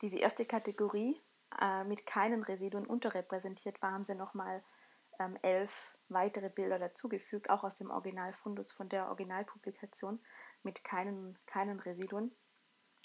diese 0.01 0.17
erste 0.17 0.45
Kategorie 0.45 1.19
äh, 1.59 1.83
mit 1.83 2.05
keinen 2.05 2.43
Residuen 2.43 2.85
unterrepräsentiert 2.85 3.81
war, 3.81 3.91
haben 3.91 4.05
sie 4.05 4.15
nochmal 4.15 4.63
ähm, 5.19 5.37
elf 5.41 5.97
weitere 6.07 6.49
Bilder 6.49 6.79
dazugefügt, 6.79 7.49
auch 7.49 7.63
aus 7.63 7.75
dem 7.75 7.91
Originalfundus 7.91 8.71
von 8.71 8.89
der 8.89 9.07
Originalpublikation 9.07 10.19
mit 10.63 10.83
keinen, 10.83 11.37
keinen 11.45 11.79
Residuen. 11.79 12.35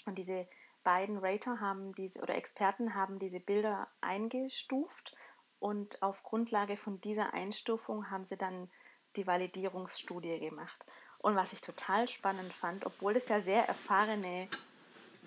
Und 0.05 0.17
diese 0.17 0.47
beiden 0.83 1.17
Rater 1.17 1.59
haben 1.59 1.93
diese 1.95 2.19
oder 2.19 2.35
Experten 2.35 2.95
haben 2.95 3.19
diese 3.19 3.39
Bilder 3.39 3.87
eingestuft 4.01 5.15
und 5.59 6.01
auf 6.01 6.23
Grundlage 6.23 6.77
von 6.77 7.01
dieser 7.01 7.33
Einstufung 7.33 8.11
haben 8.11 8.25
sie 8.25 8.37
dann 8.37 8.69
die 9.15 9.25
Validierungsstudie 9.25 10.39
gemacht. 10.39 10.85
Und 11.17 11.35
was 11.35 11.53
ich 11.53 11.61
total 11.61 12.07
spannend 12.07 12.53
fand, 12.53 12.85
obwohl 12.85 13.15
es 13.15 13.29
ja 13.29 13.41
sehr 13.41 13.67
erfahrene 13.67 14.47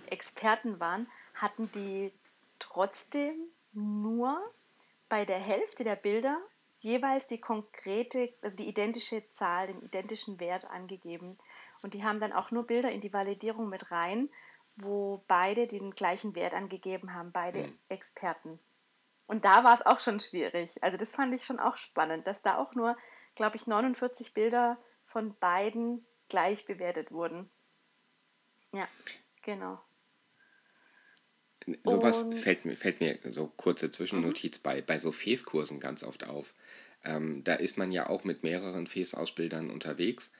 Experten 0.07 0.79
waren, 0.79 1.07
hatten 1.35 1.71
die 1.73 2.13
trotzdem 2.59 3.35
nur 3.73 4.42
bei 5.09 5.25
der 5.25 5.38
Hälfte 5.38 5.85
der 5.85 5.97
Bilder 5.97 6.38
jeweils 6.81 7.27
die 7.27 7.40
konkrete, 7.40 8.33
also 8.42 8.57
die 8.57 8.68
identische 8.68 9.23
Zahl, 9.35 9.68
den 9.68 9.83
identischen 9.83 10.38
Wert 10.40 10.64
angegeben. 10.71 11.38
Und 11.83 11.94
die 11.94 12.05
haben 12.05 12.21
dann 12.21 12.33
auch 12.33 12.51
nur 12.51 12.66
Bilder 12.66 12.90
in 12.90 13.01
die 13.01 13.12
Validierung 13.12 13.68
mit 13.68 13.90
rein, 13.90 14.29
wo 14.77 15.25
beide 15.27 15.66
den 15.66 15.90
gleichen 15.92 16.35
Wert 16.35 16.55
angegeben 16.55 17.14
haben, 17.14 17.33
beide 17.33 17.64
mhm. 17.64 17.79
Experten. 17.88 18.59
Und 19.27 19.44
da 19.44 19.64
war 19.64 19.75
es 19.75 19.85
auch 19.85 20.01
schon 20.01 20.21
schwierig. 20.21 20.83
Also 20.83 20.97
das 20.97 21.12
fand 21.12 21.35
ich 21.35 21.44
schon 21.44 21.61
auch 21.61 21.77
spannend, 21.77 22.27
dass 22.27 22.42
da 22.42 22.59
auch 22.59 22.75
nur, 22.75 22.97
glaube 23.35 23.57
ich, 23.57 23.66
49 23.66 24.33
Bilder 24.35 24.79
von 25.05 25.35
beiden 25.38 26.07
gleich 26.29 26.64
bewertet 26.64 27.12
wurden. 27.12 27.51
Ja, 28.73 28.87
genau. 29.42 29.79
Sowas 31.85 32.25
fällt 32.35 32.65
mir, 32.65 32.77
fällt 32.77 33.01
mir 33.01 33.19
so 33.25 33.47
kurze 33.57 33.91
Zwischennotiz 33.91 34.59
mhm. 34.59 34.63
bei, 34.63 34.83
bei 34.83 34.99
so 34.99 35.13
FES-Kursen 35.13 35.81
ganz 35.81 36.03
oft 36.03 36.27
auf. 36.27 36.55
Ähm, 37.05 37.43
da 37.45 37.55
ist 37.55 37.79
man 37.79 37.93
ja 37.93 38.09
auch 38.09 38.25
mit 38.25 38.43
mehreren 38.43 38.87
FES-Ausbildern 38.87 39.71
unterwegs 39.71 40.31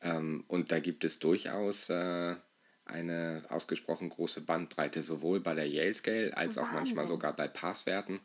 ähm, 0.00 0.44
und 0.48 0.72
da 0.72 0.78
gibt 0.78 1.04
es 1.04 1.18
durchaus 1.18 1.90
äh, 1.90 2.36
eine 2.84 3.44
ausgesprochen 3.48 4.08
große 4.08 4.42
Bandbreite, 4.42 5.02
sowohl 5.02 5.40
bei 5.40 5.54
der 5.54 5.68
Yale 5.68 5.94
Scale 5.94 6.36
als 6.36 6.56
Wahnsinn. 6.56 6.62
auch 6.62 6.72
manchmal 6.72 7.06
sogar 7.06 7.32
bei 7.34 7.48
Passwerten. 7.48 8.20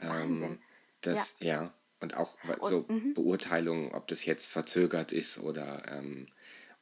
Ähm, 0.00 0.58
das, 1.02 1.36
ja. 1.40 1.62
ja. 1.62 1.74
und 2.00 2.16
auch 2.16 2.36
so 2.62 2.84
und, 2.88 3.14
Beurteilungen, 3.14 3.92
ob 3.92 4.08
das 4.08 4.24
jetzt 4.24 4.50
verzögert 4.50 5.12
ist 5.12 5.38
oder 5.38 5.82
ähm, 5.88 6.28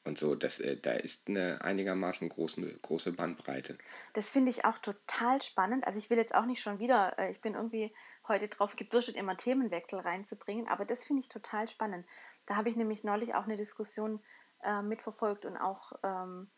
und 0.06 0.18
so, 0.18 0.34
das, 0.34 0.60
äh, 0.60 0.76
da 0.76 0.92
ist 0.92 1.28
eine 1.28 1.60
einigermaßen 1.62 2.28
große, 2.28 2.78
große 2.80 3.12
Bandbreite. 3.12 3.74
Das 4.12 4.30
finde 4.30 4.50
ich 4.50 4.64
auch 4.64 4.78
total 4.78 5.42
spannend. 5.42 5.86
Also 5.86 5.98
ich 5.98 6.10
will 6.10 6.18
jetzt 6.18 6.34
auch 6.34 6.46
nicht 6.46 6.62
schon 6.62 6.78
wieder, 6.78 7.18
äh, 7.18 7.30
ich 7.30 7.40
bin 7.40 7.54
irgendwie 7.54 7.92
heute 8.28 8.48
drauf 8.48 8.76
gebürstet, 8.76 9.16
immer 9.16 9.36
Themenwechsel 9.36 9.98
reinzubringen, 9.98 10.68
aber 10.68 10.84
das 10.84 11.04
finde 11.04 11.20
ich 11.20 11.28
total 11.28 11.68
spannend. 11.68 12.06
Da 12.46 12.56
habe 12.56 12.68
ich 12.68 12.76
nämlich 12.76 13.04
neulich 13.04 13.34
auch 13.34 13.44
eine 13.44 13.56
Diskussion 13.56 14.20
äh, 14.62 14.82
mitverfolgt 14.82 15.44
und 15.44 15.56
auch, 15.56 15.92
ähm, 16.02 16.48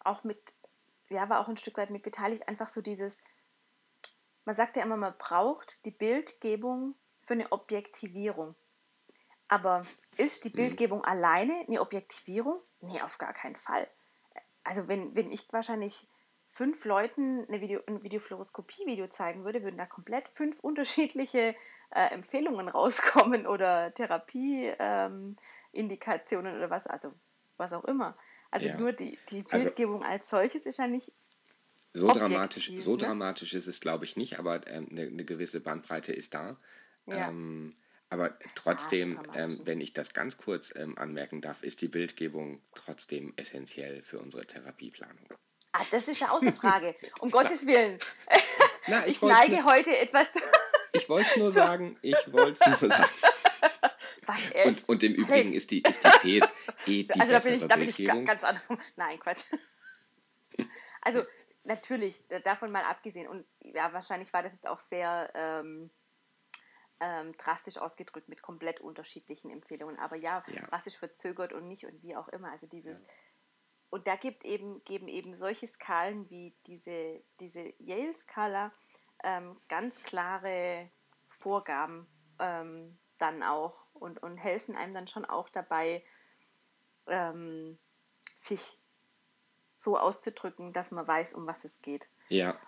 auch 0.00 0.24
mit, 0.24 0.38
ja, 1.08 1.28
war 1.28 1.40
auch 1.40 1.48
ein 1.48 1.56
Stück 1.56 1.76
weit 1.76 1.90
mit 1.90 2.02
beteiligt, 2.02 2.48
einfach 2.48 2.68
so 2.68 2.80
dieses, 2.82 3.18
man 4.44 4.56
sagt 4.56 4.76
ja 4.76 4.82
immer, 4.82 4.96
man 4.96 5.16
braucht 5.16 5.84
die 5.84 5.92
Bildgebung 5.92 6.96
für 7.20 7.34
eine 7.34 7.52
Objektivierung. 7.52 8.56
Aber 9.48 9.86
ist 10.16 10.44
die 10.44 10.50
mhm. 10.50 10.54
Bildgebung 10.54 11.00
mhm. 11.00 11.04
alleine 11.04 11.64
eine 11.66 11.80
Objektivierung? 11.80 12.58
Nee, 12.80 13.00
auf 13.02 13.18
gar 13.18 13.32
keinen 13.32 13.56
Fall. 13.56 13.88
Also 14.64 14.86
wenn, 14.88 15.16
wenn 15.16 15.32
ich 15.32 15.52
wahrscheinlich 15.52 16.06
fünf 16.46 16.84
Leuten 16.84 17.46
eine 17.48 17.60
Video, 17.60 17.80
ein 17.86 18.02
Videofluoroskopie-Video 18.02 19.08
zeigen 19.08 19.44
würde, 19.44 19.62
würden 19.62 19.78
da 19.78 19.86
komplett 19.86 20.28
fünf 20.28 20.60
unterschiedliche 20.60 21.54
äh, 21.90 22.12
Empfehlungen 22.12 22.68
rauskommen 22.68 23.46
oder 23.46 23.94
Therapieindikationen 23.94 26.52
ähm, 26.52 26.58
oder 26.58 26.70
was, 26.70 26.86
also 26.86 27.12
was 27.56 27.72
auch 27.72 27.84
immer. 27.84 28.16
Also 28.50 28.66
ja. 28.66 28.76
nur 28.76 28.92
die, 28.92 29.18
die 29.30 29.44
also 29.48 29.64
Bildgebung 29.64 30.02
also, 30.02 30.12
als 30.12 30.28
solches 30.28 30.66
ist 30.66 30.78
ja 30.78 30.86
nicht 30.86 31.12
so 31.94 32.08
dramatisch, 32.08 32.72
so 32.78 32.92
ne? 32.92 32.98
dramatisch 32.98 33.54
ist 33.54 33.66
es, 33.66 33.80
glaube 33.80 34.04
ich, 34.04 34.16
nicht, 34.16 34.38
aber 34.38 34.66
ähm, 34.66 34.88
eine, 34.90 35.02
eine, 35.02 35.24
gewisse 35.24 35.60
Bandbreite 35.60 36.12
ist 36.12 36.34
da. 36.34 36.56
Ja. 37.06 37.28
Ähm, 37.28 37.74
aber 38.12 38.36
trotzdem, 38.54 39.18
ähm, 39.34 39.58
wenn 39.64 39.80
ich 39.80 39.94
das 39.94 40.12
ganz 40.12 40.36
kurz 40.36 40.70
ähm, 40.76 40.98
anmerken 40.98 41.40
darf, 41.40 41.62
ist 41.62 41.80
die 41.80 41.88
Bildgebung 41.88 42.60
trotzdem 42.74 43.32
essentiell 43.36 44.02
für 44.02 44.18
unsere 44.18 44.44
Therapieplanung. 44.44 45.26
Ah, 45.72 45.80
das 45.90 46.08
ist 46.08 46.20
ja 46.20 46.28
außer 46.28 46.52
Frage. 46.52 46.94
Um 47.20 47.30
Gottes 47.30 47.66
Willen. 47.66 47.98
Na, 48.86 49.06
ich, 49.06 49.16
ich 49.16 49.22
neige 49.22 49.54
nur, 49.54 49.64
heute 49.64 49.96
etwas. 49.96 50.34
ich 50.92 51.08
wollte 51.08 51.26
es 51.30 51.36
nur 51.38 51.50
sagen, 51.50 51.96
ich 52.02 52.16
wollte 52.30 52.58
es 52.60 52.80
nur 52.80 52.90
sagen. 52.90 53.10
Was, 54.26 54.66
und, 54.66 54.88
und, 54.90 55.02
im 55.04 55.14
Übrigen 55.14 55.48
hey. 55.48 55.56
ist 55.56 55.70
die, 55.70 55.80
ist 55.80 56.04
die 56.04 56.40
FES 56.40 56.52
eh 56.86 57.02
die 57.04 57.12
also 57.12 57.32
da 57.32 57.38
bin 57.38 57.54
ich, 57.54 57.66
da 57.66 57.76
bin 57.76 57.88
ich 57.88 58.26
ganz 58.26 58.44
anders. 58.44 58.62
Nein, 58.94 59.18
Quatsch. 59.20 59.44
Also 61.00 61.22
natürlich, 61.64 62.20
davon 62.44 62.70
mal 62.72 62.84
abgesehen. 62.84 63.26
Und 63.26 63.46
ja, 63.62 63.90
wahrscheinlich 63.94 64.30
war 64.34 64.42
das 64.42 64.52
jetzt 64.52 64.66
auch 64.66 64.78
sehr 64.78 65.30
ähm, 65.34 65.90
ähm, 67.02 67.32
drastisch 67.32 67.78
ausgedrückt 67.78 68.28
mit 68.28 68.42
komplett 68.42 68.80
unterschiedlichen 68.80 69.50
Empfehlungen. 69.50 69.98
Aber 69.98 70.14
ja, 70.16 70.44
ja, 70.46 70.62
was 70.70 70.86
ist 70.86 70.96
verzögert 70.96 71.52
und 71.52 71.66
nicht 71.66 71.84
und 71.84 72.00
wie 72.02 72.14
auch 72.14 72.28
immer. 72.28 72.50
Also 72.52 72.68
dieses. 72.68 72.98
Ja. 72.98 73.04
Und 73.90 74.06
da 74.06 74.16
gibt 74.16 74.44
eben, 74.44 74.82
geben 74.84 75.08
eben 75.08 75.34
solche 75.34 75.66
Skalen 75.66 76.30
wie 76.30 76.54
diese, 76.66 77.22
diese 77.40 77.74
Yale-Skala 77.78 78.72
ähm, 79.22 79.60
ganz 79.68 80.02
klare 80.02 80.88
Vorgaben 81.28 82.06
ähm, 82.38 82.96
dann 83.18 83.42
auch 83.42 83.86
und, 83.92 84.22
und 84.22 84.38
helfen 84.38 84.76
einem 84.76 84.94
dann 84.94 85.08
schon 85.08 85.26
auch 85.26 85.48
dabei, 85.50 86.02
ähm, 87.06 87.78
sich 88.36 88.78
so 89.76 89.98
auszudrücken, 89.98 90.72
dass 90.72 90.90
man 90.92 91.06
weiß, 91.06 91.34
um 91.34 91.46
was 91.46 91.64
es 91.64 91.82
geht. 91.82 92.08
Ja. 92.28 92.58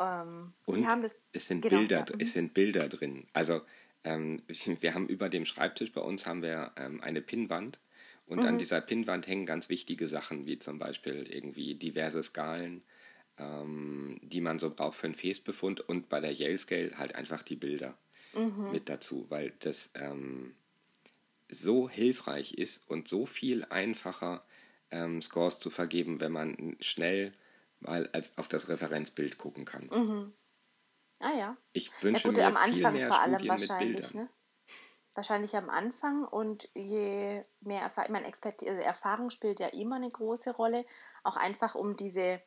Ähm, 0.00 0.52
und 0.64 0.82
das, 0.82 1.12
es, 1.32 1.46
sind 1.46 1.60
genau, 1.60 1.78
Bilder, 1.78 2.06
ja. 2.08 2.14
es 2.18 2.32
sind 2.32 2.54
Bilder 2.54 2.88
drin. 2.88 3.26
Also 3.34 3.60
ähm, 4.02 4.42
wir 4.48 4.94
haben 4.94 5.08
über 5.08 5.28
dem 5.28 5.44
Schreibtisch 5.44 5.92
bei 5.92 6.00
uns 6.00 6.26
haben 6.26 6.42
wir 6.42 6.72
ähm, 6.76 7.02
eine 7.02 7.20
Pinnwand 7.20 7.78
und 8.26 8.40
mhm. 8.40 8.46
an 8.46 8.58
dieser 8.58 8.80
Pinnwand 8.80 9.26
hängen 9.26 9.44
ganz 9.44 9.68
wichtige 9.68 10.08
Sachen, 10.08 10.46
wie 10.46 10.58
zum 10.58 10.78
Beispiel 10.78 11.26
irgendwie 11.30 11.74
diverse 11.74 12.22
Skalen, 12.22 12.82
ähm, 13.38 14.18
die 14.22 14.40
man 14.40 14.58
so 14.58 14.70
braucht 14.70 14.96
für 14.96 15.06
einen 15.06 15.14
Fäßbefund 15.14 15.80
und 15.80 16.08
bei 16.08 16.20
der 16.20 16.32
Yale 16.32 16.56
Scale 16.56 16.96
halt 16.96 17.14
einfach 17.14 17.42
die 17.42 17.56
Bilder 17.56 17.98
mhm. 18.32 18.72
mit 18.72 18.88
dazu, 18.88 19.26
weil 19.28 19.52
das 19.58 19.90
ähm, 19.94 20.54
so 21.50 21.90
hilfreich 21.90 22.54
ist 22.54 22.88
und 22.88 23.08
so 23.08 23.26
viel 23.26 23.64
einfacher 23.64 24.44
ähm, 24.90 25.20
Scores 25.20 25.60
zu 25.60 25.68
vergeben, 25.68 26.20
wenn 26.20 26.32
man 26.32 26.76
schnell 26.80 27.32
mal 27.80 28.08
als 28.12 28.36
auf 28.38 28.48
das 28.48 28.68
Referenzbild 28.68 29.38
gucken 29.38 29.64
kann. 29.64 29.86
Mhm. 29.86 30.32
Ah 31.20 31.32
ja. 31.32 31.56
Ich 31.72 31.90
wünsche 32.02 32.28
ja, 32.28 32.30
gut, 32.30 32.38
mir 32.38 32.46
am 32.46 32.56
Anfang 32.56 32.74
viel 32.74 32.90
mehr 32.92 33.06
vor 33.08 33.20
allem 33.20 33.34
Studien 33.34 33.48
wahrscheinlich, 33.50 34.14
ne? 34.14 34.28
Wahrscheinlich 35.14 35.56
am 35.56 35.68
Anfang 35.68 36.24
und 36.24 36.70
je 36.74 37.44
mehr 37.60 37.82
Erfahrung, 37.82 38.12
meine, 38.12 38.26
Expert 38.26 38.62
also 38.62 38.80
Erfahrung 38.80 39.30
spielt 39.30 39.60
ja 39.60 39.66
immer 39.68 39.96
eine 39.96 40.10
große 40.10 40.54
Rolle, 40.54 40.86
auch 41.24 41.36
einfach 41.36 41.74
um 41.74 41.96
diese, 41.96 42.40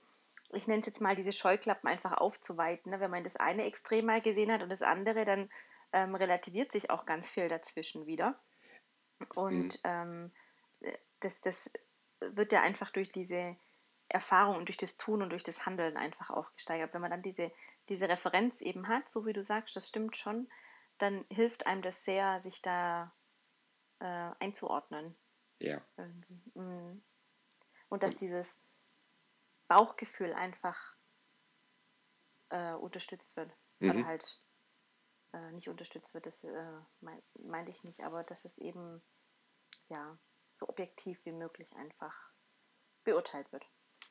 ich 0.54 0.68
nenne 0.68 0.80
es 0.80 0.88
jetzt 0.88 1.02
mal 1.02 1.16
diese 1.16 1.34
Scheuklappen 1.34 1.90
einfach 1.90 2.14
aufzuweiten. 2.14 2.92
Ne? 2.92 3.00
Wenn 3.00 3.12
man 3.12 3.24
das 3.24 3.36
eine 3.36 3.66
Extrem 3.66 4.06
mal 4.06 4.22
gesehen 4.22 4.52
hat 4.52 4.64
und 4.64 4.70
das 4.70 4.82
andere, 4.82 5.26
dann 5.26 5.50
ähm, 5.92 6.16
relativiert 6.16 6.72
sich 6.72 6.90
auch 6.90 7.06
ganz 7.06 7.30
viel 7.30 7.48
dazwischen 7.48 8.08
wieder. 8.08 8.42
Und 9.36 9.76
mhm. 9.84 10.32
ähm, 10.82 10.94
das, 11.20 11.42
das 11.42 11.70
wird 12.22 12.52
ja 12.54 12.62
einfach 12.62 12.92
durch 12.92 13.10
diese 13.10 13.56
Erfahrung 14.14 14.58
und 14.58 14.70
durch 14.70 14.78
das 14.78 14.96
Tun 14.98 15.22
und 15.22 15.32
durch 15.32 15.44
das 15.44 15.66
Handeln 15.66 15.98
einfach 15.98 16.30
auch 16.30 16.54
gesteigert. 16.54 16.94
Wenn 16.94 17.02
man 17.02 17.12
dann 17.12 17.22
diese 17.22 17.52
diese 17.90 18.08
Referenz 18.08 18.62
eben 18.62 18.88
hat, 18.88 19.12
so 19.12 19.26
wie 19.26 19.34
du 19.34 19.44
sagst, 19.44 19.76
das 19.76 19.88
stimmt 19.88 20.16
schon, 20.16 20.50
dann 20.98 21.26
hilft 21.30 21.66
einem 21.66 21.82
das 21.82 22.06
sehr, 22.06 22.40
sich 22.42 22.62
da 22.62 23.12
äh, 24.00 24.32
einzuordnen. 24.40 25.16
Ja. 25.60 25.82
Mhm. 26.54 27.04
Und 27.90 28.04
dass 28.04 28.16
dieses 28.16 28.58
Bauchgefühl 29.68 30.34
einfach 30.34 30.96
äh, 32.50 32.74
unterstützt 32.74 33.36
wird. 33.36 33.52
Mhm. 33.80 33.90
Oder 33.90 34.06
halt 34.06 34.42
äh, 35.34 35.52
nicht 35.52 35.70
unterstützt 35.70 36.14
wird, 36.14 36.26
das 36.26 36.44
äh, 36.44 36.72
mein, 37.02 37.22
meinte 37.44 37.72
ich 37.72 37.84
nicht, 37.84 38.04
aber 38.04 38.24
dass 38.24 38.46
es 38.46 38.58
eben 38.58 39.02
ja 39.90 40.18
so 40.54 40.70
objektiv 40.70 41.26
wie 41.26 41.32
möglich 41.32 41.76
einfach 41.76 42.30
beurteilt 43.04 43.52
wird. 43.52 43.66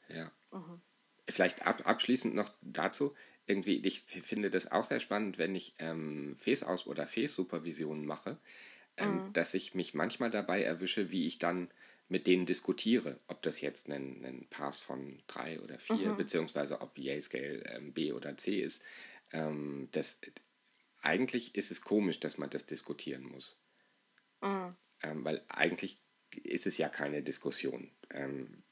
Ja. 0.09 0.32
Mhm. 0.50 0.80
Vielleicht 1.28 1.66
ab, 1.66 1.86
abschließend 1.86 2.34
noch 2.34 2.50
dazu, 2.61 3.14
irgendwie, 3.46 3.84
ich 3.84 4.00
finde 4.00 4.50
das 4.50 4.70
auch 4.70 4.84
sehr 4.84 5.00
spannend, 5.00 5.38
wenn 5.38 5.55
ich 5.55 5.74
ähm, 5.78 6.36
Face-Aus- 6.36 6.86
oder 6.86 7.07
Face-Supervisionen 7.07 8.07
mache, 8.07 8.38
ähm, 8.96 9.26
mhm. 9.26 9.32
dass 9.32 9.55
ich 9.55 9.74
mich 9.74 9.94
manchmal 9.94 10.30
dabei 10.30 10.62
erwische, 10.62 11.11
wie 11.11 11.26
ich 11.26 11.38
dann 11.38 11.70
mit 12.09 12.26
denen 12.26 12.46
diskutiere, 12.46 13.18
ob 13.26 13.42
das 13.42 13.61
jetzt 13.61 13.88
ein, 13.88 14.24
ein 14.24 14.46
Pass 14.50 14.78
von 14.78 15.22
drei 15.26 15.61
oder 15.61 15.78
vier, 15.78 16.11
mhm. 16.11 16.16
beziehungsweise 16.18 16.80
ob 16.80 16.98
Yale-Scale 16.98 17.64
ähm, 17.66 17.92
B 17.92 18.12
oder 18.12 18.36
C 18.36 18.61
ist. 18.61 18.82
Ähm, 19.32 19.88
das, 19.92 20.18
eigentlich 21.00 21.55
ist 21.55 21.70
es 21.70 21.80
komisch, 21.80 22.20
dass 22.20 22.38
man 22.38 22.50
das 22.50 22.66
diskutieren 22.66 23.24
muss. 23.24 23.59
Mhm. 24.42 24.76
Ähm, 25.03 25.24
weil 25.24 25.42
eigentlich 25.48 25.98
ist 26.42 26.66
es 26.66 26.78
ja 26.78 26.88
keine 26.88 27.22
Diskussion. 27.22 27.90
Ähm, 28.11 28.62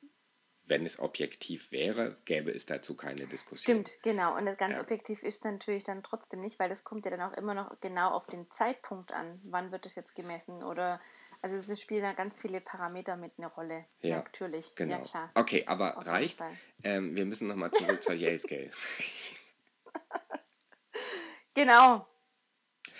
wenn 0.70 0.86
es 0.86 0.98
objektiv 0.98 1.72
wäre, 1.72 2.16
gäbe 2.24 2.50
es 2.50 2.64
dazu 2.64 2.94
keine 2.96 3.26
Diskussion. 3.26 3.84
Stimmt, 3.84 4.02
genau. 4.02 4.36
Und 4.36 4.46
das 4.46 4.56
ganz 4.56 4.76
ja. 4.76 4.82
objektiv 4.82 5.22
ist 5.22 5.44
natürlich 5.44 5.84
dann 5.84 6.02
trotzdem 6.02 6.40
nicht, 6.40 6.58
weil 6.58 6.68
das 6.68 6.84
kommt 6.84 7.04
ja 7.04 7.10
dann 7.10 7.20
auch 7.20 7.36
immer 7.36 7.54
noch 7.54 7.78
genau 7.80 8.10
auf 8.10 8.26
den 8.26 8.50
Zeitpunkt 8.50 9.12
an. 9.12 9.40
Wann 9.44 9.72
wird 9.72 9.84
das 9.84 9.96
jetzt 9.96 10.14
gemessen? 10.14 10.62
Oder 10.62 11.00
Also 11.42 11.56
es 11.56 11.80
spielen 11.80 12.02
da 12.02 12.12
ganz 12.12 12.38
viele 12.38 12.60
Parameter 12.60 13.16
mit 13.16 13.32
eine 13.36 13.48
Rolle. 13.48 13.84
Ja, 14.00 14.16
natürlich. 14.18 14.74
Genau. 14.76 14.96
Ja, 14.96 15.02
klar. 15.02 15.30
Okay, 15.34 15.64
aber 15.66 15.98
Auf 15.98 16.06
reicht. 16.06 16.42
Ähm, 16.84 17.14
wir 17.14 17.26
müssen 17.26 17.48
nochmal 17.48 17.70
zurück 17.72 18.02
zur 18.02 18.14
Yale 18.14 18.40
Scale. 18.40 18.70
Genau. 21.54 22.06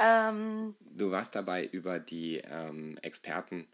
Ähm, 0.01 0.75
Du 0.81 1.11
warst 1.11 1.35
dabei, 1.35 1.65
über 1.67 1.99
die 1.99 2.39
ähm, 2.39 2.99
Experten 3.03 3.69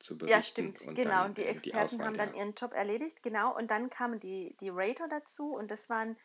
zu 0.00 0.18
berichten. 0.18 0.38
ja, 0.38 0.42
stimmt. 0.42 0.82
und 0.82 0.94
genau. 0.94 1.24
Und 1.24 1.38
die 1.38 1.44
äh, 1.44 1.50
Experten 1.50 1.78
Auswahl 1.78 2.06
haben 2.06 2.16
dann 2.16 2.34
ihren 2.34 2.54
Job 2.54 2.72
erledigt. 2.72 3.22
Genau. 3.22 3.56
Und 3.56 3.70
dann 3.70 3.90
kamen 3.90 4.18
die, 4.18 4.56
die 4.60 4.70
Rater 4.70 5.08
dazu. 5.08 5.54
Und 5.54 5.70
das 5.70 5.88
waren 5.88 6.16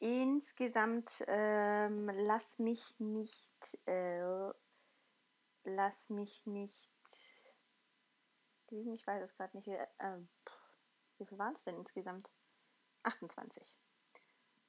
insgesamt, 0.00 1.24
ähm, 1.26 2.10
lass 2.14 2.58
mich 2.58 2.82
nicht, 2.98 3.78
äh, 3.86 4.50
lass 5.64 6.08
mich 6.10 6.46
nicht, 6.46 6.92
ich 8.70 9.06
weiß 9.06 9.22
es 9.22 9.36
gerade 9.36 9.56
nicht. 9.56 9.66
Wie, 9.66 9.78
ähm, 10.00 10.28
wie 11.18 11.26
viel 11.26 11.38
waren 11.38 11.52
es 11.52 11.64
denn 11.64 11.76
insgesamt? 11.76 12.30
28 13.04 13.78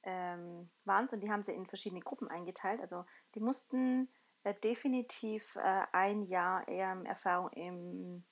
ähm, 0.02 0.70
waren 0.84 1.06
es 1.06 1.12
und 1.12 1.20
die 1.20 1.30
haben 1.30 1.42
sie 1.42 1.52
in 1.52 1.66
verschiedene 1.66 2.00
Gruppen 2.00 2.28
eingeteilt. 2.28 2.80
Also 2.80 3.04
die 3.34 3.40
mussten 3.40 4.08
äh, 4.44 4.54
definitiv 4.54 5.56
äh, 5.56 5.82
ein 5.92 6.22
Jahr 6.22 6.66
eher 6.68 7.00
Erfahrung 7.04 7.50
im, 7.50 8.24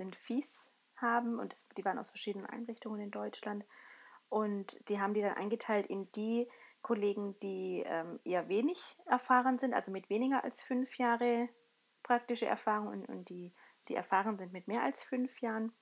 in 0.00 0.12
FIS 0.12 0.70
haben 0.96 1.38
und 1.38 1.52
das, 1.52 1.68
die 1.76 1.84
waren 1.84 1.98
aus 1.98 2.10
verschiedenen 2.10 2.46
Einrichtungen 2.46 3.00
in 3.00 3.10
Deutschland 3.10 3.64
und 4.28 4.88
die 4.88 5.00
haben 5.00 5.14
die 5.14 5.22
dann 5.22 5.34
eingeteilt 5.34 5.86
in 5.86 6.10
die 6.12 6.48
Kollegen, 6.82 7.38
die 7.40 7.82
ähm, 7.86 8.20
eher 8.24 8.48
wenig 8.48 8.78
erfahren 9.06 9.58
sind, 9.58 9.74
also 9.74 9.90
mit 9.90 10.08
weniger 10.08 10.44
als 10.44 10.62
fünf 10.62 10.96
Jahre 10.98 11.48
praktische 12.02 12.46
Erfahrung 12.46 12.88
und, 12.88 13.08
und 13.08 13.28
die, 13.28 13.52
die 13.88 13.94
erfahren 13.94 14.38
sind 14.38 14.52
mit 14.52 14.68
mehr 14.68 14.82
als 14.82 15.02
fünf 15.02 15.40
Jahren. 15.40 15.72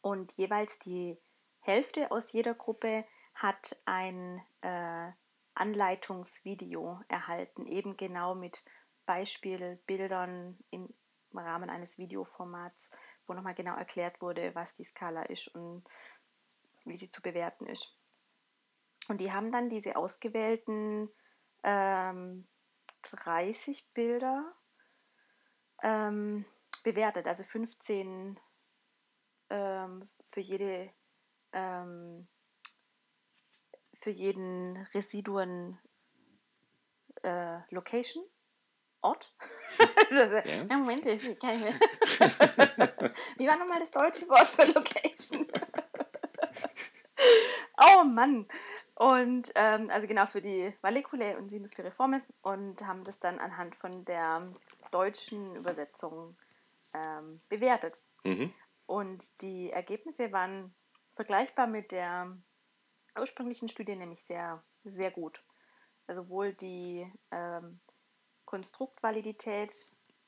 Und 0.00 0.32
jeweils 0.34 0.78
die 0.78 1.18
Hälfte 1.60 2.12
aus 2.12 2.32
jeder 2.32 2.54
Gruppe 2.54 3.04
hat 3.34 3.76
ein 3.86 4.40
äh, 4.60 5.10
Anleitungsvideo 5.54 7.00
erhalten, 7.08 7.66
eben 7.66 7.96
genau 7.96 8.34
mit 8.34 8.62
Beispielbildern 9.06 10.58
im 10.70 10.88
Rahmen 11.34 11.70
eines 11.70 11.98
Videoformats, 11.98 12.88
wo 13.26 13.34
nochmal 13.34 13.54
genau 13.54 13.76
erklärt 13.76 14.20
wurde, 14.20 14.54
was 14.54 14.74
die 14.74 14.84
Skala 14.84 15.22
ist 15.24 15.48
und 15.48 15.84
wie 16.84 16.96
sie 16.96 17.10
zu 17.10 17.20
bewerten 17.22 17.66
ist. 17.66 17.96
Und 19.08 19.18
die 19.20 19.32
haben 19.32 19.52
dann 19.52 19.68
diese 19.68 19.96
ausgewählten 19.96 21.10
ähm, 21.62 22.46
30 23.02 23.88
Bilder 23.92 24.52
ähm, 25.82 26.44
bewertet, 26.82 27.26
also 27.26 27.44
15 27.44 28.38
ähm, 29.50 30.08
für 30.24 30.40
jede 30.40 30.92
ähm, 31.52 32.28
für 34.00 34.10
jeden 34.10 34.76
Residuen 34.94 35.78
äh, 37.22 37.58
Location 37.70 38.24
Ort. 39.06 39.32
Das 40.10 40.44
Ja. 40.46 40.64
Moment, 40.76 41.06
ich 41.06 41.38
kann 41.38 41.60
nicht 41.60 41.64
mehr. 41.64 41.74
Wie 43.38 43.46
war 43.46 43.56
nochmal 43.56 43.80
das 43.80 43.90
deutsche 43.90 44.28
Wort 44.28 44.46
für 44.48 44.64
Location? 44.64 45.46
oh 47.78 48.04
Mann. 48.04 48.46
Und 48.94 49.52
ähm, 49.54 49.90
also 49.90 50.06
genau 50.06 50.26
für 50.26 50.40
die 50.40 50.72
Valleculae 50.80 51.36
und 51.36 51.50
Sinus 51.50 51.70
Piriformis 51.70 52.22
und 52.42 52.80
haben 52.86 53.04
das 53.04 53.20
dann 53.20 53.38
anhand 53.38 53.76
von 53.76 54.04
der 54.06 54.54
deutschen 54.90 55.54
Übersetzung 55.56 56.36
ähm, 56.94 57.42
bewertet. 57.48 57.94
Mhm. 58.24 58.52
Und 58.86 59.42
die 59.42 59.70
Ergebnisse 59.70 60.32
waren 60.32 60.74
vergleichbar 61.12 61.66
mit 61.66 61.92
der 61.92 62.36
ursprünglichen 63.18 63.68
Studie, 63.68 63.96
nämlich 63.96 64.24
sehr, 64.24 64.62
sehr 64.84 65.10
gut. 65.10 65.42
Also 66.06 66.22
sowohl 66.22 66.54
die 66.54 67.10
ähm, 67.30 67.78
Konstruktvalidität, 68.44 69.74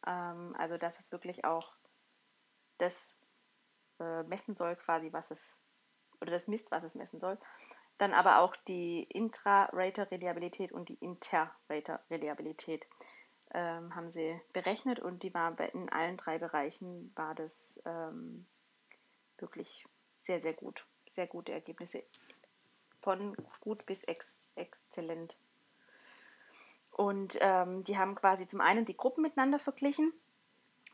ähm, 0.06 0.54
also 0.58 0.76
dass 0.76 0.98
es 0.98 1.12
wirklich 1.12 1.44
auch 1.44 1.77
das 2.78 3.14
äh, 4.00 4.22
messen 4.24 4.56
soll, 4.56 4.76
quasi, 4.76 5.12
was 5.12 5.30
es, 5.30 5.58
oder 6.20 6.32
das 6.32 6.48
misst, 6.48 6.70
was 6.70 6.84
es 6.84 6.94
messen 6.94 7.20
soll. 7.20 7.38
Dann 7.98 8.14
aber 8.14 8.38
auch 8.38 8.54
die 8.56 9.02
Intra-Rater-Reliabilität 9.04 10.72
und 10.72 10.88
die 10.88 10.94
Inter-Rater-Reliabilität 10.94 12.86
ähm, 13.52 13.94
haben 13.94 14.10
sie 14.10 14.40
berechnet 14.52 15.00
und 15.00 15.22
die 15.22 15.34
war 15.34 15.58
in 15.74 15.88
allen 15.88 16.16
drei 16.16 16.38
Bereichen 16.38 17.12
war 17.16 17.34
das 17.34 17.80
ähm, 17.84 18.46
wirklich 19.38 19.86
sehr, 20.18 20.40
sehr 20.40 20.52
gut. 20.52 20.86
Sehr 21.08 21.26
gute 21.26 21.52
Ergebnisse. 21.52 22.02
Von 22.98 23.36
gut 23.60 23.86
bis 23.86 24.04
ex 24.04 24.36
exzellent. 24.54 25.36
Und 26.90 27.38
ähm, 27.40 27.84
die 27.84 27.96
haben 27.96 28.16
quasi 28.16 28.46
zum 28.46 28.60
einen 28.60 28.84
die 28.84 28.96
Gruppen 28.96 29.22
miteinander 29.22 29.58
verglichen. 29.58 30.12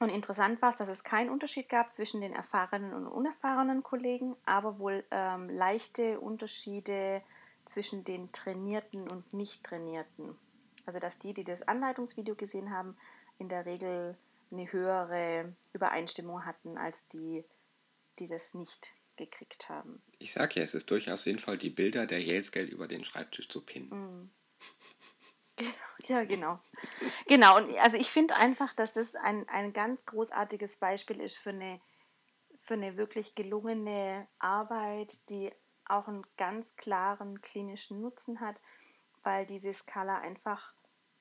Und 0.01 0.09
interessant 0.09 0.61
war 0.61 0.71
es, 0.71 0.77
dass 0.77 0.89
es 0.89 1.05
keinen 1.05 1.31
Unterschied 1.31 1.69
gab 1.69 1.93
zwischen 1.95 2.21
den 2.21 2.33
erfahrenen 2.33 2.93
und 2.95 3.07
unerfahrenen 3.07 3.83
Kollegen, 3.83 4.37
aber 4.45 4.79
wohl 4.79 5.05
ähm, 5.11 5.49
leichte 5.49 6.21
Unterschiede 6.21 7.23
zwischen 7.65 8.05
den 8.05 8.31
Trainierten 8.33 9.09
und 9.09 9.33
Nicht-Trainierten. 9.33 10.37
Also 10.85 10.99
dass 10.99 11.19
die, 11.19 11.33
die 11.33 11.45
das 11.45 11.63
Anleitungsvideo 11.63 12.35
gesehen 12.35 12.71
haben, 12.71 12.97
in 13.39 13.49
der 13.49 13.67
Regel 13.67 14.17
eine 14.51 14.71
höhere 14.71 15.55
Übereinstimmung 15.73 16.45
hatten 16.45 16.77
als 16.77 17.07
die, 17.09 17.45
die 18.19 18.27
das 18.27 18.55
nicht 18.55 18.93
gekriegt 19.17 19.69
haben. 19.69 20.03
Ich 20.19 20.33
sag 20.33 20.57
ja, 20.57 20.63
es 20.63 20.75
ist 20.75 20.91
durchaus 20.91 21.23
sinnvoll, 21.23 21.57
die 21.57 21.71
Bilder 21.71 22.07
der 22.07 22.23
Yale 22.23 22.45
Scale 22.45 22.67
über 22.67 22.89
den 22.89 23.05
Schreibtisch 23.05 23.49
zu 23.49 23.61
pinnen. 23.61 23.91
Mhm. 23.91 24.31
Ja, 26.07 26.25
genau. 26.25 26.59
Genau, 27.27 27.57
und 27.57 27.75
also 27.79 27.97
ich 27.97 28.11
finde 28.11 28.37
einfach, 28.37 28.75
dass 28.75 28.93
das 28.93 29.15
ein, 29.15 29.49
ein 29.49 29.73
ganz 29.73 30.05
großartiges 30.05 30.77
Beispiel 30.77 31.21
ist 31.21 31.39
für 31.39 31.51
eine, 31.51 31.81
für 32.61 32.75
eine 32.75 32.99
wirklich 32.99 33.35
gelungene 33.35 34.29
Arbeit, 34.39 35.17
die 35.31 35.51
auch 35.87 36.09
einen 36.09 36.25
ganz 36.37 36.77
klaren 36.77 37.41
klinischen 37.41 38.01
Nutzen 38.01 38.41
hat, 38.41 38.57
weil 39.23 39.47
diese 39.47 39.73
Skala 39.73 40.19
einfach 40.19 40.75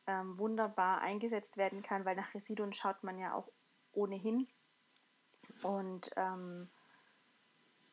ähm, 0.07 0.37
wunderbar 0.37 1.01
eingesetzt 1.01 1.57
werden 1.57 1.81
kann, 1.81 2.05
weil 2.05 2.15
nach 2.15 2.33
Residuen 2.33 2.73
schaut 2.73 3.03
man 3.03 3.17
ja 3.17 3.33
auch 3.33 3.49
ohnehin 3.93 4.47
und, 5.61 6.11
ähm, 6.17 6.69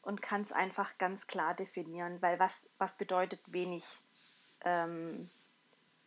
und 0.02 0.22
kann 0.22 0.42
es 0.42 0.52
einfach 0.52 0.98
ganz 0.98 1.26
klar 1.26 1.54
definieren, 1.54 2.20
weil 2.22 2.38
was, 2.38 2.68
was 2.78 2.96
bedeutet 2.96 3.40
wenig 3.46 3.84
ähm, 4.64 5.30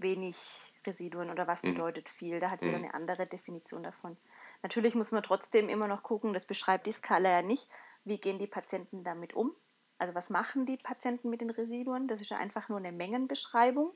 wenig 0.03 0.73
Residuen 0.85 1.31
oder 1.31 1.47
was 1.47 1.61
bedeutet 1.63 2.09
viel. 2.09 2.39
Da 2.39 2.51
hat 2.51 2.61
jeder 2.61 2.77
eine 2.77 2.93
andere 2.93 3.25
Definition 3.25 3.83
davon. 3.83 4.17
Natürlich 4.61 4.95
muss 4.95 5.11
man 5.11 5.23
trotzdem 5.23 5.69
immer 5.69 5.87
noch 5.87 6.03
gucken, 6.03 6.33
das 6.33 6.45
beschreibt 6.45 6.85
die 6.85 6.91
Skala 6.91 7.29
ja 7.29 7.41
nicht, 7.41 7.67
wie 8.05 8.19
gehen 8.19 8.37
die 8.37 8.47
Patienten 8.47 9.03
damit 9.03 9.33
um. 9.33 9.55
Also 9.97 10.13
was 10.15 10.29
machen 10.29 10.65
die 10.65 10.77
Patienten 10.77 11.29
mit 11.29 11.41
den 11.41 11.49
Residuen? 11.49 12.07
Das 12.07 12.21
ist 12.21 12.29
ja 12.29 12.37
einfach 12.37 12.69
nur 12.69 12.77
eine 12.77 12.91
Mengenbeschreibung. 12.91 13.93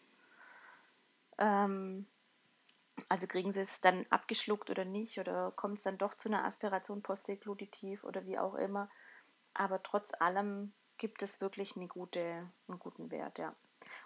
Ähm, 1.37 2.07
also 3.09 3.27
kriegen 3.27 3.53
sie 3.53 3.61
es 3.61 3.79
dann 3.81 4.05
abgeschluckt 4.09 4.69
oder 4.69 4.85
nicht 4.85 5.19
oder 5.19 5.51
kommt 5.55 5.77
es 5.77 5.83
dann 5.83 5.97
doch 5.97 6.15
zu 6.15 6.29
einer 6.29 6.45
Aspiration 6.45 7.01
postdeglutitiv 7.01 8.03
oder 8.03 8.25
wie 8.25 8.39
auch 8.39 8.55
immer. 8.55 8.89
Aber 9.53 9.83
trotz 9.83 10.13
allem 10.19 10.73
gibt 10.97 11.21
es 11.21 11.41
wirklich 11.41 11.75
eine 11.75 11.87
gute, 11.87 12.49
einen 12.67 12.79
guten 12.79 13.11
Wert, 13.11 13.37
ja. 13.37 13.53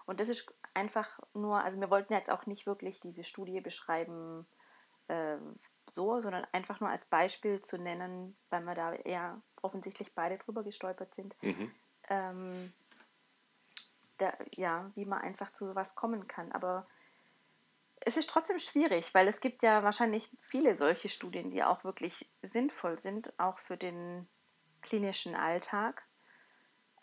Und 0.06 0.20
das 0.20 0.28
ist 0.28 0.52
einfach 0.74 1.08
nur, 1.34 1.62
also 1.62 1.80
wir 1.80 1.90
wollten 1.90 2.12
jetzt 2.12 2.30
auch 2.30 2.46
nicht 2.46 2.66
wirklich 2.66 3.00
diese 3.00 3.24
Studie 3.24 3.60
beschreiben 3.60 4.46
äh, 5.08 5.36
so, 5.88 6.20
sondern 6.20 6.46
einfach 6.52 6.80
nur 6.80 6.90
als 6.90 7.04
Beispiel 7.06 7.62
zu 7.62 7.78
nennen, 7.78 8.36
weil 8.50 8.62
wir 8.62 8.74
da 8.74 8.94
eher 8.94 9.40
offensichtlich 9.60 10.14
beide 10.14 10.38
drüber 10.38 10.62
gestolpert 10.62 11.14
sind. 11.14 11.34
Mhm. 11.42 11.70
Ähm, 12.08 12.72
da, 14.18 14.32
ja, 14.52 14.90
wie 14.94 15.04
man 15.04 15.20
einfach 15.20 15.52
zu 15.52 15.66
sowas 15.66 15.94
kommen 15.94 16.28
kann. 16.28 16.52
Aber 16.52 16.86
es 18.00 18.16
ist 18.16 18.30
trotzdem 18.30 18.58
schwierig, 18.58 19.14
weil 19.14 19.28
es 19.28 19.40
gibt 19.40 19.62
ja 19.62 19.82
wahrscheinlich 19.82 20.30
viele 20.40 20.76
solche 20.76 21.08
Studien, 21.08 21.50
die 21.50 21.62
auch 21.62 21.84
wirklich 21.84 22.28
sinnvoll 22.42 22.98
sind, 22.98 23.32
auch 23.38 23.58
für 23.58 23.76
den 23.76 24.28
klinischen 24.80 25.34
Alltag. 25.34 26.04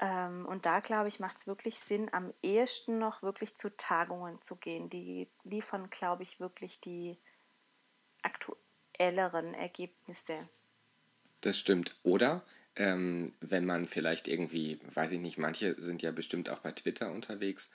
Ähm, 0.02 0.46
und 0.46 0.66
da, 0.66 0.80
glaube 0.80 1.10
ich, 1.10 1.20
macht 1.20 1.38
es 1.40 1.48
wirklich 1.48 1.80
Sinn, 1.80 2.10
am 2.14 2.34
ehesten 2.42 3.00
noch 3.00 3.22
wirklich 3.22 3.58
zu 3.58 3.76
Tagungen 3.76 4.42
zu 4.42 4.56
gehen. 4.56 4.90
Die 4.90 5.30
liefern, 5.44 5.90
glaube 5.90 6.24
ich, 6.24 6.40
wirklich 6.40 6.80
die 6.80 7.18
aktuelleren 8.22 9.54
Ergebnisse. 9.54 10.48
Das 11.42 11.58
stimmt. 11.58 11.96
Oder 12.04 12.44
ähm, 12.76 13.34
wenn 13.42 13.66
man 13.66 13.88
vielleicht 13.88 14.28
irgendwie, 14.28 14.80
weiß 14.94 15.12
ich 15.12 15.20
nicht, 15.20 15.38
manche 15.38 15.82
sind 15.82 16.02
ja 16.02 16.12
bestimmt 16.12 16.50
auch 16.50 16.60
bei 16.60 16.72
Twitter 16.72 17.12
unterwegs, 17.12 17.70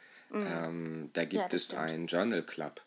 ähm, 0.47 1.11
da 1.13 1.25
gibt 1.25 1.35
Mhm. 1.45 1.49
das 1.51 1.63
es 1.63 1.65
stimmt. 1.67 1.81
einen 1.81 2.07
Journal 2.07 2.43
Club. 2.43 2.81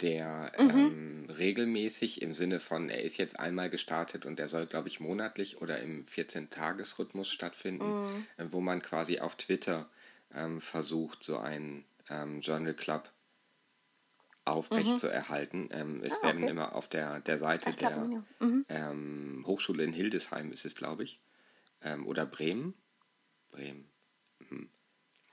Der 0.00 0.52
mhm. 0.58 0.70
ähm, 0.70 1.30
regelmäßig 1.30 2.22
im 2.22 2.34
Sinne 2.34 2.58
von, 2.58 2.88
er 2.88 3.02
ist 3.02 3.16
jetzt 3.16 3.38
einmal 3.38 3.70
gestartet 3.70 4.26
und 4.26 4.38
der 4.38 4.48
soll, 4.48 4.66
glaube 4.66 4.88
ich, 4.88 5.00
monatlich 5.00 5.62
oder 5.62 5.80
im 5.80 6.04
14-Tages-Rhythmus 6.04 7.28
stattfinden, 7.28 7.86
mhm. 7.86 8.26
äh, 8.36 8.46
wo 8.50 8.60
man 8.60 8.82
quasi 8.82 9.20
auf 9.20 9.36
Twitter 9.36 9.88
ähm, 10.34 10.60
versucht, 10.60 11.22
so 11.22 11.38
einen 11.38 11.84
ähm, 12.10 12.40
Journal 12.40 12.74
Club 12.74 13.10
aufrecht 14.44 14.90
mhm. 14.90 14.96
zu 14.98 15.08
erhalten. 15.08 15.68
Ähm, 15.70 16.02
es 16.04 16.18
ah, 16.18 16.24
werden 16.24 16.42
okay. 16.42 16.50
immer 16.50 16.74
auf 16.74 16.88
der, 16.88 17.20
der 17.20 17.38
Seite 17.38 17.66
Ach, 17.70 17.74
der 17.76 17.96
mhm. 18.40 18.66
ähm, 18.68 19.44
Hochschule 19.46 19.84
in 19.84 19.92
Hildesheim 19.92 20.52
ist 20.52 20.64
es, 20.64 20.74
glaube 20.74 21.04
ich, 21.04 21.20
ähm, 21.82 22.06
oder 22.06 22.26
Bremen. 22.26 22.74
Bremen. 23.50 23.88
Mhm. 24.50 24.68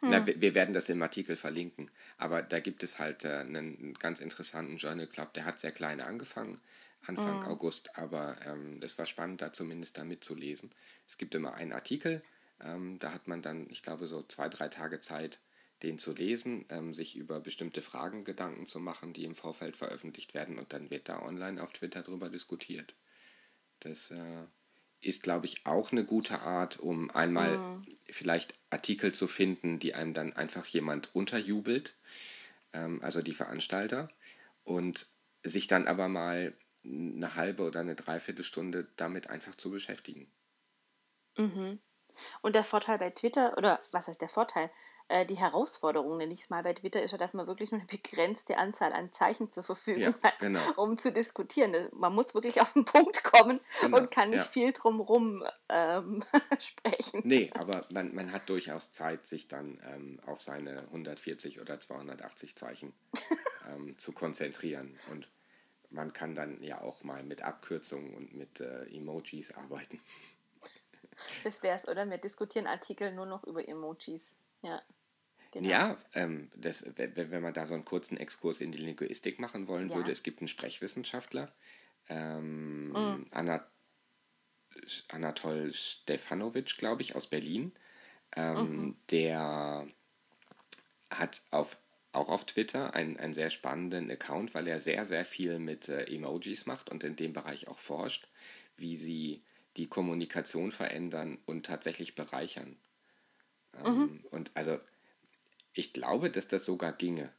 Hm. 0.02 0.10
Na, 0.10 0.26
wir, 0.26 0.42
wir, 0.42 0.56
werden 0.56 0.74
das 0.74 0.90
im 0.90 1.02
Artikel 1.02 1.36
verlinken. 1.36 1.90
Aber 2.18 2.42
da 2.42 2.60
gibt 2.60 2.84
es 2.84 3.00
halt 3.00 3.24
äh, 3.24 3.38
einen 3.38 3.94
ganz 3.96 4.20
interessanten 4.20 4.78
Journal 4.78 5.08
Club. 5.08 5.34
Der 5.34 5.46
hat 5.46 5.60
sehr 5.60 5.72
klein 5.72 6.02
angefangen, 6.02 6.60
Anfang 7.06 7.42
hm. 7.42 7.48
August, 7.48 7.98
aber 7.98 8.38
ähm, 8.46 8.80
es 8.82 8.98
war 8.98 9.06
spannend, 9.06 9.42
da 9.42 9.54
zumindest 9.54 9.98
da 9.98 10.04
mitzulesen. 10.04 10.72
Es 11.08 11.18
gibt 11.18 11.34
immer 11.34 11.56
einen 11.56 11.74
Artikel, 11.74 12.22
ähm, 12.64 13.00
da 13.00 13.12
hat 13.12 13.28
man 13.28 13.42
dann, 13.42 13.68
ich 13.70 13.84
glaube, 13.84 14.08
so 14.08 14.22
zwei, 14.24 14.50
drei 14.50 14.68
Tage 14.68 15.00
Zeit, 15.00 15.40
den 15.84 15.98
zu 15.98 16.14
lesen, 16.14 16.66
ähm, 16.70 16.94
sich 16.94 17.16
über 17.16 17.40
bestimmte 17.40 17.82
Fragen 17.82 18.24
Gedanken 18.24 18.68
zu 18.68 18.80
machen, 18.80 19.14
die 19.14 19.26
im 19.26 19.36
Vorfeld 19.36 19.78
veröffentlicht 19.78 20.34
werden 20.34 20.60
und 20.60 20.74
dann 20.74 20.92
wird 20.92 21.10
da 21.10 21.22
online 21.22 21.62
auf 21.62 21.74
Twitter 21.74 22.04
drüber 22.04 22.30
diskutiert. 22.30 22.94
Das 23.80 24.12
äh, 24.12 24.46
ist, 25.02 25.24
glaube 25.24 25.48
ich, 25.48 25.66
auch 25.66 25.92
eine 25.92 26.06
gute 26.06 26.42
Art, 26.42 26.80
um 26.80 27.10
einmal 27.12 27.58
mhm. 27.58 27.86
vielleicht 28.10 28.54
Artikel 28.70 29.14
zu 29.14 29.28
finden, 29.28 29.80
die 29.80 29.96
einem 29.96 30.14
dann 30.14 30.34
einfach 30.34 30.66
jemand 30.66 31.14
unterjubelt, 31.16 31.96
ähm, 32.74 33.02
also 33.02 33.22
die 33.22 33.34
Veranstalter, 33.34 34.10
und 34.64 35.08
sich 35.44 35.68
dann 35.68 35.88
aber 35.88 36.08
mal 36.08 36.54
eine 36.84 37.36
halbe 37.36 37.64
oder 37.64 37.80
eine 37.80 37.96
Dreiviertelstunde 37.96 38.88
damit 38.96 39.30
einfach 39.30 39.56
zu 39.56 39.72
beschäftigen. 39.72 40.32
Mhm. 41.38 41.80
Und 42.42 42.56
der 42.56 42.64
Vorteil 42.64 42.98
bei 42.98 43.10
Twitter, 43.10 43.58
oder 43.58 43.80
was 43.92 44.08
heißt 44.08 44.22
der 44.22 44.30
Vorteil? 44.30 44.70
Äh, 45.12 45.26
die 45.26 45.36
Herausforderung, 45.36 46.18
nenne 46.18 46.34
ich 46.34 46.40
es 46.40 46.50
mal, 46.50 46.64
bei 46.64 46.74
Twitter 46.74 47.04
ist 47.04 47.12
ja, 47.12 47.18
dass 47.18 47.34
man 47.34 47.46
wirklich 47.46 47.72
nur 47.72 47.82
eine 47.82 47.88
begrenzte 47.88 48.58
Anzahl 48.58 48.94
an 48.94 49.12
Zeichen 49.12 49.50
zur 49.50 49.64
Verfügung 49.64 50.02
ja, 50.02 50.24
hat, 50.24 50.40
genau. 50.40 50.62
um 50.78 50.98
zu 50.98 51.12
diskutieren. 51.12 51.76
Man 51.92 52.16
muss 52.16 52.34
wirklich 52.34 52.62
auf 52.62 52.72
den 52.72 52.86
Punkt 52.86 53.22
kommen 53.24 53.60
genau, 53.82 53.98
und 53.98 54.10
kann 54.10 54.30
nicht 54.30 54.38
ja. 54.40 54.44
viel 54.46 54.72
drumherum 54.72 55.44
ähm, 55.68 56.24
sprechen. 56.60 57.24
Nee, 57.26 57.52
aber 57.56 57.86
man, 57.90 58.16
man 58.16 58.32
hat 58.32 58.48
durchaus 58.48 58.94
Zeit, 58.94 59.28
sich 59.28 59.50
dann 59.50 59.82
ähm, 59.94 60.20
auf 60.26 60.42
seine 60.42 60.84
140 60.84 61.60
oder 61.60 61.78
280 61.78 62.56
Zeichen 62.56 62.94
ähm, 63.70 63.98
zu 63.98 64.14
konzentrieren. 64.14 64.96
Und 65.10 65.28
man 65.90 66.14
kann 66.14 66.36
dann 66.36 66.64
ja 66.64 66.80
auch 66.80 67.04
mal 67.04 67.22
mit 67.24 67.42
Abkürzungen 67.42 68.14
und 68.14 68.34
mit 68.34 68.62
äh, 68.62 68.84
Emojis 68.86 69.52
arbeiten. 69.52 70.00
Das 71.44 71.64
wäre 71.64 71.76
es, 71.76 71.88
oder? 71.88 72.10
Wir 72.10 72.18
diskutieren 72.18 72.68
Artikel 72.68 73.12
nur 73.14 73.26
noch 73.26 73.44
über 73.44 73.68
Emojis. 73.68 74.34
Ja. 74.62 74.82
Genau. 75.52 75.68
Ja, 75.68 75.98
ähm, 76.14 76.50
das, 76.56 76.86
wenn 76.96 77.42
man 77.42 77.54
da 77.54 77.66
so 77.66 77.74
einen 77.74 77.84
kurzen 77.84 78.16
Exkurs 78.16 78.62
in 78.62 78.72
die 78.72 78.78
Linguistik 78.78 79.38
machen 79.38 79.68
wollen 79.68 79.90
ja. 79.90 79.96
würde, 79.96 80.12
es 80.12 80.24
gibt 80.24 80.40
einen 80.40 80.48
Sprechwissenschaftler, 80.48 81.52
ähm, 82.08 82.90
mhm. 82.90 83.28
Anat 83.32 83.68
Anatol 85.10 85.74
Stefanovic, 85.74 86.78
glaube 86.78 87.02
ich, 87.02 87.16
aus 87.16 87.28
Berlin, 87.28 87.74
ähm, 88.36 88.58
mhm. 88.58 88.96
der 89.12 89.86
hat 91.10 91.42
auf, 91.52 91.78
auch 92.14 92.30
auf 92.30 92.46
Twitter 92.46 92.94
einen, 92.94 93.18
einen 93.18 93.34
sehr 93.34 93.50
spannenden 93.50 94.10
Account, 94.10 94.54
weil 94.54 94.68
er 94.68 94.80
sehr, 94.80 95.06
sehr 95.06 95.26
viel 95.26 95.60
mit 95.60 95.90
äh, 95.90 96.06
Emojis 96.06 96.66
macht 96.66 96.90
und 96.90 97.04
in 97.04 97.18
dem 97.18 97.34
Bereich 97.34 97.68
auch 97.68 97.80
forscht, 97.80 98.30
wie 98.78 98.96
sie 98.96 99.44
die 99.78 99.88
Kommunikation 99.88 100.72
verändern 100.72 101.38
und 101.46 101.66
tatsächlich 101.66 102.16
bereichern. 102.16 102.78
Ähm, 103.84 103.94
mhm. 103.94 104.24
Und 104.32 104.52
also 104.54 104.80
ich 105.74 105.94
glaube, 105.94 106.30
dass 106.30 106.48
das 106.48 106.66
sogar 106.66 106.94
ginge, 106.94 107.32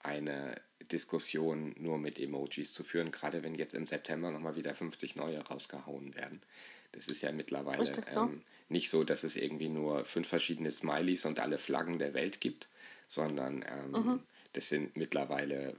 eine 0.00 0.60
Diskussion 0.90 1.74
nur 1.78 1.98
mit 1.98 2.18
Emojis 2.18 2.72
zu 2.72 2.84
führen, 2.84 3.10
gerade 3.10 3.42
wenn 3.42 3.54
jetzt 3.54 3.74
im 3.74 3.86
September 3.86 4.30
nochmal 4.30 4.56
wieder 4.56 4.74
50 4.74 5.16
neue 5.16 5.38
rausgehauen 5.38 6.14
werden. 6.14 6.40
Das 6.92 7.06
ist 7.06 7.22
ja 7.22 7.32
mittlerweile 7.32 7.82
ist 7.82 8.02
so? 8.02 8.22
ähm, 8.22 8.42
nicht 8.68 8.90
so, 8.90 9.04
dass 9.04 9.24
es 9.24 9.36
irgendwie 9.36 9.68
nur 9.68 10.04
fünf 10.04 10.28
verschiedene 10.28 10.72
Smileys 10.72 11.24
und 11.24 11.38
alle 11.38 11.58
Flaggen 11.58 11.98
der 11.98 12.14
Welt 12.14 12.40
gibt, 12.40 12.68
sondern 13.08 13.64
ähm, 13.68 13.90
mhm. 13.92 14.20
das 14.52 14.68
sind 14.68 14.96
mittlerweile 14.96 15.74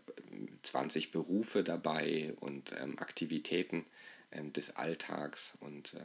20 0.63 1.05
ähm, 1.05 1.11
Berufe 1.11 1.63
dabei 1.63 2.33
und 2.39 2.73
ähm, 2.79 2.97
Aktivitäten 2.99 3.85
ähm, 4.32 4.53
des 4.53 4.75
Alltags 4.75 5.57
und 5.59 5.93
äh, 5.93 5.99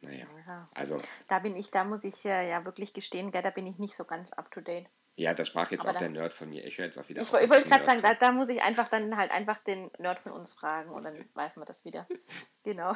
naja, 0.00 0.26
ja. 0.46 0.68
also. 0.74 1.00
Da 1.28 1.38
bin 1.38 1.56
ich, 1.56 1.70
da 1.70 1.84
muss 1.84 2.04
ich 2.04 2.24
äh, 2.24 2.50
ja 2.50 2.64
wirklich 2.64 2.92
gestehen, 2.92 3.30
gell, 3.30 3.42
da 3.42 3.50
bin 3.50 3.66
ich 3.66 3.78
nicht 3.78 3.96
so 3.96 4.04
ganz 4.04 4.32
up 4.32 4.50
to 4.50 4.60
date. 4.60 4.86
Ja, 5.14 5.34
da 5.34 5.44
sprach 5.44 5.70
jetzt 5.70 5.82
Aber 5.82 5.90
auch 5.90 5.98
der 5.98 6.08
Nerd 6.08 6.32
von 6.32 6.48
mir. 6.48 6.64
Ich 6.64 6.78
höre 6.78 6.86
jetzt 6.86 6.98
auch 6.98 7.08
wieder. 7.08 7.20
Ich, 7.20 7.28
ich 7.28 7.50
wollte 7.50 7.68
gerade 7.68 7.84
sagen, 7.84 8.00
da, 8.00 8.14
da, 8.14 8.32
muss 8.32 8.48
ich 8.48 8.62
einfach 8.62 8.88
dann 8.88 9.16
halt 9.16 9.30
einfach 9.30 9.60
den 9.60 9.90
Nerd 9.98 10.18
von 10.18 10.32
uns 10.32 10.54
fragen 10.54 10.90
und 10.90 11.04
dann 11.04 11.14
weiß 11.34 11.56
man 11.56 11.66
das 11.66 11.84
wieder. 11.84 12.06
Genau. 12.64 12.92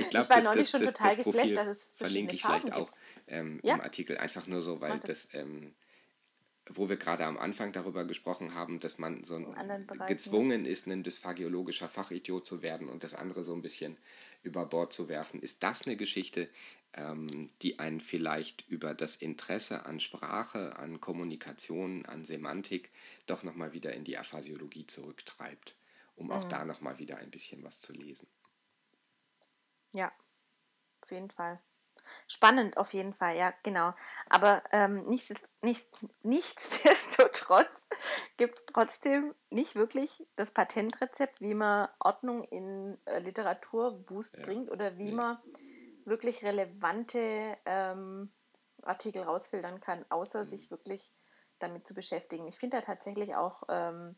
Ich, 0.00 0.10
glaub, 0.10 0.24
ich 0.24 0.28
war 0.28 0.36
das, 0.36 0.44
neulich 0.46 0.62
das, 0.62 0.70
schon 0.72 0.82
das, 0.82 0.94
total 0.94 1.14
geflasht, 1.14 1.56
dass 1.56 1.68
es 1.68 1.92
Verlinke 1.94 2.34
ich 2.34 2.42
vielleicht 2.42 2.68
Farben 2.68 2.82
auch 2.82 2.90
ähm, 3.28 3.60
ja? 3.62 3.74
im 3.74 3.82
Artikel 3.82 4.18
einfach 4.18 4.48
nur 4.48 4.62
so, 4.62 4.80
weil 4.80 4.98
das, 4.98 5.28
ähm, 5.32 5.72
wo 6.70 6.88
wir 6.88 6.96
gerade 6.96 7.26
am 7.26 7.36
Anfang 7.36 7.72
darüber 7.72 8.04
gesprochen 8.04 8.54
haben, 8.54 8.80
dass 8.80 8.98
man 8.98 9.24
so 9.24 9.54
gezwungen 10.06 10.64
ist, 10.64 10.86
ein 10.86 11.02
dysphagiologischer 11.02 11.88
Fachidiot 11.88 12.46
zu 12.46 12.62
werden 12.62 12.88
und 12.88 13.04
das 13.04 13.14
andere 13.14 13.44
so 13.44 13.54
ein 13.54 13.62
bisschen 13.62 13.96
über 14.42 14.64
Bord 14.66 14.92
zu 14.92 15.08
werfen. 15.08 15.40
Ist 15.40 15.62
das 15.62 15.86
eine 15.86 15.96
Geschichte, 15.96 16.48
ähm, 16.94 17.50
die 17.62 17.78
einen 17.78 18.00
vielleicht 18.00 18.66
über 18.68 18.94
das 18.94 19.16
Interesse 19.16 19.84
an 19.84 20.00
Sprache, 20.00 20.76
an 20.76 21.00
Kommunikation, 21.00 22.06
an 22.06 22.24
Semantik 22.24 22.90
doch 23.26 23.42
nochmal 23.42 23.72
wieder 23.72 23.92
in 23.92 24.04
die 24.04 24.16
Aphasiologie 24.16 24.86
zurücktreibt, 24.86 25.76
um 26.16 26.30
auch 26.30 26.44
mhm. 26.44 26.50
da 26.50 26.64
nochmal 26.64 26.98
wieder 26.98 27.18
ein 27.18 27.30
bisschen 27.30 27.62
was 27.62 27.78
zu 27.78 27.92
lesen? 27.92 28.28
Ja, 29.92 30.12
auf 31.02 31.10
jeden 31.10 31.30
Fall. 31.30 31.60
Spannend 32.26 32.76
auf 32.76 32.92
jeden 32.92 33.14
Fall, 33.14 33.36
ja, 33.36 33.52
genau. 33.62 33.92
Aber 34.28 34.62
ähm, 34.72 35.06
nicht, 35.06 35.42
nicht, 35.62 35.88
nichtsdestotrotz 36.22 37.86
gibt 38.36 38.58
es 38.58 38.64
trotzdem 38.66 39.34
nicht 39.50 39.74
wirklich 39.74 40.26
das 40.36 40.50
Patentrezept, 40.50 41.40
wie 41.40 41.54
man 41.54 41.88
Ordnung 41.98 42.44
in 42.44 42.98
äh, 43.06 43.20
Literaturwust 43.20 44.36
ja. 44.36 44.42
bringt 44.42 44.70
oder 44.70 44.96
wie 44.98 45.10
ja. 45.10 45.14
man 45.14 45.38
wirklich 46.04 46.44
relevante 46.44 47.56
ähm, 47.64 48.32
Artikel 48.82 49.22
rausfiltern 49.22 49.80
kann, 49.80 50.04
außer 50.10 50.44
mhm. 50.44 50.48
sich 50.48 50.70
wirklich 50.70 51.12
damit 51.58 51.86
zu 51.86 51.94
beschäftigen. 51.94 52.46
Ich 52.46 52.58
finde 52.58 52.78
da 52.78 52.80
tatsächlich 52.82 53.34
auch 53.36 53.62
ähm, 53.68 54.16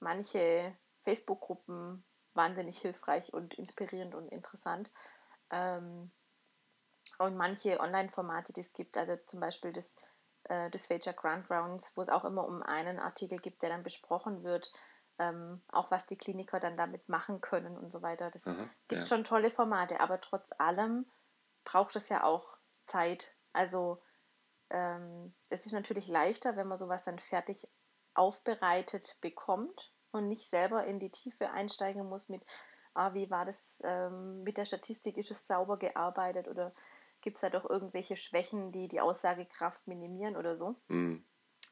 manche 0.00 0.74
Facebook-Gruppen 1.04 2.04
wahnsinnig 2.34 2.78
hilfreich 2.78 3.32
und 3.32 3.54
inspirierend 3.54 4.14
und 4.14 4.28
interessant. 4.28 4.90
Ähm, 5.50 6.10
und 7.18 7.36
manche 7.36 7.80
Online-Formate, 7.80 8.52
die 8.52 8.60
es 8.60 8.72
gibt, 8.72 8.96
also 8.96 9.16
zum 9.26 9.40
Beispiel 9.40 9.72
das, 9.72 9.94
äh, 10.44 10.70
das 10.70 10.86
Fager 10.86 11.12
Grant 11.12 11.50
Rounds, 11.50 11.96
wo 11.96 12.02
es 12.02 12.08
auch 12.08 12.24
immer 12.24 12.46
um 12.46 12.62
einen 12.62 12.98
Artikel 12.98 13.38
gibt, 13.38 13.62
der 13.62 13.70
dann 13.70 13.82
besprochen 13.82 14.44
wird, 14.44 14.72
ähm, 15.18 15.62
auch 15.68 15.90
was 15.90 16.06
die 16.06 16.18
Kliniker 16.18 16.60
dann 16.60 16.76
damit 16.76 17.08
machen 17.08 17.40
können 17.40 17.76
und 17.76 17.90
so 17.90 18.02
weiter. 18.02 18.30
Das 18.30 18.46
Aha, 18.46 18.68
gibt 18.88 19.00
ja. 19.00 19.06
schon 19.06 19.24
tolle 19.24 19.50
Formate, 19.50 20.00
aber 20.00 20.20
trotz 20.20 20.52
allem 20.58 21.06
braucht 21.64 21.96
es 21.96 22.08
ja 22.08 22.22
auch 22.22 22.58
Zeit. 22.86 23.34
Also 23.52 24.02
ähm, 24.70 25.34
es 25.48 25.66
ist 25.66 25.72
natürlich 25.72 26.08
leichter, 26.08 26.56
wenn 26.56 26.68
man 26.68 26.76
sowas 26.76 27.04
dann 27.04 27.18
fertig 27.18 27.68
aufbereitet 28.14 29.16
bekommt 29.20 29.92
und 30.10 30.28
nicht 30.28 30.48
selber 30.48 30.84
in 30.84 30.98
die 30.98 31.10
Tiefe 31.10 31.50
einsteigen 31.50 32.08
muss 32.08 32.28
mit, 32.28 32.42
ah, 32.94 33.14
wie 33.14 33.30
war 33.30 33.44
das 33.44 33.78
ähm, 33.84 34.42
mit 34.42 34.56
der 34.56 34.64
Statistik, 34.64 35.16
ist 35.16 35.30
es 35.30 35.46
sauber 35.46 35.78
gearbeitet 35.78 36.48
oder 36.48 36.72
gibt 37.26 37.38
es 37.38 37.40
da 37.40 37.50
doch 37.50 37.68
irgendwelche 37.68 38.14
Schwächen, 38.14 38.70
die 38.70 38.86
die 38.86 39.00
Aussagekraft 39.00 39.88
minimieren 39.88 40.36
oder 40.36 40.54
so. 40.54 40.76
Mhm. 40.86 41.24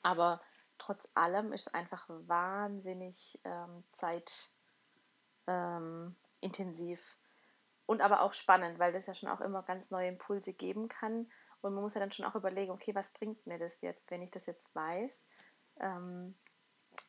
Aber 0.03 0.41
trotz 0.79 1.09
allem 1.15 1.53
ist 1.53 1.69
es 1.69 1.75
einfach 1.75 2.07
wahnsinnig 2.09 3.41
ähm, 3.45 3.85
zeitintensiv. 3.93 4.37
Ähm, 5.47 7.19
und 7.87 8.01
aber 8.01 8.23
auch 8.23 8.33
spannend, 8.33 8.81
weil 8.81 8.93
das 8.93 9.07
ja 9.07 9.15
schon 9.15 9.29
auch 9.29 9.41
immer 9.41 9.63
ganz 9.63 9.93
neue 9.93 10.09
Impulse 10.09 10.53
geben 10.53 10.89
kann. 10.89 11.31
Und 11.61 11.75
man 11.75 11.85
muss 11.85 11.95
ja 11.95 12.01
dann 12.01 12.11
schon 12.11 12.27
auch 12.27 12.35
überlegen, 12.35 12.73
okay, 12.73 12.93
was 12.97 13.13
bringt 13.13 13.47
mir 13.47 13.59
das 13.59 13.81
jetzt, 13.81 14.11
wenn 14.11 14.23
ich 14.23 14.33
das 14.33 14.47
jetzt 14.47 14.75
weiß? 14.75 15.23
Ähm, 15.79 16.35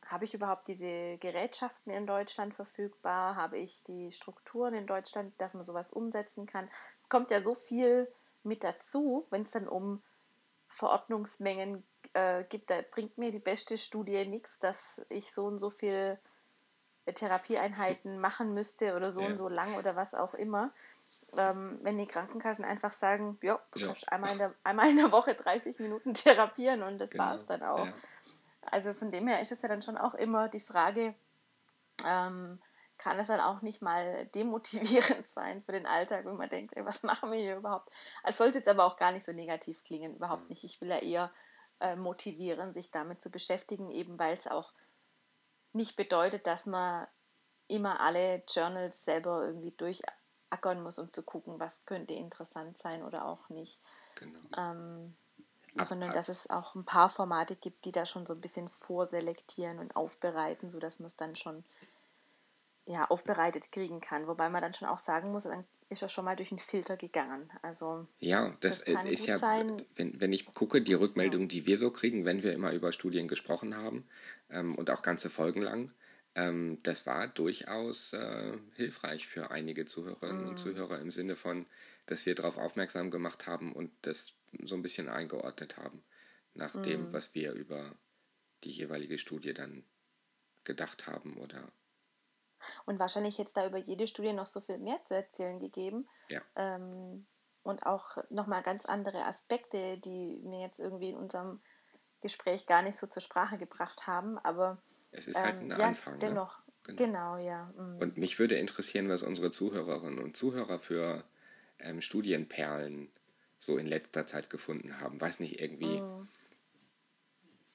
habe 0.06 0.26
ich 0.26 0.36
überhaupt 0.36 0.68
diese 0.68 1.18
Gerätschaften 1.18 1.91
in 1.91 2.06
Deutschland 2.06 2.54
verfügbar? 2.54 3.36
Habe 3.36 3.58
ich 3.58 3.82
die 3.86 4.12
Strukturen 4.12 4.76
in 4.76 4.86
Deutschland, 4.86 5.34
dass 5.41 5.56
man 5.56 5.64
sowas 5.64 5.91
umsetzen 5.91 6.46
kann? 6.46 6.70
Es 7.02 7.10
kommt 7.10 7.32
ja 7.32 7.41
so 7.41 7.56
viel 7.56 8.08
mit 8.46 8.64
dazu, 8.64 9.26
wenn 9.30 9.43
es 9.43 9.52
dann 9.52 9.68
um 9.68 10.02
Verordnungsmengen 10.68 11.84
äh, 12.14 12.43
gibt, 12.46 12.70
da 12.70 12.82
bringt 12.91 13.18
mir 13.18 13.32
die 13.32 13.39
beste 13.39 13.78
Studie 13.78 14.26
nichts, 14.26 14.60
dass 14.60 15.02
ich 15.10 15.34
so 15.34 15.46
und 15.46 15.58
so 15.58 15.70
viel 15.70 16.18
Therapieeinheiten 17.06 18.20
machen 18.20 18.54
müsste 18.54 18.96
oder 18.96 19.12
so 19.12 19.22
ja. 19.22 19.28
und 19.28 19.38
so 19.38 19.48
lang 19.48 19.76
oder 19.76 19.96
was 19.96 20.14
auch 20.14 20.34
immer. 20.34 20.72
Ähm, 21.38 21.80
wenn 21.82 21.98
die 21.98 22.08
Krankenkassen 22.08 22.64
einfach 22.64 22.93
sagen, 22.93 23.38
du 23.41 23.48
ja. 23.48 23.60
kannst 23.74 24.10
einmal 24.12 24.32
in, 24.32 24.38
der, 24.38 24.54
einmal 24.64 24.89
in 24.89 24.98
der 24.98 25.12
Woche 25.12 25.34
30 25.34 25.80
Minuten 25.80 26.14
therapieren 26.14 26.82
und 26.84 26.98
das 26.98 27.12
genau. 27.12 27.26
war 27.26 27.36
es 27.36 27.46
dann 27.46 27.64
auch. 27.64 27.86
Ja. 27.86 27.93
Also 28.72 28.93
von 28.93 29.12
dem 29.12 29.28
her 29.28 29.41
ist 29.41 29.52
es 29.52 29.62
ja 29.62 29.70
dann 29.70 29.82
schon 29.82 29.98
auch 29.98 30.16
immer 30.16 30.48
die 30.48 30.60
Frage, 30.62 31.14
ähm, 32.06 32.60
kann 32.98 33.20
es 33.20 33.28
dann 33.28 33.39
auch 33.39 33.62
nicht 33.62 33.82
mal 33.82 34.26
demotivierend 34.28 35.28
sein 35.28 35.62
für 35.62 35.72
den 35.72 35.86
Alltag, 35.86 36.26
wenn 36.26 36.38
man 36.38 36.50
denkt, 36.50 36.76
ey, 36.76 36.86
was 36.86 37.04
machen 37.04 37.32
wir 37.32 37.39
hier 37.39 37.58
überhaupt? 37.58 37.89
Es 38.24 38.38
sollte 38.38 38.60
jetzt 38.60 38.68
aber 38.68 38.86
auch 38.86 38.98
gar 38.98 39.12
nicht 39.12 39.26
so 39.26 39.32
negativ 39.32 39.84
klingen, 39.84 40.16
überhaupt 40.16 40.43
mhm. 40.43 40.50
nicht. 40.50 40.64
Ich 40.64 40.82
will 40.82 40.89
ja 40.89 41.00
eher 41.00 41.32
äh, 41.80 41.96
motivieren, 41.96 42.74
sich 42.74 42.91
damit 42.91 43.22
zu 43.22 43.30
beschäftigen, 43.30 43.91
eben 43.91 44.18
weil 44.18 44.34
es 44.34 44.48
auch 44.48 44.72
nicht 45.74 45.96
bedeutet, 45.96 46.48
dass 46.48 46.66
man 46.66 47.08
immer 47.68 48.00
alle 48.00 48.43
Journals 48.48 49.04
selber 49.04 49.46
irgendwie 49.46 49.72
durchackern 49.72 50.82
muss, 50.82 51.00
um 51.00 51.12
zu 51.12 51.24
gucken, 51.24 51.60
was 51.60 51.84
könnte 51.86 52.14
interessant 52.14 52.78
sein 52.78 53.04
oder 53.04 53.26
auch 53.26 53.50
nicht. 53.50 53.82
Genau. 54.16 54.39
Ähm, 54.58 55.16
ab, 55.76 55.86
sondern 55.86 56.10
ab. 56.10 56.16
dass 56.16 56.30
es 56.30 56.50
auch 56.50 56.76
ein 56.76 56.86
paar 56.86 57.10
Formate 57.10 57.56
gibt, 57.56 57.86
die 57.86 57.91
da 57.91 58.06
schon 58.06 58.26
so 58.26 58.34
ein 58.34 58.41
bisschen 58.41 58.70
vorselektieren 58.70 59.80
und 59.80 59.96
aufbereiten, 59.96 60.72
sodass 60.72 61.00
man 61.00 61.08
es 61.08 61.16
dann 61.16 61.36
schon 61.36 61.66
ja, 62.88 63.06
aufbereitet 63.06 63.72
kriegen 63.72 64.00
kann. 64.00 64.28
Wobei 64.28 64.50
man 64.50 64.62
dann 64.62 64.74
schon 64.74 64.88
auch 64.88 65.00
sagen 65.00 65.32
muss, 65.32 65.44
dann 65.44 65.66
ist 65.90 66.02
er 66.02 66.10
schon 66.10 66.26
mal 66.26 66.36
durch 66.36 66.52
einen 66.52 66.60
Filter 66.60 66.98
gegangen. 66.98 67.50
Also 67.64 68.08
ja, 68.20 68.56
das, 68.60 68.84
das 68.84 69.06
ist 69.06 69.26
ja, 69.26 69.38
sein. 69.38 69.84
Wenn, 69.96 70.20
wenn 70.20 70.32
ich 70.32 70.46
gucke, 70.46 70.82
die 70.82 70.94
Rückmeldungen, 70.94 71.48
die 71.48 71.66
wir 71.66 71.78
so 71.78 71.90
kriegen, 71.90 72.26
wenn 72.26 72.44
wir 72.44 72.54
immer 72.54 72.74
über 72.74 72.92
Studien 72.92 73.28
gesprochen 73.28 73.76
haben 73.76 74.08
ähm, 74.52 74.76
und 74.76 74.92
auch 74.92 75.02
ganze 75.02 75.32
Folgen 75.32 75.62
lang, 75.62 75.92
ähm, 76.36 76.80
das 76.84 77.08
war 77.08 77.28
durchaus 77.28 78.14
äh, 78.14 78.58
hilfreich 78.76 79.26
für 79.26 79.50
einige 79.50 79.86
Zuhörerinnen 79.86 80.46
mm. 80.46 80.50
und 80.50 80.58
Zuhörer 80.58 81.00
im 81.00 81.10
Sinne 81.10 81.36
von, 81.36 81.66
dass 82.06 82.26
wir 82.26 82.36
darauf 82.36 82.58
aufmerksam 82.58 83.10
gemacht 83.10 83.48
haben 83.48 83.74
und 83.74 83.90
das 84.04 84.34
so 84.64 84.76
ein 84.76 84.84
bisschen 84.84 85.10
eingeordnet 85.10 85.78
haben, 85.78 86.04
nach 86.54 86.80
dem, 86.84 87.10
mm. 87.10 87.14
was 87.14 87.34
wir 87.34 87.54
über 87.54 87.96
die 88.64 88.72
jeweilige 88.72 89.18
Studie 89.18 89.54
dann 89.54 89.84
gedacht 90.66 91.08
haben 91.08 91.38
oder 91.38 91.72
und 92.86 92.99
wahrscheinlich 92.99 93.38
hätte 93.38 93.47
es 93.47 93.53
da 93.53 93.68
über 93.68 93.78
jede 93.78 94.07
Studie 94.07 94.34
noch 94.34 94.45
so 94.45 94.59
viel 94.59 94.78
mehr 94.78 95.03
zu 95.05 95.16
erzählen 95.16 95.59
gegeben. 95.59 96.07
Ja. 96.30 96.41
Ähm, 96.55 97.26
und 97.63 97.86
auch 97.86 98.18
nochmal 98.30 98.61
ganz 98.61 98.86
andere 98.86 99.26
Aspekte, 99.26 99.97
die 99.97 100.39
mir 100.43 100.61
jetzt 100.61 100.80
irgendwie 100.80 101.09
in 101.09 101.18
unserem 101.18 101.59
Gespräch 102.22 102.68
gar 102.68 102.84
nicht 102.84 102.97
so 102.97 103.07
zur 103.07 103.22
Sprache 103.22 103.57
gebracht 103.57 104.05
haben. 104.07 104.38
Aber 104.39 104.78
es 105.11 105.28
ist 105.28 105.39
halt 105.39 105.55
ähm, 105.55 105.72
ein 105.72 105.80
ja, 105.80 105.88
Anfang. 105.88 106.13
Ne? 106.13 106.20
Dennoch. 106.20 106.59
Ne? 106.88 106.95
Genau. 106.95 107.36
genau, 107.36 107.38
ja. 107.38 107.74
Mhm. 107.78 107.97
Und 107.97 108.18
mich 108.18 108.38
würde 108.38 108.55
interessieren, 108.55 109.09
was 109.09 109.24
unsere 109.24 109.51
Zuhörerinnen 109.51 110.20
und 110.20 110.38
Zuhörer 110.38 110.78
für 110.78 111.24
ähm, 111.80 112.01
Studienperlen 112.01 113.09
so 113.57 113.78
in 113.78 113.88
letzter 113.88 114.28
Zeit 114.28 114.49
gefunden 114.49 114.99
haben. 114.99 115.20
Weiß 115.20 115.39
nicht, 115.39 115.59
irgendwie. 115.59 116.01
Mhm. 116.01 116.28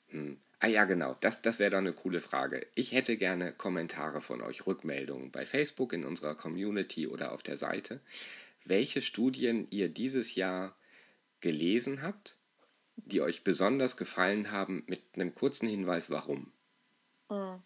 Hm, 0.09 0.41
Ah 0.63 0.67
ja, 0.67 0.85
genau, 0.85 1.17
das, 1.21 1.41
das 1.41 1.59
wäre 1.59 1.71
doch 1.71 1.79
eine 1.79 1.95
coole 1.95 2.21
Frage. 2.21 2.67
Ich 2.75 2.93
hätte 2.93 3.17
gerne 3.17 3.53
Kommentare 3.55 4.21
von 4.21 4.43
euch, 4.43 4.67
Rückmeldungen 4.67 5.31
bei 5.31 5.47
Facebook, 5.47 5.95
in 5.95 6.05
unserer 6.05 6.35
Community 6.35 7.07
oder 7.07 7.33
auf 7.33 7.43
der 7.43 7.57
Seite, 7.57 8.01
welche 8.67 9.01
Studien 9.01 9.67
ihr 9.71 9.89
dieses 9.89 10.35
Jahr 10.35 10.77
gelesen 11.41 12.03
habt, 12.03 12.37
die 12.97 13.23
euch 13.23 13.43
besonders 13.43 13.97
gefallen 13.97 14.51
haben, 14.51 14.85
mit 14.87 15.03
einem 15.15 15.35
kurzen 15.35 15.67
Hinweis, 15.67 16.11
warum. 16.11 16.53
Hm. 17.31 17.63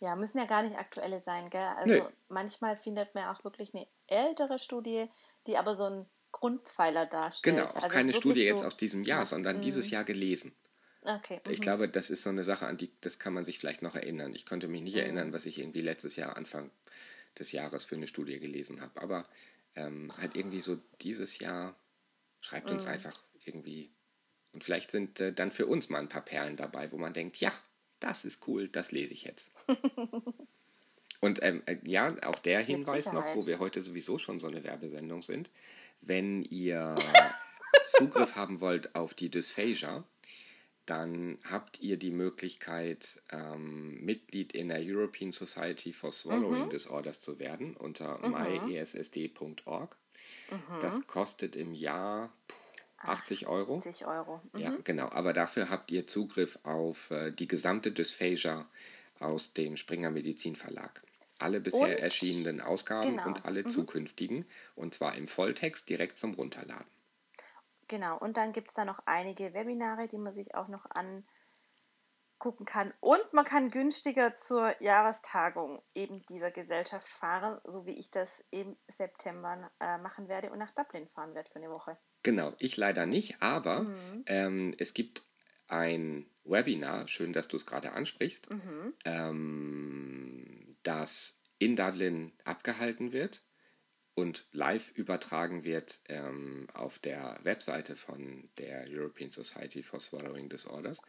Ja, 0.00 0.16
müssen 0.16 0.38
ja 0.38 0.46
gar 0.46 0.64
nicht 0.64 0.76
aktuelle 0.76 1.20
sein, 1.20 1.48
gell? 1.50 1.60
Also 1.60 1.94
Nö. 1.94 2.02
manchmal 2.28 2.76
findet 2.76 3.14
man 3.14 3.28
auch 3.28 3.44
wirklich 3.44 3.72
eine 3.74 3.86
ältere 4.08 4.58
Studie, 4.58 5.08
die 5.46 5.56
aber 5.56 5.74
so 5.76 5.84
einen 5.84 6.06
Grundpfeiler 6.32 7.06
darstellt. 7.06 7.56
Genau, 7.56 7.68
auch 7.68 7.76
also 7.76 7.88
keine 7.88 8.12
Studie 8.12 8.40
so 8.40 8.46
jetzt 8.48 8.64
aus 8.64 8.76
diesem 8.76 9.04
Jahr, 9.04 9.24
sondern 9.24 9.60
dieses 9.60 9.88
Jahr 9.88 10.02
gelesen. 10.02 10.52
Okay. 11.04 11.40
Ich 11.50 11.58
mhm. 11.58 11.62
glaube, 11.62 11.88
das 11.88 12.10
ist 12.10 12.22
so 12.22 12.30
eine 12.30 12.44
Sache, 12.44 12.66
an 12.66 12.78
die 12.78 12.90
das 13.02 13.18
kann 13.18 13.34
man 13.34 13.44
sich 13.44 13.58
vielleicht 13.58 13.82
noch 13.82 13.94
erinnern. 13.94 14.34
Ich 14.34 14.46
konnte 14.46 14.68
mich 14.68 14.82
nicht 14.82 14.94
mhm. 14.94 15.00
erinnern, 15.00 15.32
was 15.32 15.46
ich 15.46 15.58
irgendwie 15.58 15.82
letztes 15.82 16.16
Jahr 16.16 16.36
Anfang 16.36 16.70
des 17.38 17.52
Jahres 17.52 17.84
für 17.84 17.96
eine 17.96 18.06
Studie 18.06 18.40
gelesen 18.40 18.80
habe. 18.80 19.00
Aber 19.00 19.28
ähm, 19.76 20.16
halt 20.16 20.34
irgendwie 20.34 20.60
so 20.60 20.78
dieses 21.02 21.38
Jahr 21.38 21.76
schreibt 22.40 22.70
uns 22.70 22.84
mhm. 22.84 22.92
einfach 22.92 23.18
irgendwie. 23.44 23.90
Und 24.52 24.64
vielleicht 24.64 24.90
sind 24.90 25.20
äh, 25.20 25.32
dann 25.32 25.50
für 25.50 25.66
uns 25.66 25.90
mal 25.90 25.98
ein 25.98 26.08
paar 26.08 26.24
Perlen 26.24 26.56
dabei, 26.56 26.90
wo 26.90 26.96
man 26.96 27.12
denkt, 27.12 27.36
ja, 27.36 27.52
das 28.00 28.24
ist 28.24 28.46
cool, 28.46 28.68
das 28.68 28.92
lese 28.92 29.12
ich 29.12 29.24
jetzt. 29.24 29.50
Und 31.20 31.42
ähm, 31.42 31.62
äh, 31.66 31.78
ja, 31.84 32.14
auch 32.24 32.38
der 32.38 32.60
Hinweis 32.60 33.12
noch, 33.12 33.34
wo 33.34 33.46
wir 33.46 33.58
heute 33.58 33.80
sowieso 33.80 34.18
schon 34.18 34.38
so 34.38 34.46
eine 34.46 34.62
Werbesendung 34.62 35.22
sind. 35.22 35.50
Wenn 36.02 36.42
ihr 36.44 36.94
Zugriff 37.82 38.36
haben 38.36 38.60
wollt 38.60 38.94
auf 38.94 39.14
die 39.14 39.30
Dysphagia, 39.30 40.04
dann 40.86 41.38
habt 41.44 41.80
ihr 41.80 41.96
die 41.96 42.10
Möglichkeit, 42.10 43.22
ähm, 43.30 44.04
Mitglied 44.04 44.52
in 44.52 44.68
der 44.68 44.80
European 44.82 45.32
Society 45.32 45.92
for 45.92 46.12
Swallowing 46.12 46.66
mhm. 46.66 46.70
Disorders 46.70 47.20
zu 47.20 47.38
werden 47.38 47.76
unter 47.76 48.18
mhm. 48.18 48.68
myessd.org. 48.68 49.96
Mhm. 50.50 50.80
Das 50.80 51.06
kostet 51.06 51.56
im 51.56 51.72
Jahr 51.72 52.32
80 52.98 53.46
Euro. 53.46 53.76
80 53.76 54.06
Euro. 54.06 54.40
Mhm. 54.52 54.60
Ja, 54.60 54.76
genau. 54.84 55.08
Aber 55.08 55.32
dafür 55.32 55.70
habt 55.70 55.90
ihr 55.90 56.06
Zugriff 56.06 56.58
auf 56.64 57.10
äh, 57.10 57.30
die 57.30 57.48
gesamte 57.48 57.92
Dysphagia 57.92 58.66
aus 59.20 59.52
dem 59.54 59.76
Springer 59.76 60.10
Medizin 60.10 60.56
Verlag. 60.56 61.02
Alle 61.38 61.60
bisher 61.60 61.96
und, 61.96 62.02
erschienenen 62.02 62.60
Ausgaben 62.60 63.16
genau. 63.16 63.26
und 63.26 63.44
alle 63.44 63.62
mhm. 63.62 63.68
zukünftigen. 63.68 64.44
Und 64.74 64.94
zwar 64.94 65.14
im 65.16 65.26
Volltext 65.28 65.88
direkt 65.88 66.18
zum 66.18 66.34
Runterladen. 66.34 66.93
Genau, 67.88 68.18
und 68.18 68.36
dann 68.36 68.52
gibt 68.52 68.68
es 68.68 68.74
da 68.74 68.84
noch 68.84 69.00
einige 69.06 69.54
Webinare, 69.54 70.08
die 70.08 70.18
man 70.18 70.34
sich 70.34 70.54
auch 70.54 70.68
noch 70.68 70.86
angucken 70.94 72.64
kann. 72.64 72.94
Und 73.00 73.32
man 73.32 73.44
kann 73.44 73.70
günstiger 73.70 74.36
zur 74.36 74.80
Jahrestagung 74.82 75.82
eben 75.94 76.24
dieser 76.26 76.50
Gesellschaft 76.50 77.06
fahren, 77.06 77.60
so 77.64 77.86
wie 77.86 77.98
ich 77.98 78.10
das 78.10 78.44
im 78.50 78.76
September 78.88 79.70
äh, 79.80 79.98
machen 79.98 80.28
werde 80.28 80.50
und 80.50 80.58
nach 80.58 80.72
Dublin 80.72 81.08
fahren 81.08 81.34
werde 81.34 81.50
für 81.50 81.56
eine 81.56 81.70
Woche. 81.70 81.98
Genau, 82.22 82.54
ich 82.58 82.76
leider 82.76 83.04
nicht, 83.06 83.42
aber 83.42 83.80
mhm. 83.80 84.24
ähm, 84.26 84.74
es 84.78 84.94
gibt 84.94 85.22
ein 85.68 86.26
Webinar, 86.44 87.08
schön, 87.08 87.32
dass 87.32 87.48
du 87.48 87.56
es 87.56 87.66
gerade 87.66 87.92
ansprichst, 87.92 88.50
mhm. 88.50 88.94
ähm, 89.04 90.76
das 90.82 91.38
in 91.58 91.76
Dublin 91.76 92.32
abgehalten 92.44 93.12
wird 93.12 93.43
und 94.14 94.46
live 94.52 94.92
übertragen 94.92 95.64
wird 95.64 96.00
ähm, 96.08 96.68
auf 96.72 96.98
der 96.98 97.38
Webseite 97.42 97.96
von 97.96 98.48
der 98.58 98.86
European 98.88 99.30
Society 99.30 99.82
for 99.82 100.00
Swallowing 100.00 100.48
Disorders. 100.48 101.00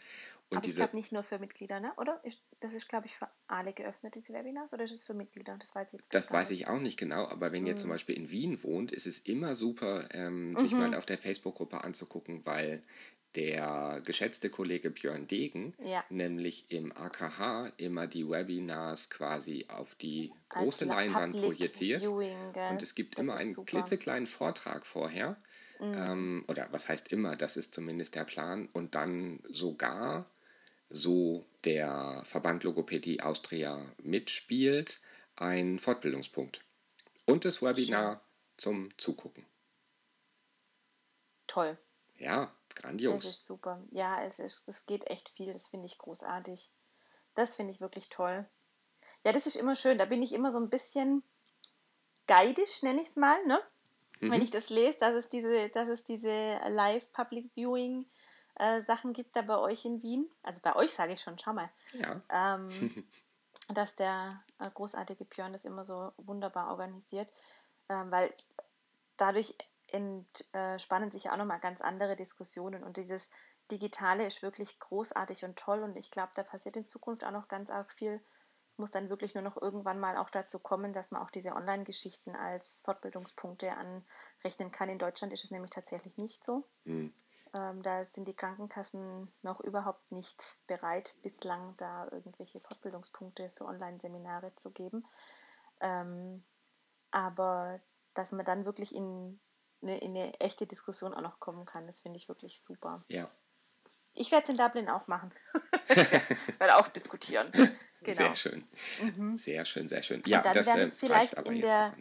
Und 0.50 0.58
Aber 0.58 0.62
diese, 0.62 0.74
ich 0.74 0.78
glaube 0.78 0.98
nicht 0.98 1.12
nur 1.12 1.24
für 1.24 1.40
Mitglieder, 1.40 1.80
ne? 1.80 1.92
oder? 1.98 2.22
Das 2.60 2.76
ist, 2.76 2.88
glaube 2.88 3.08
ich, 3.08 3.16
für 3.16 3.28
alle 3.48 3.74
geöffnet, 3.74 4.14
diese 4.14 4.32
Webinars, 4.34 4.74
oder 4.74 4.84
ist 4.84 4.92
es 4.92 5.04
für 5.04 5.16
Mitglieder? 5.16 5.58
Das 5.60 5.74
weiß 5.74 5.88
ich 5.88 6.00
jetzt 6.00 6.14
Das 6.14 6.32
weiß 6.32 6.52
ich 6.52 6.68
auch 6.68 6.80
nicht 6.80 6.98
genau, 6.98 7.28
aber 7.28 7.52
wenn 7.52 7.62
mhm. 7.62 7.70
ihr 7.70 7.78
zum 7.78 7.90
Beispiel 7.90 8.16
in 8.16 8.30
Wien 8.30 8.62
wohnt, 8.64 8.92
ist 8.92 9.08
es 9.08 9.18
immer 9.20 9.56
super, 9.56 10.08
ähm, 10.14 10.58
sich 10.60 10.72
mhm. 10.72 10.80
mal 10.80 10.96
auf 10.96 11.08
der 11.08 11.18
Facebook-Gruppe 11.18 11.84
anzugucken, 11.84 12.46
weil 12.46 12.84
der 13.36 14.02
geschätzte 14.06 14.50
Kollege 14.50 14.90
Björn 14.90 15.28
Degen 15.28 15.74
ja. 15.84 16.04
nämlich 16.10 16.72
im 16.72 16.92
AKH 16.96 17.72
immer 17.78 18.08
die 18.08 18.30
Webinars 18.30 19.10
quasi 19.10 19.66
auf 19.68 19.96
die 19.96 20.32
große 20.50 20.86
Leinwand 20.86 21.36
projiziert. 21.36 22.02
Viewing, 22.02 22.54
und 22.72 22.82
es 22.82 22.96
gibt 22.96 23.18
das 23.18 23.24
immer 23.24 23.36
einen 23.36 23.54
super. 23.54 23.66
klitzekleinen 23.66 24.28
Vortrag 24.28 24.86
vorher. 24.86 25.38
Mhm. 25.80 25.94
Ähm, 25.94 26.46
oder 26.48 26.68
was 26.72 26.88
heißt 26.88 27.12
immer, 27.12 27.36
das 27.36 27.58
ist 27.58 27.74
zumindest 27.74 28.16
der 28.16 28.24
Plan. 28.24 28.70
Und 28.72 28.96
dann 28.96 29.40
sogar, 29.50 30.30
so 30.90 31.46
der 31.66 32.22
Verband 32.24 32.64
Logopädie 32.64 33.22
Austria 33.22 33.86
mitspielt, 34.02 35.02
ein 35.36 35.80
Fortbildungspunkt. 35.80 36.62
Und 37.26 37.44
das 37.44 37.62
Webinar 37.62 38.14
Schön. 38.14 38.22
zum 38.58 38.98
Zugucken. 38.98 39.46
Toll. 41.48 41.78
Ja, 42.18 42.54
Grandios. 42.76 43.24
Das 43.24 43.32
ist 43.32 43.46
super. 43.46 43.82
Ja, 43.92 44.24
es, 44.24 44.40
ist, 44.40 44.68
es 44.68 44.86
geht 44.86 45.08
echt 45.08 45.30
viel. 45.30 45.54
Das 45.54 45.68
finde 45.68 45.88
ich 45.88 45.98
großartig. 45.98 46.72
Das 47.34 47.56
finde 47.56 47.72
ich 47.72 47.82
wirklich 47.82 48.10
toll. 48.10 48.46
Ja, 49.24 49.32
das 49.32 49.48
ist 49.48 49.56
immer 49.56 49.76
schön. 49.76 49.98
Da 49.98 50.06
bin 50.06 50.22
ich 50.22 50.34
immer 50.34 50.52
so 50.52 50.60
ein 50.60 50.70
bisschen 50.70 51.24
geidisch, 52.28 52.84
nenne 52.84 53.02
ich 53.02 53.10
es 53.10 53.16
mal, 53.16 53.44
ne? 53.46 53.60
Mhm. 54.22 54.32
Wenn 54.32 54.42
ich 54.42 54.52
das 54.52 54.70
lese, 54.70 55.00
dass 55.00 55.16
es 55.16 55.30
diese, 55.30 55.70
dass 55.70 55.90
es 55.90 56.04
diese 56.04 56.60
Live 56.68 57.12
Public 57.12 57.52
Viewing 57.54 58.06
äh, 58.56 58.82
Sachen 58.82 59.14
gibt 59.14 59.36
da 59.36 59.42
bei 59.42 59.58
euch 59.58 59.86
in 59.86 60.02
Wien. 60.02 60.30
Also 60.44 60.62
bei 60.62 60.76
euch 60.76 60.94
sage 60.94 61.14
ich 61.14 61.22
schon, 61.22 61.38
schau 61.38 61.54
mal. 61.54 61.70
Ja. 61.94 62.22
Ähm, 62.30 62.70
dass 63.74 63.96
der 63.96 64.44
äh, 64.60 64.70
großartige 64.74 65.26
Björn 65.26 65.54
das 65.54 65.66
immer 65.66 65.84
so 65.84 66.14
wunderbar 66.18 66.70
organisiert. 66.70 67.30
Ähm, 67.90 68.12
weil 68.12 68.34
dadurch 69.18 69.56
entspannen 69.88 71.12
sich 71.12 71.30
auch 71.30 71.38
nochmal 71.38 71.60
ganz 71.60 71.82
andere 71.82 72.16
Diskussionen. 72.16 72.84
Und 72.84 72.98
dieses 72.98 73.30
Digitale 73.72 74.26
ist 74.26 74.42
wirklich 74.42 74.80
großartig 74.80 75.44
und 75.46 75.58
toll. 75.58 75.84
Und 75.84 75.96
ich 75.96 76.12
glaube, 76.12 76.32
da 76.36 76.44
passiert 76.44 76.78
in 76.78 76.88
Zukunft 76.88 77.24
auch 77.24 77.32
noch 77.32 77.48
ganz 77.48 77.70
arg 77.70 77.92
viel 77.94 78.22
Es 78.72 78.78
muss 78.78 78.92
dann 78.92 79.10
wirklich 79.10 79.34
nur 79.34 79.44
noch 79.44 79.62
irgendwann 79.62 80.00
mal 80.00 80.18
auch 80.18 80.30
dazu 80.30 80.60
kommen, 80.60 80.94
dass 80.94 81.12
man 81.12 81.22
auch 81.22 81.30
diese 81.30 81.56
Online-Geschichten 81.56 82.36
als 82.36 82.82
Fortbildungspunkte 82.84 83.72
anrechnen 83.72 84.72
kann. 84.72 84.90
In 84.90 85.00
Deutschland 85.00 85.34
ist 85.34 85.44
es 85.44 85.52
nämlich 85.52 85.72
tatsächlich 85.72 86.18
nicht 86.18 86.44
so. 86.44 86.66
Mhm. 86.84 87.14
Ähm, 87.56 87.84
da 87.84 88.04
sind 88.04 88.28
die 88.28 88.36
Krankenkassen 88.36 89.32
noch 89.44 89.62
überhaupt 89.62 90.12
nicht 90.12 90.58
bereit, 90.68 91.14
bislang 91.22 91.76
da 91.78 92.08
irgendwelche 92.12 92.60
Fortbildungspunkte 92.60 93.50
für 93.52 93.66
Online-Seminare 93.66 94.54
zu 94.58 94.72
geben. 94.72 95.06
Ähm, 95.80 96.44
aber 97.12 97.80
dass 98.14 98.32
man 98.32 98.46
dann 98.46 98.66
wirklich 98.66 98.94
in 98.94 99.40
eine, 99.86 100.00
in 100.00 100.12
eine 100.12 100.40
echte 100.40 100.68
Diskussion 100.68 101.14
auch 101.14 101.22
noch 101.22 101.40
kommen 101.40 101.66
kann, 101.66 101.88
das 101.88 102.00
finde 102.00 102.18
ich 102.18 102.28
wirklich 102.28 102.60
super. 102.60 103.04
Ja. 103.08 103.30
Ich 104.14 104.32
werde 104.32 104.44
es 104.44 104.50
in 104.50 104.58
Dublin 104.58 104.90
auch 104.90 105.08
machen. 105.08 105.32
werde 106.58 106.78
auch 106.78 106.88
diskutieren. 106.88 107.52
Genau. 108.02 108.18
Sehr 108.18 108.36
schön. 108.36 108.68
Mhm. 109.02 109.34
Sehr 109.34 109.66
schön, 109.66 109.88
sehr 109.88 110.04
schön. 110.04 110.22
Ja, 110.26 110.42
das 110.42 110.68
äh, 110.68 110.90
vielleicht 110.90 111.34
in 111.42 111.62
der, 111.62 111.94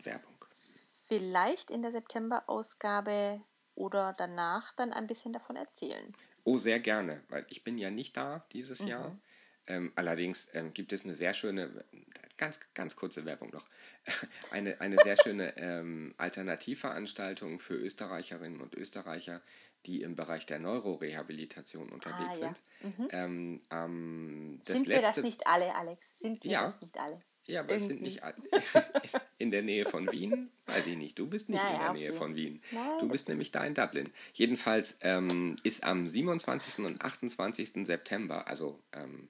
Vielleicht 1.07 1.71
in 1.71 1.83
der 1.83 1.93
September-Ausgabe 1.93 3.43
oder 3.75 4.15
danach 4.17 4.73
dann 4.73 4.93
ein 4.93 5.07
bisschen 5.07 5.33
davon 5.33 5.57
erzählen. 5.57 6.15
Oh, 6.45 6.57
sehr 6.57 6.81
gerne, 6.81 7.23
weil 7.29 7.45
ich 7.49 7.65
bin 7.65 7.79
ja 7.79 7.91
nicht 7.91 8.17
da 8.17 8.45
dieses 8.53 8.81
mhm. 8.81 8.89
Jahr. 8.89 9.19
Ähm, 9.67 9.93
allerdings 9.97 10.49
ähm, 10.53 10.73
gibt 10.73 10.93
es 10.93 11.05
eine 11.05 11.15
sehr 11.15 11.33
schöne, 11.33 11.85
ganz, 12.37 12.61
ganz 12.75 12.97
kurze 12.97 13.25
Werbung 13.25 13.51
noch, 13.51 13.67
eine, 14.53 14.81
eine 14.81 14.97
sehr 14.99 15.17
schöne 15.23 15.57
ähm, 15.57 16.15
Alternativveranstaltung 16.19 17.61
für 17.61 17.75
Österreicherinnen 17.75 18.61
und 18.61 18.75
Österreicher, 18.75 19.41
die 19.87 20.03
im 20.03 20.17
Bereich 20.17 20.47
der 20.47 20.59
Neurorehabilitation 20.59 21.91
unterwegs 21.91 22.41
ah, 22.41 22.47
ja. 22.47 22.55
sind. 22.55 22.99
Mhm. 22.99 23.09
Ähm, 23.11 23.61
ähm, 23.71 24.61
sind 24.63 24.87
wir 24.89 25.03
das 25.03 25.17
nicht 25.19 25.47
alle, 25.47 25.75
Alex? 25.75 26.07
Sind 26.19 26.43
wir 26.43 26.51
ja. 26.51 26.67
das 26.67 26.81
nicht 26.81 26.99
alle? 26.99 27.21
Ja, 27.47 27.61
aber 27.61 27.75
es 27.75 27.85
sind 27.85 28.01
nicht 28.01 28.23
in 29.39 29.51
der 29.51 29.63
Nähe 29.63 29.85
von 29.85 30.11
Wien. 30.11 30.51
Weiß 30.67 30.87
ich 30.87 30.97
nicht. 30.97 31.19
Du 31.19 31.27
bist 31.27 31.51
nicht 31.51 31.63
naja, 31.63 31.75
in 31.75 31.81
der 31.81 31.91
okay. 31.91 32.01
Nähe 32.01 32.13
von 32.15 32.35
Wien. 32.37 32.63
Nein, 32.71 33.01
du 33.01 33.09
bist 33.09 33.29
nämlich 33.29 33.51
da 33.51 33.65
in 33.65 33.75
Dublin. 33.75 34.11
Jedenfalls 34.33 34.97
ähm, 35.03 35.57
ist 35.63 35.85
am 35.85 36.09
27. 36.09 36.85
und 36.85 37.03
28. 37.03 37.87
September, 37.87 38.49
also 38.49 38.83
ähm, 38.93 39.29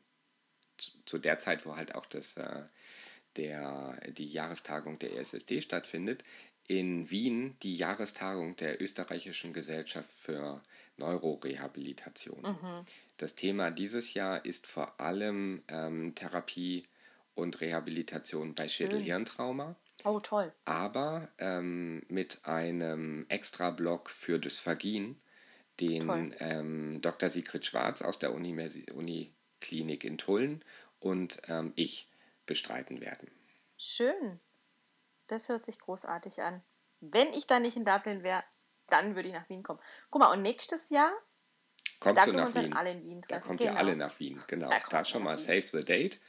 zu, 0.79 0.93
zu, 1.07 1.19
der 1.19 1.41
Zeit, 1.41 1.67
wo 1.67 1.77
halt 1.77 1.97
auch 1.97 2.07
das, 2.07 2.37
äh, 2.37 2.63
der, 3.37 4.01
die 4.17 4.27
Jahrestagung 4.27 4.99
der 4.99 5.17
ESSD 5.19 5.61
stattfindet, 5.61 6.25
in 6.67 7.11
Wien 7.11 7.57
die 7.63 7.77
Jahrestagung 7.77 8.57
der 8.57 8.81
Österreichischen 8.81 9.53
Gesellschaft 9.53 10.11
für 10.11 10.63
Neurorehabilitation. 10.97 12.43
Mhm. 12.43 12.87
Das 13.17 13.35
Thema 13.35 13.71
dieses 13.71 14.15
Jahr 14.15 14.45
ist 14.45 14.67
vor 14.67 15.01
allem 15.01 15.63
ähm, 15.69 16.15
Therapie 16.15 16.87
und 17.35 17.61
Rehabilitation 17.61 18.55
bei 18.55 18.69
Schädelhirntrauma. 18.69 19.77
Oh, 20.05 20.21
toll. 20.21 20.53
Aber 20.65 21.29
ähm, 21.39 22.03
mit 22.09 22.41
einem 22.45 23.27
extra 23.29 23.71
Block 23.71 24.11
für 24.11 24.39
Dysphagien, 24.39 25.17
den 25.81 26.35
ähm, 26.39 27.01
Dr. 27.01 27.29
Sigrid 27.29 27.67
Schwarz 27.67 28.03
aus 28.03 28.19
der 28.19 28.33
Uniklinik 28.33 30.05
in 30.05 30.19
Tulln 30.19 30.63
und 31.01 31.41
ähm, 31.49 31.73
ich 31.75 32.09
bestreiten 32.47 33.01
werden. 33.01 33.31
Schön. 33.77 34.41
Das 35.27 35.49
hört 35.49 35.65
sich 35.65 35.79
großartig 35.79 36.43
an. 36.43 36.63
Wenn 37.01 37.33
ich 37.33 37.47
da 37.47 37.61
nicht 37.61 37.77
in 37.77 37.85
Dublin 37.85 38.23
wäre, 38.23 38.45
dann 38.89 39.17
würde 39.17 39.29
ich 39.29 39.35
nach 39.35 39.49
Wien 39.49 39.63
kommen. 39.63 39.81
Guck 40.11 40.21
mal, 40.21 40.33
und 40.33 40.43
nächstes 40.43 40.91
Jahr 40.91 41.13
Kommst 42.01 42.19
da 42.19 42.27
du 42.27 42.33
nach 42.33 42.55
Wien. 42.55 42.73
alle 42.73 42.93
in 42.93 43.05
Wien 43.05 43.23
treffen. 43.23 43.41
Da 43.41 43.47
kommt 43.47 43.61
genau. 43.61 43.73
ihr 43.73 43.79
alle 43.79 43.97
nach 43.97 44.19
Wien, 44.21 44.43
genau. 44.47 44.69
Da, 44.69 44.79
da 44.91 45.05
schon 45.05 45.23
mal 45.23 45.39
Save 45.39 45.67
the 45.67 45.85
Date. 45.85 46.21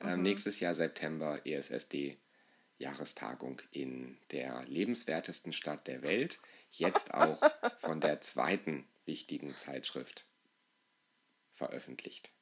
Ähm, 0.00 0.16
mhm. 0.16 0.22
nächstes 0.22 0.60
Jahr 0.60 0.74
September 0.74 1.44
ESSD 1.46 2.18
Jahrestagung 2.78 3.60
in 3.70 4.18
der 4.30 4.64
lebenswertesten 4.64 5.52
Stadt 5.52 5.86
der 5.86 6.02
Welt. 6.02 6.38
Jetzt 6.70 7.14
auch 7.14 7.40
von 7.78 8.00
der 8.00 8.20
zweiten 8.20 8.88
wichtigen 9.04 9.56
Zeitschrift 9.56 10.26
veröffentlicht. 11.50 12.32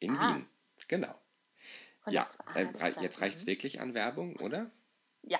In 0.00 0.16
ah. 0.16 0.34
Wien, 0.34 0.46
genau. 0.88 1.14
Von 2.02 2.12
ja, 2.12 2.28
äh, 2.54 2.66
jetzt 3.00 3.20
reicht 3.20 3.38
es 3.38 3.46
wirklich 3.46 3.80
an 3.80 3.94
Werbung, 3.94 4.36
oder? 4.40 4.70
Ja. 5.22 5.38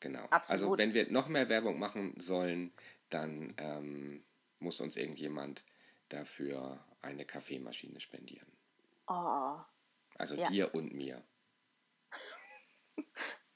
Genau. 0.00 0.24
Absolut. 0.30 0.62
Also 0.62 0.78
wenn 0.78 0.94
wir 0.94 1.10
noch 1.10 1.28
mehr 1.28 1.48
Werbung 1.48 1.78
machen 1.78 2.18
sollen, 2.18 2.72
dann 3.10 3.54
ähm, 3.58 4.24
muss 4.58 4.80
uns 4.80 4.96
irgendjemand 4.96 5.64
dafür 6.08 6.82
eine 7.02 7.24
Kaffeemaschine 7.24 8.00
spendieren. 8.00 8.50
Oh, 9.06 9.58
also 10.16 10.34
ja. 10.34 10.48
dir 10.48 10.74
und 10.74 10.94
mir. 10.94 11.22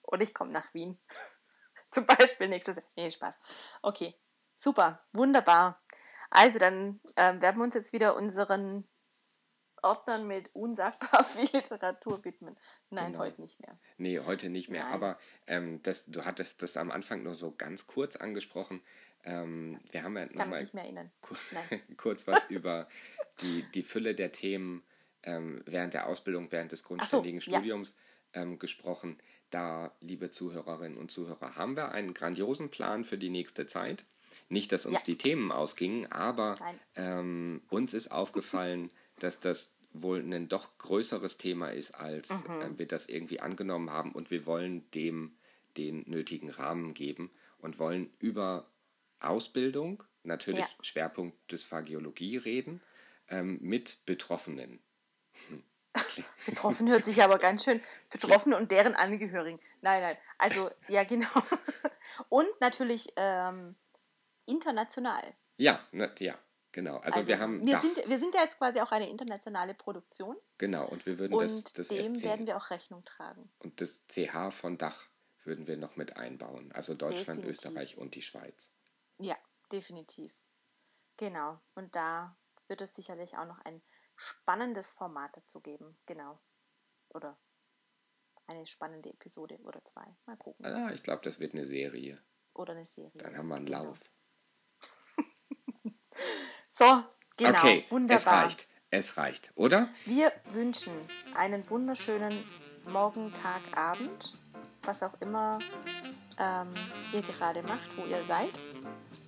und 0.03 0.23
ich 0.23 0.35
komme 0.35 0.53
nach 0.53 0.73
Wien. 0.75 0.99
Zum 1.91 2.07
Beispiel 2.07 2.49
nächstes 2.49 2.77
Jahr. 2.77 2.85
Nee, 2.97 3.11
Spaß. 3.11 3.39
Okay, 3.83 4.15
super, 4.57 5.03
wunderbar. 5.13 5.83
Also 6.31 6.59
dann 6.59 7.01
äh, 7.17 7.41
werden 7.41 7.59
wir 7.59 7.65
uns 7.65 7.75
jetzt 7.75 7.93
wieder 7.93 8.17
unseren 8.17 8.85
Ordnern 9.83 10.27
mit 10.27 10.51
unsagbar 10.55 11.25
viel 11.25 11.49
Literatur 11.53 12.25
widmen. 12.25 12.57
Nein, 12.91 13.13
genau. 13.13 13.25
heute 13.25 13.41
nicht 13.41 13.61
mehr. 13.61 13.79
Nee, 13.99 14.19
heute 14.21 14.49
nicht 14.49 14.69
mehr. 14.69 14.85
Nein. 14.85 14.93
Aber 14.93 15.19
ähm, 15.47 15.83
das, 15.83 16.07
du 16.07 16.25
hattest 16.25 16.63
das 16.63 16.77
am 16.77 16.91
Anfang 16.91 17.23
nur 17.23 17.35
so 17.35 17.53
ganz 17.53 17.87
kurz 17.87 18.17
angesprochen. 18.17 18.81
Ähm, 19.25 19.79
wir 19.91 20.03
haben 20.03 20.17
ja 20.17 20.27
nochmal 20.33 20.69
kurz 21.97 22.27
was 22.27 22.51
über 22.51 22.89
die, 23.41 23.65
die 23.75 23.83
Fülle 23.83 24.15
der 24.15 24.33
Themen 24.33 24.83
ähm, 25.23 25.63
während 25.67 25.95
der 25.95 26.07
Ausbildung, 26.07 26.51
während 26.51 26.73
des 26.73 26.83
grundständigen 26.83 27.41
so, 27.41 27.51
Studiums 27.51 27.95
ja. 28.35 28.43
ähm, 28.43 28.59
gesprochen. 28.59 29.19
Da, 29.51 29.93
liebe 30.01 30.31
Zuhörerinnen 30.31 30.99
und 30.99 31.11
Zuhörer, 31.11 31.57
haben 31.57 31.77
wir 31.77 31.93
einen 31.93 32.15
grandiosen 32.15 32.71
Plan 32.71 33.05
für 33.05 33.19
die 33.19 33.29
nächste 33.29 33.67
Zeit. 33.67 34.05
Nicht, 34.49 34.73
dass 34.73 34.87
uns 34.87 35.01
ja. 35.01 35.07
die 35.07 35.19
Themen 35.19 35.53
ausgingen, 35.53 36.11
aber 36.11 36.57
ähm, 36.97 37.63
uns 37.69 37.95
ist 37.95 38.11
aufgefallen, 38.11 38.91
dass 39.21 39.41
das 39.41 39.75
wohl 39.93 40.21
ein 40.21 40.49
doch 40.49 40.79
größeres 40.79 41.37
Thema 41.37 41.69
ist, 41.69 41.95
als 41.95 42.31
mhm. 42.31 42.61
äh, 42.61 42.79
wir 42.79 42.87
das 42.87 43.07
irgendwie 43.07 43.41
angenommen 43.41 43.91
haben. 43.91 44.13
Und 44.13 44.31
wir 44.31 44.47
wollen 44.47 44.91
dem 44.93 45.37
den 45.77 46.05
nötigen 46.07 46.51
Rahmen 46.51 46.95
geben 46.95 47.31
und 47.59 47.79
wollen 47.79 48.13
über 48.19 48.71
Ausbildung, 49.21 50.03
natürlich 50.23 50.61
ja. 50.61 50.69
Schwerpunkt 50.83 51.51
Dysphagiologie 51.51 52.37
reden, 52.37 52.83
ähm, 53.29 53.59
mit 53.63 54.05
Betroffenen. 54.05 54.81
Betroffen 56.47 56.89
hört 56.89 57.05
sich 57.05 57.23
aber 57.23 57.39
ganz 57.39 57.65
schön. 57.65 57.81
Betroffene 58.11 58.57
und 58.57 58.71
deren 58.71 58.95
Angehörigen. 58.95 59.61
Nein, 59.83 60.03
nein. 60.03 60.17
Also, 60.39 60.71
ja, 60.89 61.05
genau. 61.05 61.29
Und 62.29 62.49
natürlich 62.61 63.13
ähm, 63.17 63.75
international. 64.47 65.35
Ja, 65.59 65.87
na, 65.93 66.11
ja, 66.19 66.39
genau. 66.73 66.97
Also, 66.99 67.19
also 67.19 67.29
wir 67.29 67.39
haben. 67.39 67.65
Wir 67.67 67.79
sind, 67.79 67.97
wir 68.09 68.19
sind 68.19 68.35
ja 68.35 68.43
jetzt 68.43 68.59
quasi 68.59 68.81
auch 68.81 68.93
eine 68.93 69.09
internationale 69.09 69.75
Produktion. 69.75 70.37
Genau, 70.59 70.87
und 70.89 71.07
wir 71.07 71.19
würden 71.19 71.35
und 71.35 71.43
das, 71.43 71.65
das 71.73 71.89
dem 71.89 72.17
SC, 72.17 72.25
werden 72.25 72.47
wir 72.47 72.57
auch 72.57 72.71
Rechnung 72.71 73.03
tragen. 73.03 73.53
Und 73.59 73.81
das 73.81 74.05
CH 74.07 74.51
von 74.51 74.79
Dach 74.79 75.09
würden 75.45 75.67
wir 75.67 75.77
noch 75.77 75.97
mit 75.97 76.17
einbauen. 76.17 76.73
Also 76.73 76.95
Deutschland, 76.95 77.41
definitiv. 77.41 77.51
Österreich 77.51 77.99
und 77.99 78.15
die 78.15 78.23
Schweiz. 78.23 78.71
Ja, 79.19 79.37
definitiv. 79.71 80.33
Genau. 81.17 81.61
Und 81.75 81.95
da 81.95 82.37
wird 82.69 82.81
es 82.81 82.95
sicherlich 82.95 83.37
auch 83.37 83.47
noch 83.47 83.59
ein 83.65 83.83
spannendes 84.17 84.93
Format 84.93 85.37
dazu 85.37 85.61
geben. 85.61 85.99
Genau. 86.07 86.41
Oder 87.15 87.39
eine 88.47 88.67
spannende 88.67 89.11
Episode 89.11 89.59
oder 89.63 89.85
zwei. 89.85 90.17
Mal 90.27 90.37
gucken. 90.37 90.65
Ah, 90.65 90.93
ich 90.93 91.03
glaube, 91.03 91.23
das 91.23 91.41
wird 91.41 91.55
eine 91.55 91.67
Serie. 91.67 92.23
Oder 92.55 92.73
eine 92.73 92.85
Serie. 92.85 93.13
Dann 93.15 93.37
haben 93.37 93.49
wir 93.49 93.57
einen 93.57 93.67
genau. 93.67 93.95
So, 96.73 97.05
genau. 97.37 97.59
Okay, 97.59 97.85
wunderbar. 97.91 98.17
Es 98.17 98.27
reicht. 98.27 98.67
Es 98.91 99.17
reicht, 99.17 99.53
oder? 99.55 99.89
Wir 100.05 100.33
wünschen 100.53 100.93
einen 101.35 101.69
wunderschönen 101.71 102.45
Morgen, 102.87 103.33
Tag, 103.33 103.61
Abend, 103.75 104.35
was 104.83 105.03
auch 105.03 105.15
immer 105.21 105.59
ähm, 106.39 106.69
ihr 107.13 107.23
gerade 107.23 107.63
macht, 107.63 107.97
wo 107.97 108.05
ihr 108.05 108.23
seid. 108.25 108.51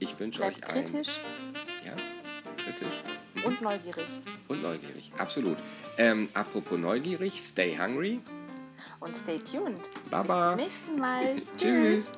Ich 0.01 0.19
wünsche 0.19 0.43
euch 0.43 0.61
kritisch. 0.61 1.21
Ein, 1.83 1.87
ja, 1.87 1.93
kritisch. 2.63 3.03
Und 3.45 3.61
neugierig. 3.61 4.07
Und 4.49 4.63
neugierig, 4.63 5.13
absolut. 5.19 5.59
Ähm, 5.99 6.29
apropos 6.35 6.79
neugierig, 6.79 7.41
stay 7.41 7.79
hungry. 7.79 8.21
Und 9.01 9.17
stay 9.17 9.39
tuned. 9.39 9.91
Baba. 10.11 10.57
Bis 10.57 10.67
zum 10.85 10.97
nächsten 10.97 11.01
Mal. 11.01 11.43
Tschüss. 11.57 12.13